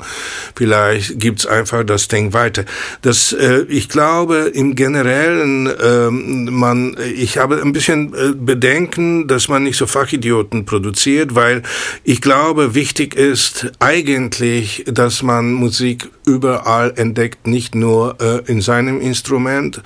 Vielleicht 0.55 1.19
gibt's 1.19 1.45
einfach 1.45 1.83
das 1.83 2.07
Ding 2.07 2.33
weiter. 2.33 2.65
Das, 3.01 3.33
äh, 3.33 3.65
ich 3.67 3.89
glaube, 3.89 4.51
im 4.53 4.75
Generellen, 4.75 5.67
äh, 5.67 6.09
man, 6.09 6.95
ich 7.15 7.37
habe 7.37 7.61
ein 7.61 7.73
bisschen 7.73 8.13
äh, 8.13 8.33
Bedenken, 8.33 9.27
dass 9.27 9.47
man 9.47 9.63
nicht 9.63 9.77
so 9.77 9.87
Fachidioten 9.87 10.65
produziert, 10.65 11.35
weil 11.35 11.63
ich 12.03 12.21
glaube, 12.21 12.75
wichtig 12.75 13.15
ist 13.15 13.71
eigentlich, 13.79 14.85
dass 14.87 15.21
man 15.23 15.51
Musik 15.53 16.09
überall 16.25 16.93
entdeckt, 16.95 17.47
nicht 17.47 17.75
nur 17.75 18.17
äh, 18.19 18.51
in 18.51 18.61
seinem 18.61 19.01
Instrument, 19.01 19.81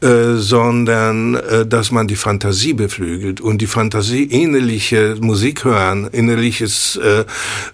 äh, 0.00 0.34
sondern 0.36 1.34
äh, 1.34 1.66
dass 1.66 1.90
man 1.90 2.06
die 2.06 2.16
Fantasie 2.16 2.72
beflügelt 2.72 3.40
und 3.40 3.58
die 3.60 3.66
Fantasie 3.66 4.22
innerliche 4.24 5.16
Musik 5.20 5.64
hören, 5.64 6.08
innerliches 6.12 6.96
äh, 7.02 7.24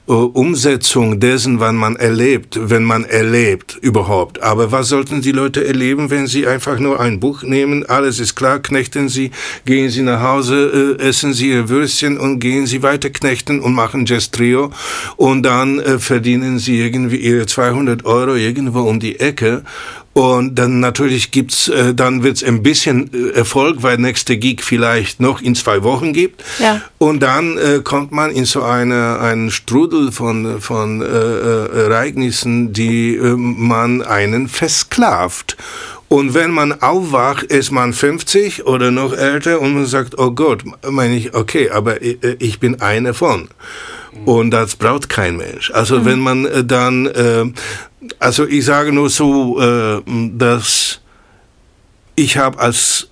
äh, 0.08 0.12
Umsetzung 0.12 1.20
dessen, 1.20 1.60
wann 1.60 1.76
man 1.76 1.96
erlebt, 1.96 2.58
wenn 2.60 2.84
man 2.84 3.04
erlebt 3.04 3.76
überhaupt. 3.80 4.42
Aber 4.42 4.72
was 4.72 4.88
sollten 4.88 5.20
die 5.20 5.32
Leute 5.32 5.66
erleben, 5.66 6.10
wenn 6.10 6.26
sie 6.26 6.46
einfach 6.46 6.78
nur 6.78 7.00
ein 7.00 7.20
Buch 7.20 7.42
nehmen, 7.42 7.84
alles 7.84 8.20
ist 8.20 8.34
klar, 8.36 8.60
knechten 8.60 9.08
sie, 9.08 9.30
gehen 9.64 9.90
sie 9.90 10.02
nach 10.02 10.22
Hause, 10.22 10.96
äh, 10.98 11.02
essen 11.02 11.34
sie 11.34 11.50
ihr 11.50 11.68
Würstchen 11.68 12.18
und 12.18 12.38
gehen 12.40 12.66
sie 12.66 12.82
weiter 12.82 13.10
knechten 13.10 13.60
und 13.60 13.74
machen 13.74 14.06
Jazz 14.06 14.30
Trio 14.30 14.70
und 15.16 15.42
dann 15.42 15.78
äh, 15.80 15.98
verdienen 15.98 16.58
sie 16.58 16.80
irgendwie 16.80 17.16
ihre 17.16 17.46
200 17.46 18.03
Euro 18.04 18.34
irgendwo 18.34 18.80
um 18.80 19.00
die 19.00 19.20
Ecke 19.20 19.62
und 20.14 20.54
dann 20.54 20.78
natürlich 20.78 21.32
gibt's, 21.32 21.66
äh, 21.66 21.92
dann 21.92 22.22
wird's 22.22 22.44
ein 22.44 22.62
bisschen 22.62 23.10
äh, 23.12 23.36
Erfolg, 23.36 23.82
weil 23.82 23.98
nächste 23.98 24.36
Gig 24.36 24.62
vielleicht 24.62 25.18
noch 25.18 25.42
in 25.42 25.56
zwei 25.56 25.82
Wochen 25.82 26.12
gibt. 26.12 26.44
Ja. 26.60 26.80
Und 26.98 27.20
dann 27.20 27.58
äh, 27.58 27.80
kommt 27.82 28.12
man 28.12 28.30
in 28.30 28.44
so 28.44 28.62
eine 28.62 29.18
einen 29.18 29.50
Strudel 29.50 30.12
von 30.12 30.60
von 30.60 31.02
äh, 31.02 31.04
äh, 31.04 31.82
Ereignissen, 31.86 32.72
die 32.72 33.16
äh, 33.16 33.34
man 33.36 34.02
einen 34.02 34.46
versklavt. 34.46 35.56
Und 36.08 36.32
wenn 36.32 36.52
man 36.52 36.80
aufwacht, 36.80 37.42
ist 37.44 37.72
man 37.72 37.92
50 37.92 38.66
oder 38.66 38.92
noch 38.92 39.12
älter 39.12 39.60
und 39.60 39.74
man 39.74 39.86
sagt, 39.86 40.16
oh 40.16 40.30
Gott, 40.30 40.62
meine 40.88 41.16
ich, 41.16 41.34
okay, 41.34 41.70
aber 41.70 42.02
ich, 42.02 42.22
äh, 42.22 42.36
ich 42.38 42.60
bin 42.60 42.80
eine 42.80 43.14
von. 43.14 43.48
Und 44.24 44.50
das 44.50 44.76
braucht 44.76 45.08
kein 45.08 45.36
Mensch. 45.36 45.70
Also 45.70 46.00
mhm. 46.00 46.04
wenn 46.04 46.18
man 46.20 46.46
äh, 46.46 46.64
dann, 46.64 47.06
äh, 47.06 47.44
also 48.18 48.46
ich 48.46 48.64
sage 48.64 48.92
nur 48.92 49.10
so, 49.10 49.60
äh, 49.60 50.02
dass 50.32 51.00
ich 52.16 52.36
habe 52.36 52.58
als 52.58 53.08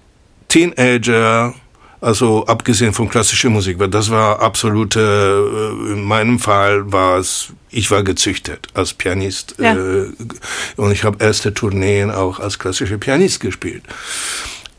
Teenager 0.48 1.54
also 2.02 2.44
abgesehen 2.46 2.92
von 2.92 3.08
klassischer 3.08 3.48
Musik, 3.48 3.78
weil 3.78 3.88
das 3.88 4.10
war 4.10 4.40
absolute, 4.40 5.00
äh, 5.00 5.92
in 5.92 6.02
meinem 6.02 6.40
Fall 6.40 6.90
war 6.90 7.18
es, 7.18 7.52
ich 7.70 7.90
war 7.92 8.02
gezüchtet 8.02 8.66
als 8.74 8.92
Pianist 8.92 9.54
ja. 9.58 9.76
äh, 9.76 10.06
und 10.76 10.90
ich 10.90 11.04
habe 11.04 11.24
erste 11.24 11.54
Tourneen 11.54 12.10
auch 12.10 12.40
als 12.40 12.58
klassischer 12.58 12.98
Pianist 12.98 13.38
gespielt 13.38 13.84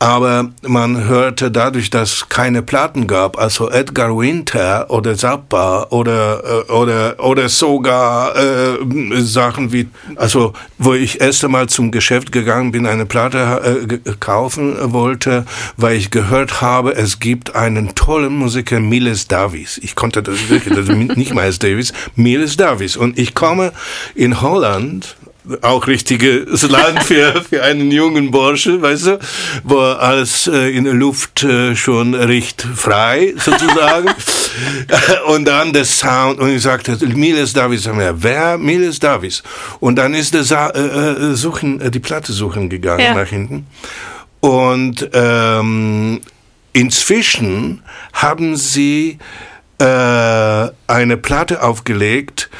aber 0.04 0.50
man 0.60 1.06
hörte 1.06 1.50
dadurch, 1.50 1.88
dass 1.88 2.28
keine 2.28 2.60
Platten 2.60 3.06
gab, 3.06 3.38
also 3.38 3.70
Edgar 3.70 4.18
Winter 4.18 4.90
oder 4.90 5.16
Zappa 5.16 5.86
oder 5.88 6.66
äh, 6.68 6.72
oder 6.72 7.14
oder 7.24 7.48
sogar 7.48 8.36
äh, 8.36 8.76
Sachen 9.22 9.72
wie 9.72 9.88
also 10.16 10.52
wo 10.76 10.92
ich 10.92 11.22
erst 11.22 11.42
einmal 11.42 11.70
zum 11.70 11.90
Geschäft 11.90 12.32
gegangen 12.32 12.70
bin, 12.70 12.86
eine 12.86 13.06
Platte 13.06 13.88
äh, 13.88 14.12
kaufen 14.20 14.76
wollte, 14.92 15.46
weil 15.78 15.96
ich 15.96 16.10
gehört 16.10 16.60
habe, 16.60 16.94
es 16.94 17.18
gibt 17.18 17.54
einen 17.54 17.94
tollen 17.94 18.36
Musiker 18.36 18.80
Miles 18.80 19.26
Davis. 19.26 19.78
Ich 19.78 19.94
konnte 19.94 20.22
das 20.22 20.50
wirklich, 20.50 20.74
das 20.74 20.86
nicht 21.16 21.34
Miles 21.34 21.58
Davis, 21.58 21.94
Miles 22.14 22.58
Davis 22.58 22.98
und 22.98 23.18
ich 23.18 23.34
komme 23.34 23.72
in 24.14 24.42
Holland 24.42 25.16
auch 25.60 25.86
richtiges 25.86 26.62
Land 26.68 27.02
für, 27.04 27.42
für 27.42 27.62
einen 27.62 27.90
jungen 27.90 28.30
Bursche, 28.30 28.80
weißt 28.80 29.06
du, 29.06 29.18
wo 29.62 29.78
alles 29.78 30.46
äh, 30.46 30.74
in 30.74 30.84
der 30.84 30.94
Luft 30.94 31.42
äh, 31.42 31.76
schon 31.76 32.14
riecht 32.14 32.62
frei, 32.62 33.34
sozusagen. 33.36 34.08
und 35.26 35.44
dann 35.46 35.72
der 35.72 35.84
Sound, 35.84 36.38
und 36.40 36.50
ich 36.50 36.62
sagte, 36.62 36.96
Miles 37.06 37.52
Davis, 37.52 37.88
wer? 37.88 38.56
Miles 38.58 38.98
Davis. 38.98 39.42
Und 39.80 39.96
dann 39.96 40.14
ist 40.14 40.34
der 40.34 40.44
Sa 40.44 40.70
äh, 40.70 40.80
äh, 40.80 41.34
suchen, 41.34 41.80
äh, 41.80 41.90
die 41.90 42.00
Platte 42.00 42.32
suchen 42.32 42.70
gegangen 42.70 43.00
ja. 43.00 43.14
nach 43.14 43.28
hinten. 43.28 43.66
Und 44.40 45.08
ähm, 45.12 46.20
inzwischen 46.72 47.82
haben 48.12 48.56
sie 48.56 49.18
äh, 49.78 50.68
eine 50.86 51.16
Platte 51.16 51.62
aufgelegt, 51.62 52.50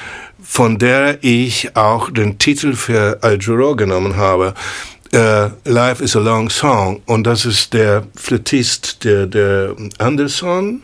von 0.45 0.79
der 0.79 1.19
ich 1.23 1.75
auch 1.75 2.11
den 2.11 2.39
Titel 2.39 2.75
für 2.75 3.19
Al 3.23 3.39
Juro 3.41 3.75
genommen 3.75 4.17
habe. 4.17 4.55
Uh, 5.15 5.51
Life 5.65 6.03
is 6.03 6.17
a 6.17 6.21
Long 6.21 6.51
Song 6.51 7.01
und 7.07 7.25
das 7.25 7.45
ist 7.47 7.73
der 7.73 8.03
Flötist, 8.17 9.05
der, 9.05 9.27
der 9.27 9.77
Anderson, 9.99 10.83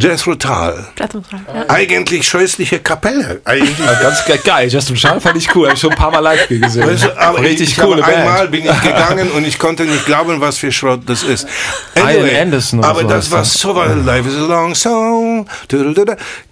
Jethro 0.00 0.34
Tull. 0.34 0.86
Ja. 0.98 1.64
Eigentlich 1.68 2.26
scheußliche 2.26 2.80
Kapelle. 2.80 3.40
Eigentlich. 3.44 3.76
Ganz 4.00 4.24
geil. 4.44 4.68
Jethro 4.68 4.94
Tull 4.94 5.20
fand 5.20 5.36
ich 5.36 5.54
cool. 5.54 5.66
Habe 5.66 5.74
ich 5.74 5.80
schon 5.80 5.90
ein 5.90 5.96
paar 5.96 6.10
Mal 6.10 6.20
live 6.20 6.48
gesehen. 6.48 6.86
Weißt 6.86 7.04
du, 7.04 7.18
aber 7.18 7.40
Richtig 7.40 7.70
ich, 7.70 7.76
coole 7.78 8.02
Band. 8.02 8.14
Einmal 8.14 8.48
bin 8.48 8.64
ich 8.64 8.80
gegangen 8.80 9.30
und 9.30 9.46
ich 9.46 9.58
konnte 9.58 9.84
nicht 9.84 10.06
glauben, 10.06 10.40
was 10.40 10.58
für 10.58 10.72
Schrott 10.72 11.02
das 11.06 11.22
ist. 11.22 11.46
Anyway, 11.94 12.38
Anderson 12.40 12.82
aber 12.82 13.02
so 13.02 13.08
das 13.08 13.30
war 13.30 13.44
so, 13.44 13.74
weil 13.74 13.98
Life 13.98 14.28
is 14.28 14.36
a 14.36 14.46
long 14.46 14.74
song. 14.74 15.46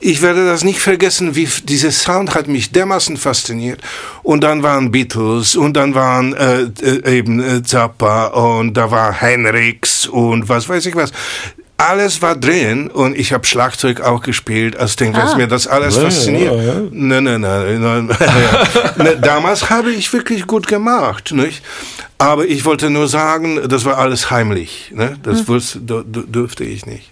Ich 0.01 0.22
werde 0.22 0.46
das 0.46 0.64
nicht 0.64 0.80
vergessen, 0.80 1.34
wie 1.34 1.49
dieser 1.64 1.90
Sound 1.90 2.34
hat 2.34 2.49
mich 2.49 2.72
dermaßen 2.72 3.16
fasziniert. 3.16 3.80
Und 4.22 4.42
dann 4.42 4.62
waren 4.62 4.90
Beatles 4.90 5.57
und 5.57 5.74
dann 5.74 5.94
waren 5.94 6.34
äh, 6.34 6.62
äh 6.82 7.18
eben 7.18 7.40
äh, 7.40 7.62
Zappa 7.62 8.26
und 8.26 8.74
da 8.74 8.90
war 8.90 9.12
Henrix 9.12 10.07
und 10.07 10.49
was 10.49 10.68
weiß 10.68 10.86
ich 10.86 10.94
was 10.94 11.12
alles 11.79 12.20
war 12.20 12.35
drin 12.35 12.89
und 12.89 13.16
ich 13.16 13.33
habe 13.33 13.47
Schlagzeug 13.47 14.01
auch 14.01 14.20
gespielt, 14.20 14.76
als 14.76 14.97
Ding, 14.97 15.14
ah. 15.14 15.37
mir 15.37 15.47
das 15.47 15.68
alles 15.68 15.95
ja, 15.97 16.03
fasziniert. 16.03 16.55
Ja, 16.55 16.62
ja. 16.62 16.74
Nein, 16.91 17.24
nein, 17.24 17.41
nein. 17.41 17.81
nein. 17.81 18.07
ne, 18.99 19.16
damals 19.22 19.70
habe 19.70 19.93
ich 19.93 20.12
wirklich 20.12 20.47
gut 20.47 20.66
gemacht, 20.66 21.33
nicht? 21.33 21.62
Aber 22.18 22.47
ich 22.47 22.64
wollte 22.64 22.91
nur 22.91 23.07
sagen, 23.07 23.61
das 23.68 23.85
war 23.85 23.97
alles 23.97 24.29
heimlich. 24.31 24.91
Ne? 24.93 25.16
Das 25.22 25.41
hm. 25.41 25.49
wusste, 25.49 25.79
dürfte 25.81 26.64
ich 26.64 26.85
nicht. 26.85 27.11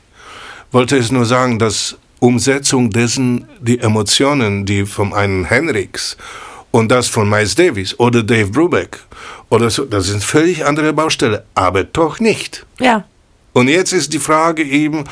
Wollte 0.72 0.96
es 0.96 1.12
nur 1.12 1.26
sagen, 1.26 1.60
dass 1.60 1.96
Umsetzung 2.18 2.90
dessen, 2.90 3.46
die 3.60 3.78
Emotionen, 3.78 4.66
die 4.66 4.84
von 4.84 5.14
einem 5.14 5.44
Henriks 5.44 6.16
und 6.72 6.90
das 6.90 7.06
von 7.06 7.30
Miles 7.30 7.54
Davis 7.54 7.98
oder 8.00 8.24
Dave 8.24 8.50
Brubeck 8.50 8.98
oder 9.48 9.70
so, 9.70 9.84
das 9.84 10.06
sind 10.06 10.24
völlig 10.24 10.66
andere 10.66 10.92
Baustelle, 10.92 11.44
aber 11.54 11.84
doch 11.84 12.18
nicht. 12.18 12.66
Ja. 12.80 13.04
Und 13.56 13.68
jetzt 13.68 13.94
ist 13.94 14.12
die 14.12 14.18
Frage 14.18 14.62
eben, 14.62 15.04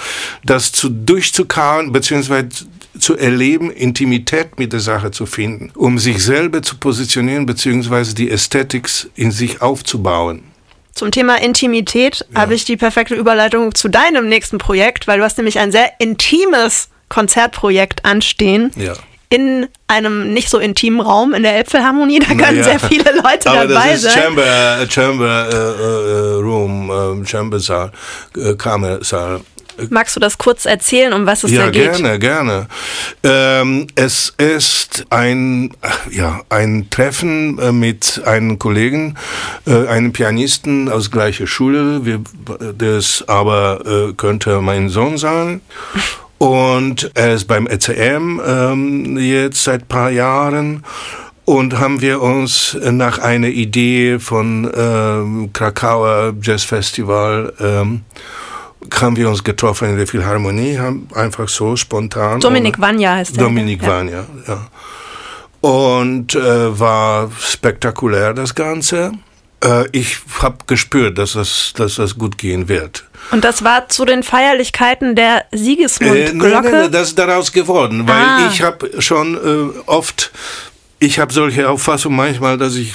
das 0.45 0.71
zu 0.71 0.91
durchzukauen, 0.91 1.93
beziehungsweise 1.93 2.67
zu 2.99 3.17
erleben, 3.17 3.71
Intimität 3.71 4.59
mit 4.59 4.75
der 4.75 4.81
Sache 4.81 5.11
zu 5.11 5.25
finden, 5.25 5.73
um 5.75 5.99
sich 5.99 6.23
selber 6.23 6.61
zu 6.61 6.77
positionieren, 6.77 7.47
beziehungsweise 7.47 8.15
die 8.15 8.31
Ästhetik 8.31 8.91
in 9.15 9.31
sich 9.31 9.63
aufzubauen. 9.63 10.43
Zum 10.93 11.11
Thema 11.11 11.41
Intimität 11.41 12.27
ja. 12.35 12.43
habe 12.43 12.55
ich 12.55 12.67
die 12.67 12.77
perfekte 12.77 13.15
Überleitung 13.15 13.75
zu 13.75 13.89
deinem 13.89 14.29
nächsten 14.29 14.59
Projekt, 14.59 15.09
weil 15.09 15.21
du 15.21 15.25
hast 15.25 15.39
nämlich 15.39 15.59
ein 15.59 15.73
sehr 15.73 15.99
intimes 15.99 16.91
Konzertprojekt 17.09 18.05
anstehen. 18.05 18.73
Ja 18.77 18.93
in 19.35 19.67
einem 19.89 20.33
nicht 20.33 20.49
so 20.49 20.61
intimen 20.61 21.01
Raum 21.01 21.35
in 21.35 21.43
der 21.43 21.57
Elbphilharmonie. 21.57 22.21
Da 22.21 22.27
können 22.27 22.61
naja. 22.61 22.63
sehr 22.63 22.79
viele 22.79 23.11
Leute 23.17 23.51
Aber 23.51 23.67
dabei 23.67 23.91
das 23.91 23.97
ist 23.97 24.03
sein. 24.05 24.23
Chamber, 24.23 24.87
Chamber 24.89 25.49
äh, 25.51 25.55
äh, 25.55 26.35
Room, 26.41 27.23
äh, 27.23 27.27
Chamber 27.27 27.59
Saal, 27.59 27.91
äh, 28.37 28.55
Kammersaal. 28.55 29.41
Magst 29.91 30.15
du 30.15 30.21
das 30.21 30.39
kurz 30.39 30.67
erzählen, 30.67 31.13
um 31.13 31.27
was 31.27 31.43
es 31.43 31.51
ja, 31.51 31.65
da 31.65 31.71
geht? 31.71 31.99
Ja, 31.99 32.17
gerne, 32.17 32.19
gerne. 32.21 32.69
Ähm, 33.25 33.89
es 33.97 34.33
ist 34.39 35.05
ein, 35.11 35.73
ja, 36.13 36.43
ein 36.49 36.87
Treffen 36.91 37.59
äh, 37.59 37.73
mit 37.73 38.23
einem 38.25 38.61
Kollegen, 38.61 39.17
äh, 39.67 39.89
einem 39.89 40.13
Pianisten 40.13 40.89
aus 40.89 41.11
gleicher 41.11 41.49
Schule. 41.49 42.05
Wir, 42.07 42.21
das 42.79 43.25
aber 43.27 43.81
äh, 43.85 44.13
könnte 44.13 44.61
mein 44.61 44.91
Sohn 44.91 45.19
sein. 45.19 45.61
Und 46.39 47.11
er 47.15 47.35
ist 47.35 47.47
beim 47.47 47.67
ECM 47.67 48.41
ähm, 48.47 49.17
jetzt 49.19 49.65
seit 49.65 49.89
paar 49.89 50.11
Jahren 50.11 50.85
und 51.45 51.79
haben 51.79 52.01
wir 52.01 52.23
uns 52.23 52.77
nach 52.83 53.19
einer 53.19 53.49
Idee 53.49 54.19
von 54.19 54.71
ähm, 54.75 55.51
Krakauer 55.53 56.35
Jazz 56.41 56.65
Festival 56.65 57.53
ähm, 57.61 58.03
haben 58.93 59.17
wir 59.17 59.29
uns 59.29 59.43
getroffen 59.43 59.89
in 59.91 59.97
der 59.97 60.07
Philharmonie, 60.07 60.79
haben 60.79 61.09
einfach 61.15 61.49
so 61.49 61.77
spontan. 61.77 62.41
Dominik 62.41 62.79
Vanya 62.81 63.15
heißt 63.15 63.37
der. 63.37 63.45
Dominik 63.45 63.83
ja. 63.83 63.89
Vanya, 63.89 64.25
ja. 64.47 64.67
Und 65.61 66.35
äh, 66.35 66.79
war 66.79 67.31
spektakulär 67.39 68.35
das 68.35 68.55
Ganze. 68.55 69.13
Äh, 69.65 69.89
ich 69.93 70.19
habe 70.41 70.59
gespürt, 70.67 71.19
dass 71.19 71.33
das, 71.33 71.73
dass 71.77 71.97
das 71.97 72.17
gut 72.17 72.39
gehen 72.39 72.69
wird. 72.69 73.05
Und 73.31 73.45
das 73.45 73.65
war 73.65 73.89
zu 73.89 74.05
den 74.05 74.23
Feierlichkeiten 74.23 75.17
der 75.17 75.45
Siegesmundglocke? 75.51 76.29
Äh, 76.29 76.35
nein, 76.35 76.63
nein, 76.63 76.73
nein, 76.73 76.93
das 76.93 77.09
ist 77.09 77.19
daraus 77.19 77.53
geworden, 77.53 78.07
weil 78.07 78.23
ah. 78.23 78.51
ich 78.53 78.61
habe 78.61 79.01
schon 79.01 79.35
äh, 79.35 79.79
oft, 79.87 80.31
ich 80.99 81.19
habe 81.19 81.33
solche 81.33 81.69
Auffassungen 81.69 82.17
manchmal, 82.17 82.59
dass 82.59 82.77
ich 82.77 82.95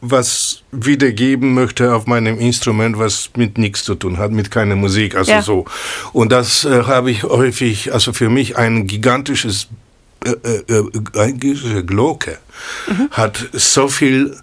was 0.00 0.62
wiedergeben 0.70 1.54
möchte 1.54 1.92
auf 1.92 2.06
meinem 2.06 2.38
Instrument, 2.38 3.00
was 3.00 3.30
mit 3.36 3.58
nichts 3.58 3.82
zu 3.82 3.96
tun 3.96 4.18
hat, 4.18 4.30
mit 4.30 4.52
keiner 4.52 4.76
Musik, 4.76 5.16
also 5.16 5.32
ja. 5.32 5.42
so. 5.42 5.64
Und 6.12 6.30
das 6.30 6.64
äh, 6.64 6.84
habe 6.84 7.10
ich 7.10 7.24
häufig, 7.24 7.92
also 7.92 8.12
für 8.12 8.28
mich 8.28 8.56
ein 8.56 8.86
gigantisches 8.86 9.66
äh, 10.24 10.30
äh, 10.30 10.84
äh 11.14 11.82
Glocke 11.82 12.38
mhm. 12.86 13.08
hat 13.10 13.48
so 13.52 13.88
viel 13.88 14.36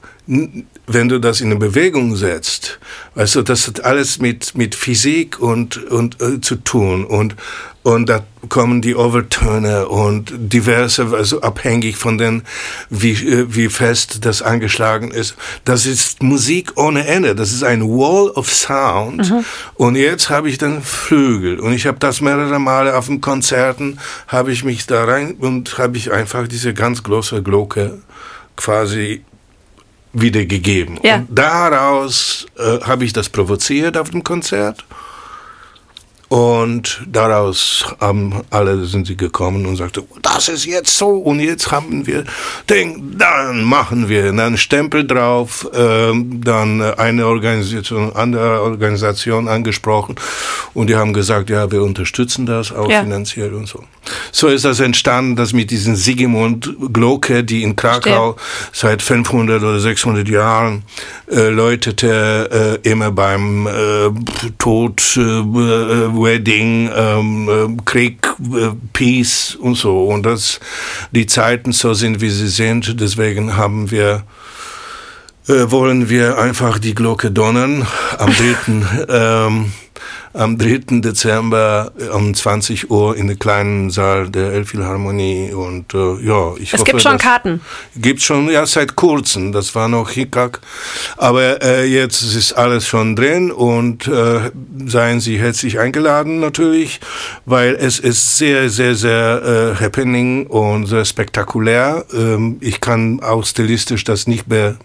wenn 0.88 1.10
du 1.10 1.20
das 1.20 1.42
in 1.42 1.48
eine 1.48 1.60
Bewegung 1.60 2.16
setzt, 2.16 2.80
weißt 3.16 3.36
du, 3.36 3.42
das 3.42 3.68
hat 3.68 3.84
alles 3.84 4.20
mit, 4.20 4.56
mit 4.56 4.76
Physik 4.76 5.40
und, 5.40 5.84
und 5.86 6.22
äh, 6.22 6.42
zu 6.42 6.56
tun 6.58 7.06
und, 7.06 7.36
und 7.84 8.10
da 8.10 8.24
kommen 8.50 8.82
die 8.82 8.96
Overtöne 8.96 9.88
und 9.88 10.34
diverse, 10.36 11.08
also 11.16 11.42
abhängig 11.42 11.98
von 11.98 12.18
den, 12.18 12.44
wie, 12.90 13.12
äh, 13.12 13.46
wie 13.50 13.70
fest 13.70 14.26
das 14.26 14.42
angeschlagen 14.42 15.12
ist. 15.12 15.36
Das 15.66 15.86
ist 15.86 16.24
Musik 16.24 16.74
ohne 16.78 17.06
Ende. 17.06 17.36
Das 17.36 17.52
ist 17.52 17.64
ein 17.64 17.84
Wall 17.84 18.30
of 18.32 18.52
Sound. 18.52 19.30
Mhm. 19.30 19.46
Und 19.76 19.96
jetzt 19.96 20.30
habe 20.30 20.50
ich 20.50 20.58
dann 20.58 20.82
Flügel. 20.82 21.60
Und 21.60 21.74
ich 21.74 21.86
habe 21.86 22.00
das 22.00 22.22
mehrere 22.22 22.60
Male 22.60 22.96
auf 22.96 23.06
den 23.06 23.22
Konzerten, 23.22 24.00
habe 24.28 24.52
ich 24.52 24.64
mich 24.64 24.88
da 24.88 25.06
rein 25.06 25.36
und 25.36 25.78
habe 25.78 25.98
ich 25.98 26.12
einfach 26.12 26.48
diese 26.48 26.74
ganz 26.74 27.04
große 27.04 27.44
Glocke 27.44 28.00
quasi 28.56 29.24
wiedergegeben. 30.16 31.00
Ja. 31.04 31.18
Und 31.18 31.28
daraus 31.30 32.46
äh, 32.58 32.80
habe 32.82 33.06
ich 33.06 33.14
das 33.14 33.30
provoziert 33.30 33.98
auf 33.98 34.10
dem 34.10 34.24
Konzert. 34.24 34.84
Und 36.28 37.04
daraus 37.08 37.86
haben 38.00 38.42
alle 38.50 38.86
sind 38.86 39.06
sie 39.06 39.16
gekommen 39.16 39.66
und 39.68 39.76
sagte, 39.76 40.04
das 40.24 40.50
ist 40.50 40.66
jetzt 40.66 40.98
so 40.98 41.10
und 41.10 41.40
jetzt 41.40 41.72
haben 41.72 42.08
wir 42.08 42.24
den, 42.68 43.16
dann 43.18 43.64
machen 43.64 44.10
wir 44.10 44.26
einen 44.26 44.58
Stempel 44.58 45.06
drauf, 45.06 45.70
äh, 45.74 46.14
dann 46.44 46.82
eine 46.82 47.28
Organisation, 47.28 48.14
andere 48.16 48.62
Organisation 48.62 49.48
angesprochen 49.48 50.16
und 50.74 50.88
die 50.88 50.96
haben 50.96 51.14
gesagt, 51.14 51.52
ja, 51.52 51.72
wir 51.72 51.84
unterstützen 51.84 52.48
das 52.48 52.72
auch 52.72 52.90
ja. 52.90 53.02
finanziell 53.02 53.54
und 53.54 53.68
so. 53.68 53.84
So 54.32 54.48
ist 54.48 54.66
das 54.66 54.80
entstanden, 54.80 55.36
dass 55.36 55.54
mit 55.54 55.72
diesen 55.72 55.96
Sigmund 55.96 56.76
Glocke, 56.92 57.44
die 57.44 57.64
in 57.64 57.76
Krakau 57.76 58.32
Stimmt. 58.34 58.70
seit 58.72 59.02
500 59.02 59.62
oder 59.62 59.80
600 59.80 60.28
Jahren 60.28 60.84
äh, 61.32 61.50
läutete, 61.50 62.82
äh, 62.84 62.90
immer 62.90 63.12
beim 63.12 63.68
äh, 63.68 63.72
Tod, 64.58 65.02
äh, 65.18 65.22
Wedding, 66.22 66.90
ähm, 66.96 67.50
äh, 67.50 67.82
Krieg, 67.86 68.28
äh, 68.54 68.72
Peace 68.94 69.56
und 69.56 69.76
so. 69.76 70.06
Und 70.06 70.26
dass 70.26 70.60
die 71.12 71.26
Zeiten 71.26 71.72
so 71.72 71.94
sind, 71.94 72.22
wie 72.22 72.30
sie 72.30 72.48
sind, 72.48 73.00
deswegen 73.00 73.58
haben 73.58 73.92
wir 73.92 74.24
wollen 75.48 76.10
wir 76.10 76.40
einfach 76.40 76.80
die 76.80 76.96
Glocke 76.96 77.30
donnern 77.30 77.86
am 78.18 78.32
3. 78.34 79.06
ähm, 79.48 79.72
am 80.36 80.58
3. 80.58 81.00
Dezember 81.02 81.92
äh, 81.98 82.10
um 82.10 82.34
20 82.34 82.92
Uhr 82.92 83.16
in 83.16 83.28
der 83.28 83.38
kleinen 83.38 83.90
Saal 83.90 84.30
der 84.30 84.52
Elbphilharmonie 84.52 85.54
und 85.54 85.94
äh, 85.94 86.26
ja, 86.26 86.54
ich 86.58 86.74
Es 86.74 86.82
hoffe, 86.82 86.92
gibt 86.92 87.02
schon 87.02 87.18
Karten. 87.18 87.62
Gibt 87.96 88.22
schon 88.22 88.50
ja 88.50 88.66
seit 88.66 88.96
kurzem, 88.96 89.52
das 89.52 89.74
war 89.76 89.88
noch 89.88 90.10
Hickhack, 90.10 90.60
aber 91.18 91.62
äh, 91.64 91.86
jetzt 91.86 92.22
ist 92.22 92.54
alles 92.54 92.88
schon 92.88 93.16
drin 93.16 93.52
und 93.52 94.08
äh, 94.08 94.52
seien 94.86 95.22
Sie 95.22 95.40
herzlich 95.40 95.80
eingeladen 95.80 96.40
natürlich, 96.40 97.00
weil 97.46 97.76
es 97.76 98.00
ist 98.00 98.38
sehr 98.38 98.70
sehr 98.70 98.96
sehr 98.96 99.76
äh, 99.80 99.84
happening 99.84 100.48
und 100.48 100.88
sehr 100.88 101.06
spektakulär. 101.06 102.06
Ähm, 102.14 102.58
ich 102.60 102.82
kann 102.82 103.22
auch 103.22 103.46
stilistisch 103.46 104.04
das 104.04 104.28
nicht 104.28 104.48
be, 104.48 104.78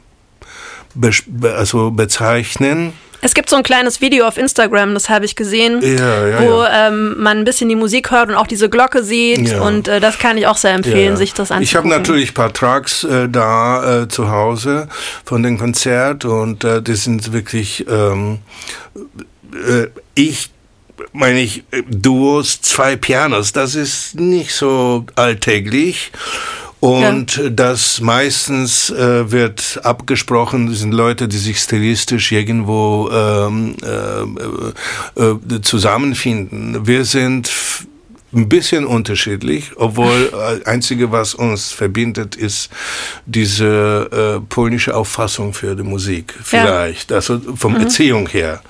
be 0.95 1.55
also 1.55 1.91
bezeichnen. 1.91 2.93
Es 3.23 3.35
gibt 3.35 3.51
so 3.51 3.57
ein 3.57 3.63
kleines 3.63 4.01
Video 4.01 4.27
auf 4.27 4.39
Instagram, 4.39 4.95
das 4.95 5.09
habe 5.11 5.25
ich 5.25 5.37
gesehen, 5.37 5.83
ja, 5.83 6.27
ja, 6.27 6.43
wo 6.43 6.63
ja. 6.63 6.89
Ähm, 6.89 7.17
man 7.19 7.39
ein 7.39 7.45
bisschen 7.45 7.69
die 7.69 7.77
Musik 7.77 8.11
hört 8.11 8.31
und 8.31 8.35
auch 8.35 8.47
diese 8.47 8.71
Glocke 8.71 9.03
sieht. 9.03 9.55
Und 9.55 9.89
äh, 9.89 10.01
das 10.01 10.19
kann 10.19 10.39
ich 10.39 10.47
auch 10.47 10.57
sehr 10.57 10.73
empfehlen, 10.73 11.17
sich 11.17 11.35
das 11.35 11.51
anzugucken. 11.51 11.63
Ich 11.63 11.77
habe 11.77 11.89
natürlich 11.89 12.31
ein 12.31 12.35
paar 12.35 12.53
Tracks 12.53 13.05
äh, 13.05 13.29
da 13.29 14.03
äh, 14.03 14.09
zu 14.09 14.31
Hause 14.31 14.89
von 15.25 15.43
dem 15.43 15.59
Konzert 15.59 16.25
und 16.25 16.65
äh, 16.65 16.83
die 16.83 16.95
sind 16.95 17.33
wirklich, 17.33 17.87
ähm, 17.89 18.39
äh, 19.53 19.87
ich 20.15 20.51
meine 21.13 21.41
ich, 21.41 21.65
Duos, 21.89 22.61
zwei 22.61 22.97
Pianos, 22.97 23.53
das 23.53 23.75
ist 23.75 24.15
nicht 24.19 24.55
so 24.55 25.07
alltäglich. 25.17 26.13
Und 26.81 27.37
ja. 27.37 27.51
das 27.51 28.01
meistens 28.01 28.89
äh, 28.91 29.31
wird 29.31 29.81
abgesprochen, 29.85 30.69
das 30.69 30.79
sind 30.79 30.93
Leute, 30.93 31.29
die 31.29 31.37
sich 31.37 31.59
stilistisch 31.59 32.33
irgendwo 32.33 33.11
ähm, 33.13 33.77
äh, 33.83 35.21
äh, 35.21 35.57
äh 35.57 35.61
zusammenfinden. 35.61 36.87
Wir 36.87 37.05
sind 37.05 37.51
ein 38.33 38.49
bisschen 38.49 38.87
unterschiedlich, 38.87 39.73
obwohl 39.77 40.33
äh, 40.33 40.65
einzige, 40.69 41.11
was 41.11 41.35
uns 41.35 41.73
verbindet, 41.73 42.37
ist 42.37 42.71
diese 43.27 44.39
äh, 44.39 44.47
polnische 44.49 44.95
Auffassung 44.95 45.53
für 45.53 45.75
die 45.75 45.83
Musik. 45.83 46.35
Vielleicht, 46.43 47.11
ja. 47.11 47.17
also 47.17 47.41
vom 47.57 47.75
mhm. 47.75 47.81
Erziehung 47.81 48.29
her. 48.29 48.63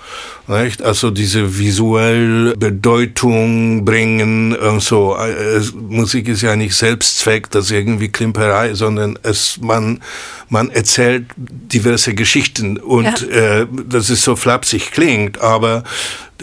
Nicht? 0.47 0.83
Also 0.83 1.11
diese 1.11 1.59
visuelle 1.59 2.57
Bedeutung 2.57 3.85
bringen 3.85 4.57
und 4.57 4.83
so. 4.83 5.15
Äh, 5.15 5.61
Musik 5.75 6.29
ist 6.29 6.43
ja 6.43 6.57
nicht 6.57 6.75
Selbstzweck, 6.75 7.51
das 7.51 7.67
ist 7.67 7.71
irgendwie 7.73 8.09
Klimperei, 8.09 8.75
sondern 8.75 9.19
es, 9.23 9.59
man, 9.61 10.03
man 10.49 10.71
erzählt 10.71 11.27
diverse 11.37 12.15
Geschichten 12.15 12.79
und 12.79 13.29
ja. 13.31 13.61
äh, 13.61 13.67
das 13.89 14.11
ist 14.11 14.25
so 14.25 14.35
flapsig 14.35 14.91
klingt, 14.91 15.41
aber 15.41 15.85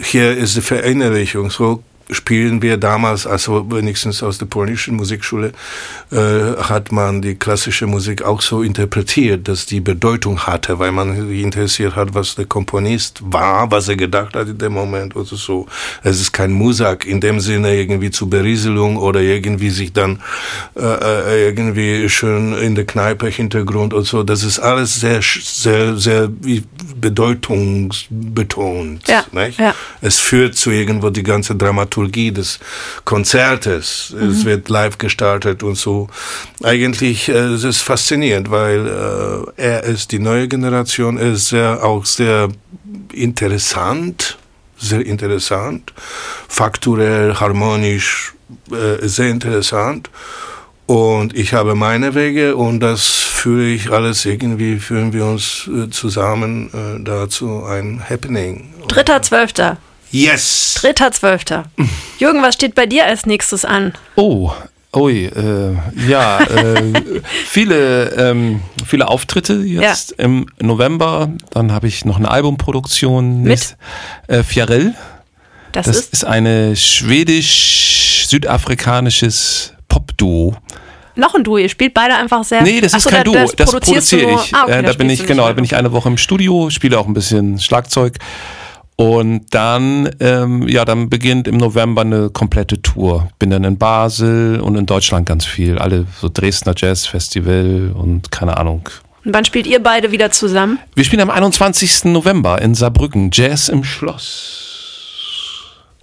hier 0.00 0.36
ist 0.36 0.56
die 0.56 0.62
Verinnerlichung 0.62 1.50
so 1.50 1.82
spielen 2.10 2.62
wir 2.62 2.78
damals, 2.78 3.26
also 3.26 3.70
wenigstens 3.70 4.22
aus 4.22 4.38
der 4.38 4.46
polnischen 4.46 4.96
Musikschule, 4.96 5.52
äh, 6.10 6.56
hat 6.62 6.90
man 6.90 7.20
die 7.20 7.34
klassische 7.34 7.86
Musik 7.86 8.22
auch 8.22 8.40
so 8.40 8.62
interpretiert, 8.62 9.46
dass 9.48 9.66
die 9.66 9.80
Bedeutung 9.80 10.46
hatte, 10.46 10.78
weil 10.78 10.92
man 10.92 11.28
sich 11.28 11.42
interessiert 11.42 11.96
hat, 11.96 12.14
was 12.14 12.36
der 12.36 12.46
Komponist 12.46 13.20
war, 13.22 13.70
was 13.70 13.88
er 13.88 13.96
gedacht 13.96 14.34
hat 14.34 14.48
in 14.48 14.56
dem 14.56 14.72
Moment 14.72 15.14
oder 15.16 15.36
so. 15.36 15.66
Es 16.02 16.18
ist 16.20 16.32
kein 16.32 16.52
Musak 16.52 17.04
in 17.06 17.20
dem 17.20 17.40
Sinne 17.40 17.76
irgendwie 17.76 18.10
zur 18.10 18.30
Berieselung 18.30 18.96
oder 18.96 19.20
irgendwie 19.20 19.68
sich 19.70 19.92
dann 19.92 20.20
äh, 20.76 20.82
äh 20.82 21.48
irgendwie 21.48 22.08
schön 22.08 22.54
in 22.54 22.74
der 22.74 22.86
Kneipe 22.86 23.28
Hintergrund 23.28 23.92
und 23.92 24.04
so. 24.04 24.22
Das 24.22 24.44
ist 24.44 24.58
alles 24.58 25.00
sehr, 25.00 25.20
sehr, 25.22 25.96
sehr 25.96 26.30
bedeutungsbetont. 27.00 29.08
Ja, 29.08 29.26
ja. 29.58 29.74
Es 30.00 30.18
führt 30.18 30.56
zu 30.56 30.70
irgendwo 30.70 31.10
die 31.10 31.22
ganze 31.22 31.54
Dramaturgie 31.54 31.97
Dramaturgie 31.98 32.32
des 32.32 32.58
Konzertes. 33.04 34.14
Mhm. 34.16 34.30
Es 34.30 34.44
wird 34.44 34.68
live 34.68 34.98
gestartet 34.98 35.62
und 35.62 35.76
so. 35.76 36.08
Eigentlich 36.62 37.28
äh, 37.28 37.54
es 37.54 37.64
ist 37.64 37.82
faszinierend, 37.82 38.50
weil 38.50 38.86
äh, 38.86 39.62
er 39.62 39.82
ist 39.84 40.12
die 40.12 40.18
neue 40.18 40.48
Generation, 40.48 41.18
er 41.18 41.32
ist 41.32 41.48
sehr, 41.48 41.84
auch 41.84 42.04
sehr 42.04 42.48
interessant, 43.12 44.38
sehr 44.78 45.04
interessant, 45.04 45.92
fakturell, 46.48 47.34
harmonisch, 47.34 48.34
äh, 48.70 49.06
sehr 49.06 49.30
interessant. 49.30 50.10
Und 50.86 51.36
ich 51.36 51.52
habe 51.52 51.74
meine 51.74 52.14
Wege 52.14 52.56
und 52.56 52.80
das 52.80 53.08
führe 53.08 53.66
ich 53.66 53.90
alles 53.90 54.24
irgendwie, 54.24 54.78
führen 54.78 55.12
wir 55.12 55.26
uns 55.26 55.68
äh, 55.68 55.90
zusammen 55.90 56.70
äh, 56.72 57.04
dazu 57.04 57.64
ein 57.64 58.02
Happening. 58.08 58.72
Dritter, 58.88 59.20
zwölfter. 59.20 59.76
Yes! 60.10 60.76
Dritter, 60.80 61.12
zwölfter. 61.12 61.64
Jürgen, 62.18 62.42
was 62.42 62.54
steht 62.54 62.74
bei 62.74 62.86
dir 62.86 63.04
als 63.04 63.26
nächstes 63.26 63.64
an? 63.64 63.92
Oh, 64.16 64.52
Ui, 64.96 65.26
äh, 65.26 65.76
ja, 66.08 66.40
äh, 66.40 66.92
viele, 67.46 68.08
ähm, 68.16 68.62
viele 68.86 69.08
Auftritte 69.08 69.52
jetzt 69.54 70.14
ja. 70.16 70.24
im 70.24 70.46
November. 70.60 71.28
Dann 71.50 71.72
habe 71.72 71.88
ich 71.88 72.06
noch 72.06 72.16
eine 72.16 72.30
Albumproduktion 72.30 73.42
mit 73.42 73.76
äh, 74.28 74.42
Fiarell. 74.42 74.94
Das, 75.72 75.84
das 75.86 75.98
ist? 75.98 76.14
ist 76.14 76.24
eine 76.24 76.74
schwedisch-südafrikanisches 76.74 79.74
Pop-Duo. 79.88 80.56
Noch 81.16 81.34
ein 81.34 81.44
Duo, 81.44 81.58
ihr 81.58 81.68
spielt 81.68 81.92
beide 81.92 82.16
einfach 82.16 82.44
sehr. 82.44 82.62
Nee, 82.62 82.80
das 82.80 82.92
ist 82.92 83.06
Achso, 83.06 83.10
kein 83.10 83.24
da, 83.24 83.24
Duo, 83.24 83.34
das, 83.34 83.54
das 83.56 83.70
produziere 83.70 84.32
ich. 84.32 84.54
Ah, 84.54 84.62
okay, 84.62 84.78
äh, 84.78 84.82
da 84.82 84.94
bin 84.94 85.10
ich, 85.10 85.26
genau, 85.26 85.48
da 85.48 85.52
bin 85.52 85.64
ich 85.64 85.76
eine 85.76 85.92
Woche 85.92 86.08
im 86.08 86.16
Studio, 86.16 86.70
spiele 86.70 86.98
auch 86.98 87.06
ein 87.06 87.12
bisschen 87.12 87.58
Schlagzeug. 87.58 88.16
Und 89.00 89.54
dann, 89.54 90.10
ähm, 90.18 90.66
ja, 90.66 90.84
dann 90.84 91.08
beginnt 91.08 91.46
im 91.46 91.56
November 91.56 92.00
eine 92.00 92.30
komplette 92.30 92.82
Tour. 92.82 93.28
Bin 93.38 93.50
dann 93.50 93.62
in 93.62 93.78
Basel 93.78 94.58
und 94.58 94.74
in 94.74 94.86
Deutschland 94.86 95.24
ganz 95.24 95.44
viel. 95.44 95.78
Alle 95.78 96.06
so 96.20 96.28
Dresdner 96.28 96.74
Jazz 96.76 97.06
Festival 97.06 97.92
und 97.94 98.32
keine 98.32 98.56
Ahnung. 98.56 98.88
Und 99.24 99.32
wann 99.32 99.44
spielt 99.44 99.68
ihr 99.68 99.80
beide 99.80 100.10
wieder 100.10 100.32
zusammen? 100.32 100.80
Wir 100.96 101.04
spielen 101.04 101.22
am 101.22 101.30
21. 101.30 102.06
November 102.06 102.60
in 102.60 102.74
Saarbrücken, 102.74 103.30
Jazz 103.32 103.68
im 103.68 103.84
Schloss. 103.84 104.77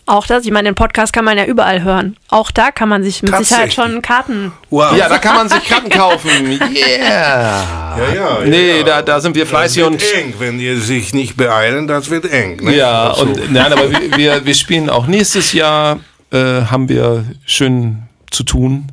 Auch 0.07 0.27
das, 0.27 0.45
ich 0.45 0.51
meine, 0.51 0.69
den 0.69 0.75
Podcast 0.75 1.13
kann 1.13 1.25
man 1.25 1.35
ja 1.35 1.45
überall 1.45 1.81
hören. 1.81 2.15
Auch 2.29 2.51
da 2.51 2.69
kann 2.69 2.89
man 2.89 3.03
sich 3.03 3.23
mit 3.23 3.35
Sicherheit 3.35 3.73
schon 3.73 4.03
Karten. 4.03 4.51
Wow. 4.69 4.95
Ja, 4.95 5.09
da 5.09 5.17
kann 5.17 5.35
man 5.35 5.49
sich 5.49 5.63
Karten 5.65 5.89
kaufen. 5.89 6.59
Yeah. 6.75 7.97
Ja, 7.97 8.13
ja. 8.13 8.39
Nee, 8.45 8.77
ja. 8.79 8.83
Da, 8.83 9.01
da 9.01 9.19
sind 9.19 9.35
wir 9.35 9.45
fleißig 9.47 9.81
das 9.81 9.91
und. 9.91 10.01
Wird 10.01 10.13
eng, 10.13 10.33
wenn 10.39 10.59
die 10.59 10.75
sich 10.75 11.13
nicht 11.13 11.37
beeilen, 11.37 11.87
das 11.87 12.09
wird 12.09 12.25
eng. 12.25 12.57
Ne? 12.57 12.75
Ja, 12.75 13.13
so. 13.15 13.23
und 13.23 13.51
nein, 13.51 13.71
aber 13.71 13.89
wir, 13.89 14.17
wir, 14.17 14.45
wir 14.45 14.53
spielen 14.53 14.89
auch 14.89 15.07
nächstes 15.07 15.53
Jahr, 15.53 15.99
äh, 16.31 16.37
haben 16.37 16.89
wir 16.89 17.25
schön 17.45 18.03
zu 18.29 18.43
tun 18.43 18.89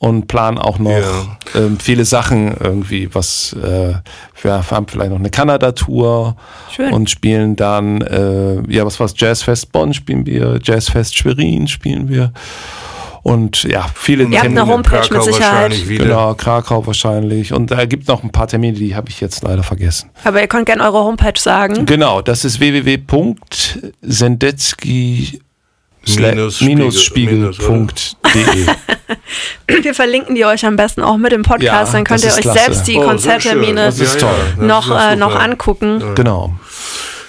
und 0.00 0.26
planen 0.28 0.56
auch 0.56 0.78
noch 0.78 0.90
ja. 0.90 1.36
ähm, 1.54 1.78
viele 1.78 2.06
Sachen 2.06 2.56
irgendwie, 2.58 3.14
was 3.14 3.52
äh, 3.52 3.92
wir 4.40 4.70
haben 4.70 4.88
vielleicht 4.88 5.10
noch 5.10 5.18
eine 5.18 5.28
Kanada-Tour 5.28 6.36
und 6.90 7.10
spielen 7.10 7.54
dann, 7.54 8.00
äh, 8.00 8.62
ja, 8.72 8.86
was 8.86 8.98
war's, 8.98 9.12
Jazzfest 9.14 9.72
Bonn 9.72 9.92
spielen 9.92 10.24
wir, 10.24 10.58
Jazzfest 10.62 11.18
Schwerin 11.18 11.68
spielen 11.68 12.08
wir 12.08 12.32
und 13.22 13.64
ja, 13.64 13.84
viele 13.94 14.24
Ihr 14.24 14.38
habt 14.38 14.46
eine 14.46 14.66
Homepage 14.66 15.00
Krakau 15.00 15.16
mit 15.16 15.24
Sicherheit. 15.34 15.74
Genau, 15.86 16.34
Krakau 16.34 16.86
wahrscheinlich. 16.86 17.52
Und 17.52 17.70
da 17.70 17.84
gibt 17.84 18.08
noch 18.08 18.24
ein 18.24 18.32
paar 18.32 18.48
Termine, 18.48 18.78
die 18.78 18.96
habe 18.96 19.10
ich 19.10 19.20
jetzt 19.20 19.42
leider 19.42 19.62
vergessen. 19.62 20.08
Aber 20.24 20.40
ihr 20.40 20.48
könnt 20.48 20.64
gerne 20.64 20.82
eure 20.82 21.04
Homepage 21.04 21.38
sagen. 21.38 21.84
Genau, 21.84 22.22
das 22.22 22.46
ist 22.46 22.58
www.sendetsky 22.58 25.42
minusspiegel.de. 26.60 28.66
Wir 29.82 29.94
verlinken 29.94 30.34
die 30.34 30.44
euch 30.44 30.64
am 30.66 30.76
besten 30.76 31.02
auch 31.02 31.16
mit 31.16 31.32
dem 31.32 31.42
Podcast, 31.42 31.62
Ja, 31.62 31.84
dann 31.92 32.04
könnt 32.04 32.24
ihr 32.24 32.30
euch 32.32 32.40
klasse. 32.40 32.58
selbst 32.58 32.86
die 32.88 32.96
Oh, 32.96 33.02
Konzerttermine 33.02 33.92
noch, 34.58 34.90
äh, 34.90 35.16
noch 35.16 35.38
angucken. 35.38 36.02
Genau. 36.14 36.54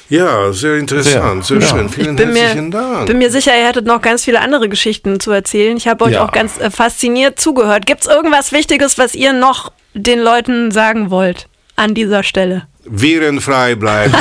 Ja, 0.09 0.51
sehr 0.51 0.75
interessant, 0.77 1.45
sehr, 1.45 1.61
Sehr. 1.61 1.69
schön. 1.69 1.87
Ja. 1.87 1.93
Vielen 1.93 2.15
bin 2.17 2.33
mir, 2.33 2.41
herzlichen 2.41 2.71
Dank. 2.71 3.07
bin 3.07 3.17
mir 3.17 3.31
sicher, 3.31 3.57
ihr 3.57 3.65
hättet 3.65 3.85
noch 3.85 4.01
ganz 4.01 4.25
viele 4.25 4.41
andere 4.41 4.67
Geschichten 4.67 5.21
zu 5.21 5.31
erzählen. 5.31 5.77
Ich 5.77 5.87
habe 5.87 6.03
euch 6.03 6.13
Ja. 6.13 6.25
auch 6.25 6.33
ganz 6.33 6.59
äh, 6.59 6.69
fasziniert 6.69 7.39
zugehört. 7.39 7.85
Gibt 7.85 8.01
es 8.01 8.07
irgendwas 8.07 8.51
Wichtiges, 8.51 8.97
was 8.97 9.15
ihr 9.15 9.31
noch 9.31 9.71
den 9.93 10.19
Leuten 10.19 10.71
sagen 10.71 11.11
wollt 11.11 11.47
an 11.77 11.93
dieser 11.93 12.23
Stelle? 12.23 12.63
Virenfrei 12.83 13.75
bleiben. 13.75 14.13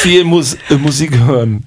Viel 0.00 0.24
Mus 0.24 0.56
äh, 0.70 0.74
Musik 0.74 1.18
hören. 1.18 1.64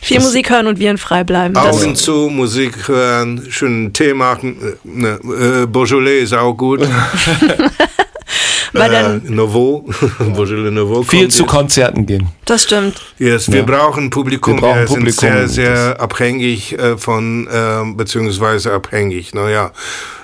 Viel 0.00 0.20
Musik 0.20 0.50
hören 0.50 0.66
und 0.66 0.78
virenfrei 0.78 1.24
bleiben. 1.24 1.54
Das, 1.54 1.66
Augen 1.82 1.94
zu, 1.96 2.28
Musik 2.30 2.88
hören, 2.88 3.46
schönen 3.50 3.92
Tee 3.92 4.14
machen. 4.14 4.56
Äh, 4.62 4.74
Ne, 4.84 5.18
äh, 5.62 5.66
Beaujolais 5.66 6.20
ist 6.22 6.32
auch 6.34 6.54
gut. 6.54 6.80
weil 8.72 8.90
äh, 8.90 9.02
dann, 9.02 9.22
Nouveau. 9.26 9.84
Beaujolais 10.18 10.70
Nouveau. 10.70 11.02
Viel 11.02 11.20
kommt 11.22 11.32
zu 11.32 11.42
jetzt. 11.42 11.50
Konzerten 11.50 12.06
gehen. 12.06 12.28
das 12.44 12.64
stimmt. 12.64 13.00
Yes, 13.18 13.50
wir 13.50 13.60
Ja. 13.60 13.64
brauchen 13.66 14.10
Publikum. 14.10 14.54
Wir 14.54 14.60
brauchen 14.60 14.78
wir 14.80 14.86
sind 14.86 14.96
Publikum, 14.98 15.28
sehr, 15.28 15.48
sehr 15.48 15.90
das- 15.94 16.00
abhängig 16.00 16.78
äh, 16.78 16.96
von, 16.96 17.46
äh, 17.46 17.92
beziehungsweise 17.94 18.72
abhängig, 18.72 19.34
naja, 19.34 19.72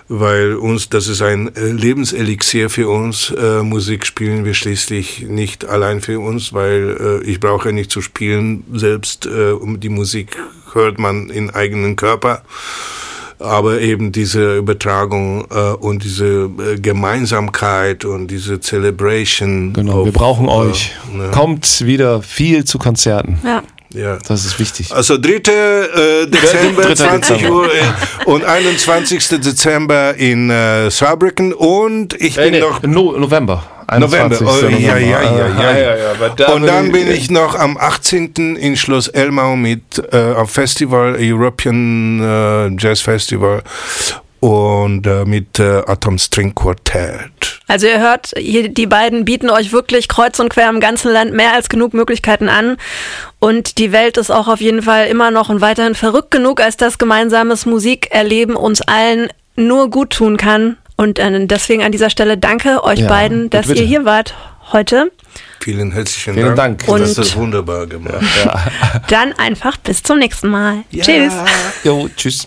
weil 0.08 0.54
uns, 0.54 0.88
das 0.88 1.08
ist 1.08 1.22
ein 1.22 1.54
äh, 1.56 1.68
Lebenselixier 1.70 2.68
für 2.68 2.88
uns. 2.88 3.30
Äh, 3.30 3.62
Musik 3.62 4.04
spielen 4.04 4.44
wir 4.44 4.54
schließlich 4.54 5.26
nicht 5.28 5.64
allein 5.64 6.00
für 6.00 6.20
uns, 6.20 6.52
weil 6.52 7.22
äh, 7.24 7.30
ich 7.30 7.40
brauche 7.40 7.72
nicht 7.72 7.90
zu 7.90 8.02
spielen. 8.02 8.64
Selbst 8.72 9.26
äh, 9.26 9.52
um 9.52 9.80
die 9.80 9.88
Musik 9.88 10.36
hört 10.72 10.98
man 10.98 11.30
in 11.30 11.50
eigenen 11.50 11.96
Körper. 11.96 12.42
Aber 13.40 13.80
eben 13.80 14.12
diese 14.12 14.58
Übertragung 14.58 15.46
äh, 15.50 15.72
und 15.72 16.04
diese 16.04 16.50
äh, 16.58 16.78
Gemeinsamkeit 16.78 18.04
und 18.04 18.28
diese 18.28 18.60
Celebration. 18.60 19.72
Genau, 19.72 20.00
auf, 20.00 20.04
wir 20.04 20.12
brauchen 20.12 20.46
äh, 20.46 20.50
euch. 20.50 20.92
ne? 21.12 21.30
Kommt 21.32 21.84
wieder 21.84 22.22
viel 22.22 22.64
zu 22.64 22.78
Konzerten. 22.78 23.38
Ja. 23.44 23.62
Ja. 23.94 24.18
Das 24.28 24.44
ist 24.44 24.58
wichtig. 24.58 24.92
Also 24.92 25.16
3. 25.18 25.28
Äh, 25.30 26.26
Dezember, 26.26 26.82
Dritter 26.82 26.96
20 27.08 27.36
Dezember. 27.38 27.56
Uhr 27.56 27.66
äh, 27.72 28.24
und 28.26 28.44
21. 28.44 29.28
Dezember 29.40 30.14
in 30.16 30.50
äh, 30.50 30.90
Saarbrücken 30.90 31.52
und 31.52 32.14
ich 32.20 32.34
bin 32.34 32.44
Äh, 32.44 32.50
nee, 32.50 32.60
noch 32.60 32.82
no 32.82 33.12
November. 33.16 33.62
November. 33.98 34.36
21. 34.40 34.46
Oh, 34.46 34.66
ja, 34.78 34.96
ja, 34.96 35.22
ja, 35.22 35.46
Ah, 35.58 35.78
ja. 35.78 36.10
aber 36.12 36.30
da 36.30 36.52
und 36.54 36.66
dann 36.66 36.86
will 36.92 37.04
bin 37.04 37.14
ich 37.14 37.30
noch 37.30 37.54
am 37.54 37.76
18. 37.76 38.56
in 38.56 38.76
Schloss 38.76 39.08
Elmau 39.08 39.56
mit 39.56 39.82
äh, 40.10 40.32
auf 40.32 40.50
Festival 40.50 41.16
European 41.20 42.20
äh, 42.20 42.68
Jazz 42.82 43.00
Festival 43.02 43.62
und 44.44 45.06
äh, 45.06 45.24
mit 45.24 45.58
äh, 45.58 45.82
Atom 45.86 46.18
String 46.18 46.54
Quartet. 46.54 47.60
Also 47.66 47.86
ihr 47.86 47.98
hört, 47.98 48.32
hier, 48.36 48.68
die 48.68 48.86
beiden 48.86 49.24
bieten 49.24 49.48
euch 49.48 49.72
wirklich 49.72 50.06
kreuz 50.06 50.38
und 50.38 50.50
quer 50.50 50.68
im 50.68 50.80
ganzen 50.80 51.10
Land 51.10 51.32
mehr 51.32 51.54
als 51.54 51.70
genug 51.70 51.94
Möglichkeiten 51.94 52.50
an. 52.50 52.76
Und 53.38 53.78
die 53.78 53.90
Welt 53.90 54.18
ist 54.18 54.30
auch 54.30 54.46
auf 54.46 54.60
jeden 54.60 54.82
Fall 54.82 55.06
immer 55.06 55.30
noch 55.30 55.48
und 55.48 55.62
weiterhin 55.62 55.94
verrückt 55.94 56.30
genug, 56.30 56.60
als 56.60 56.76
dass 56.76 56.98
gemeinsames 56.98 57.64
Musikerleben 57.64 58.54
uns 58.54 58.82
allen 58.82 59.28
nur 59.56 59.88
gut 59.88 60.10
tun 60.10 60.36
kann. 60.36 60.76
Und 60.96 61.18
äh, 61.18 61.46
deswegen 61.46 61.82
an 61.82 61.90
dieser 61.92 62.10
Stelle 62.10 62.36
danke 62.36 62.84
euch 62.84 62.98
Ja, 63.00 63.08
beiden, 63.08 63.48
dass 63.48 63.66
bitte. 63.68 63.80
ihr 63.80 63.86
hier 63.88 64.04
wart 64.04 64.34
heute. 64.72 65.10
Vielen 65.60 65.90
herzlichen 65.92 66.34
Vielen 66.34 66.54
Dank. 66.54 66.84
Dank. 66.84 67.00
Das 67.00 67.16
Und- 67.16 67.24
ist 67.24 67.34
wunderbar 67.36 67.86
gemacht. 67.86 68.22
Dann 69.08 69.32
einfach 69.38 69.78
bis 69.78 70.02
zum 70.02 70.18
nächsten 70.18 70.48
Mal. 70.48 70.84
Tschüss. 70.92 71.32
Jo, 71.82 72.10
tschüss. 72.14 72.46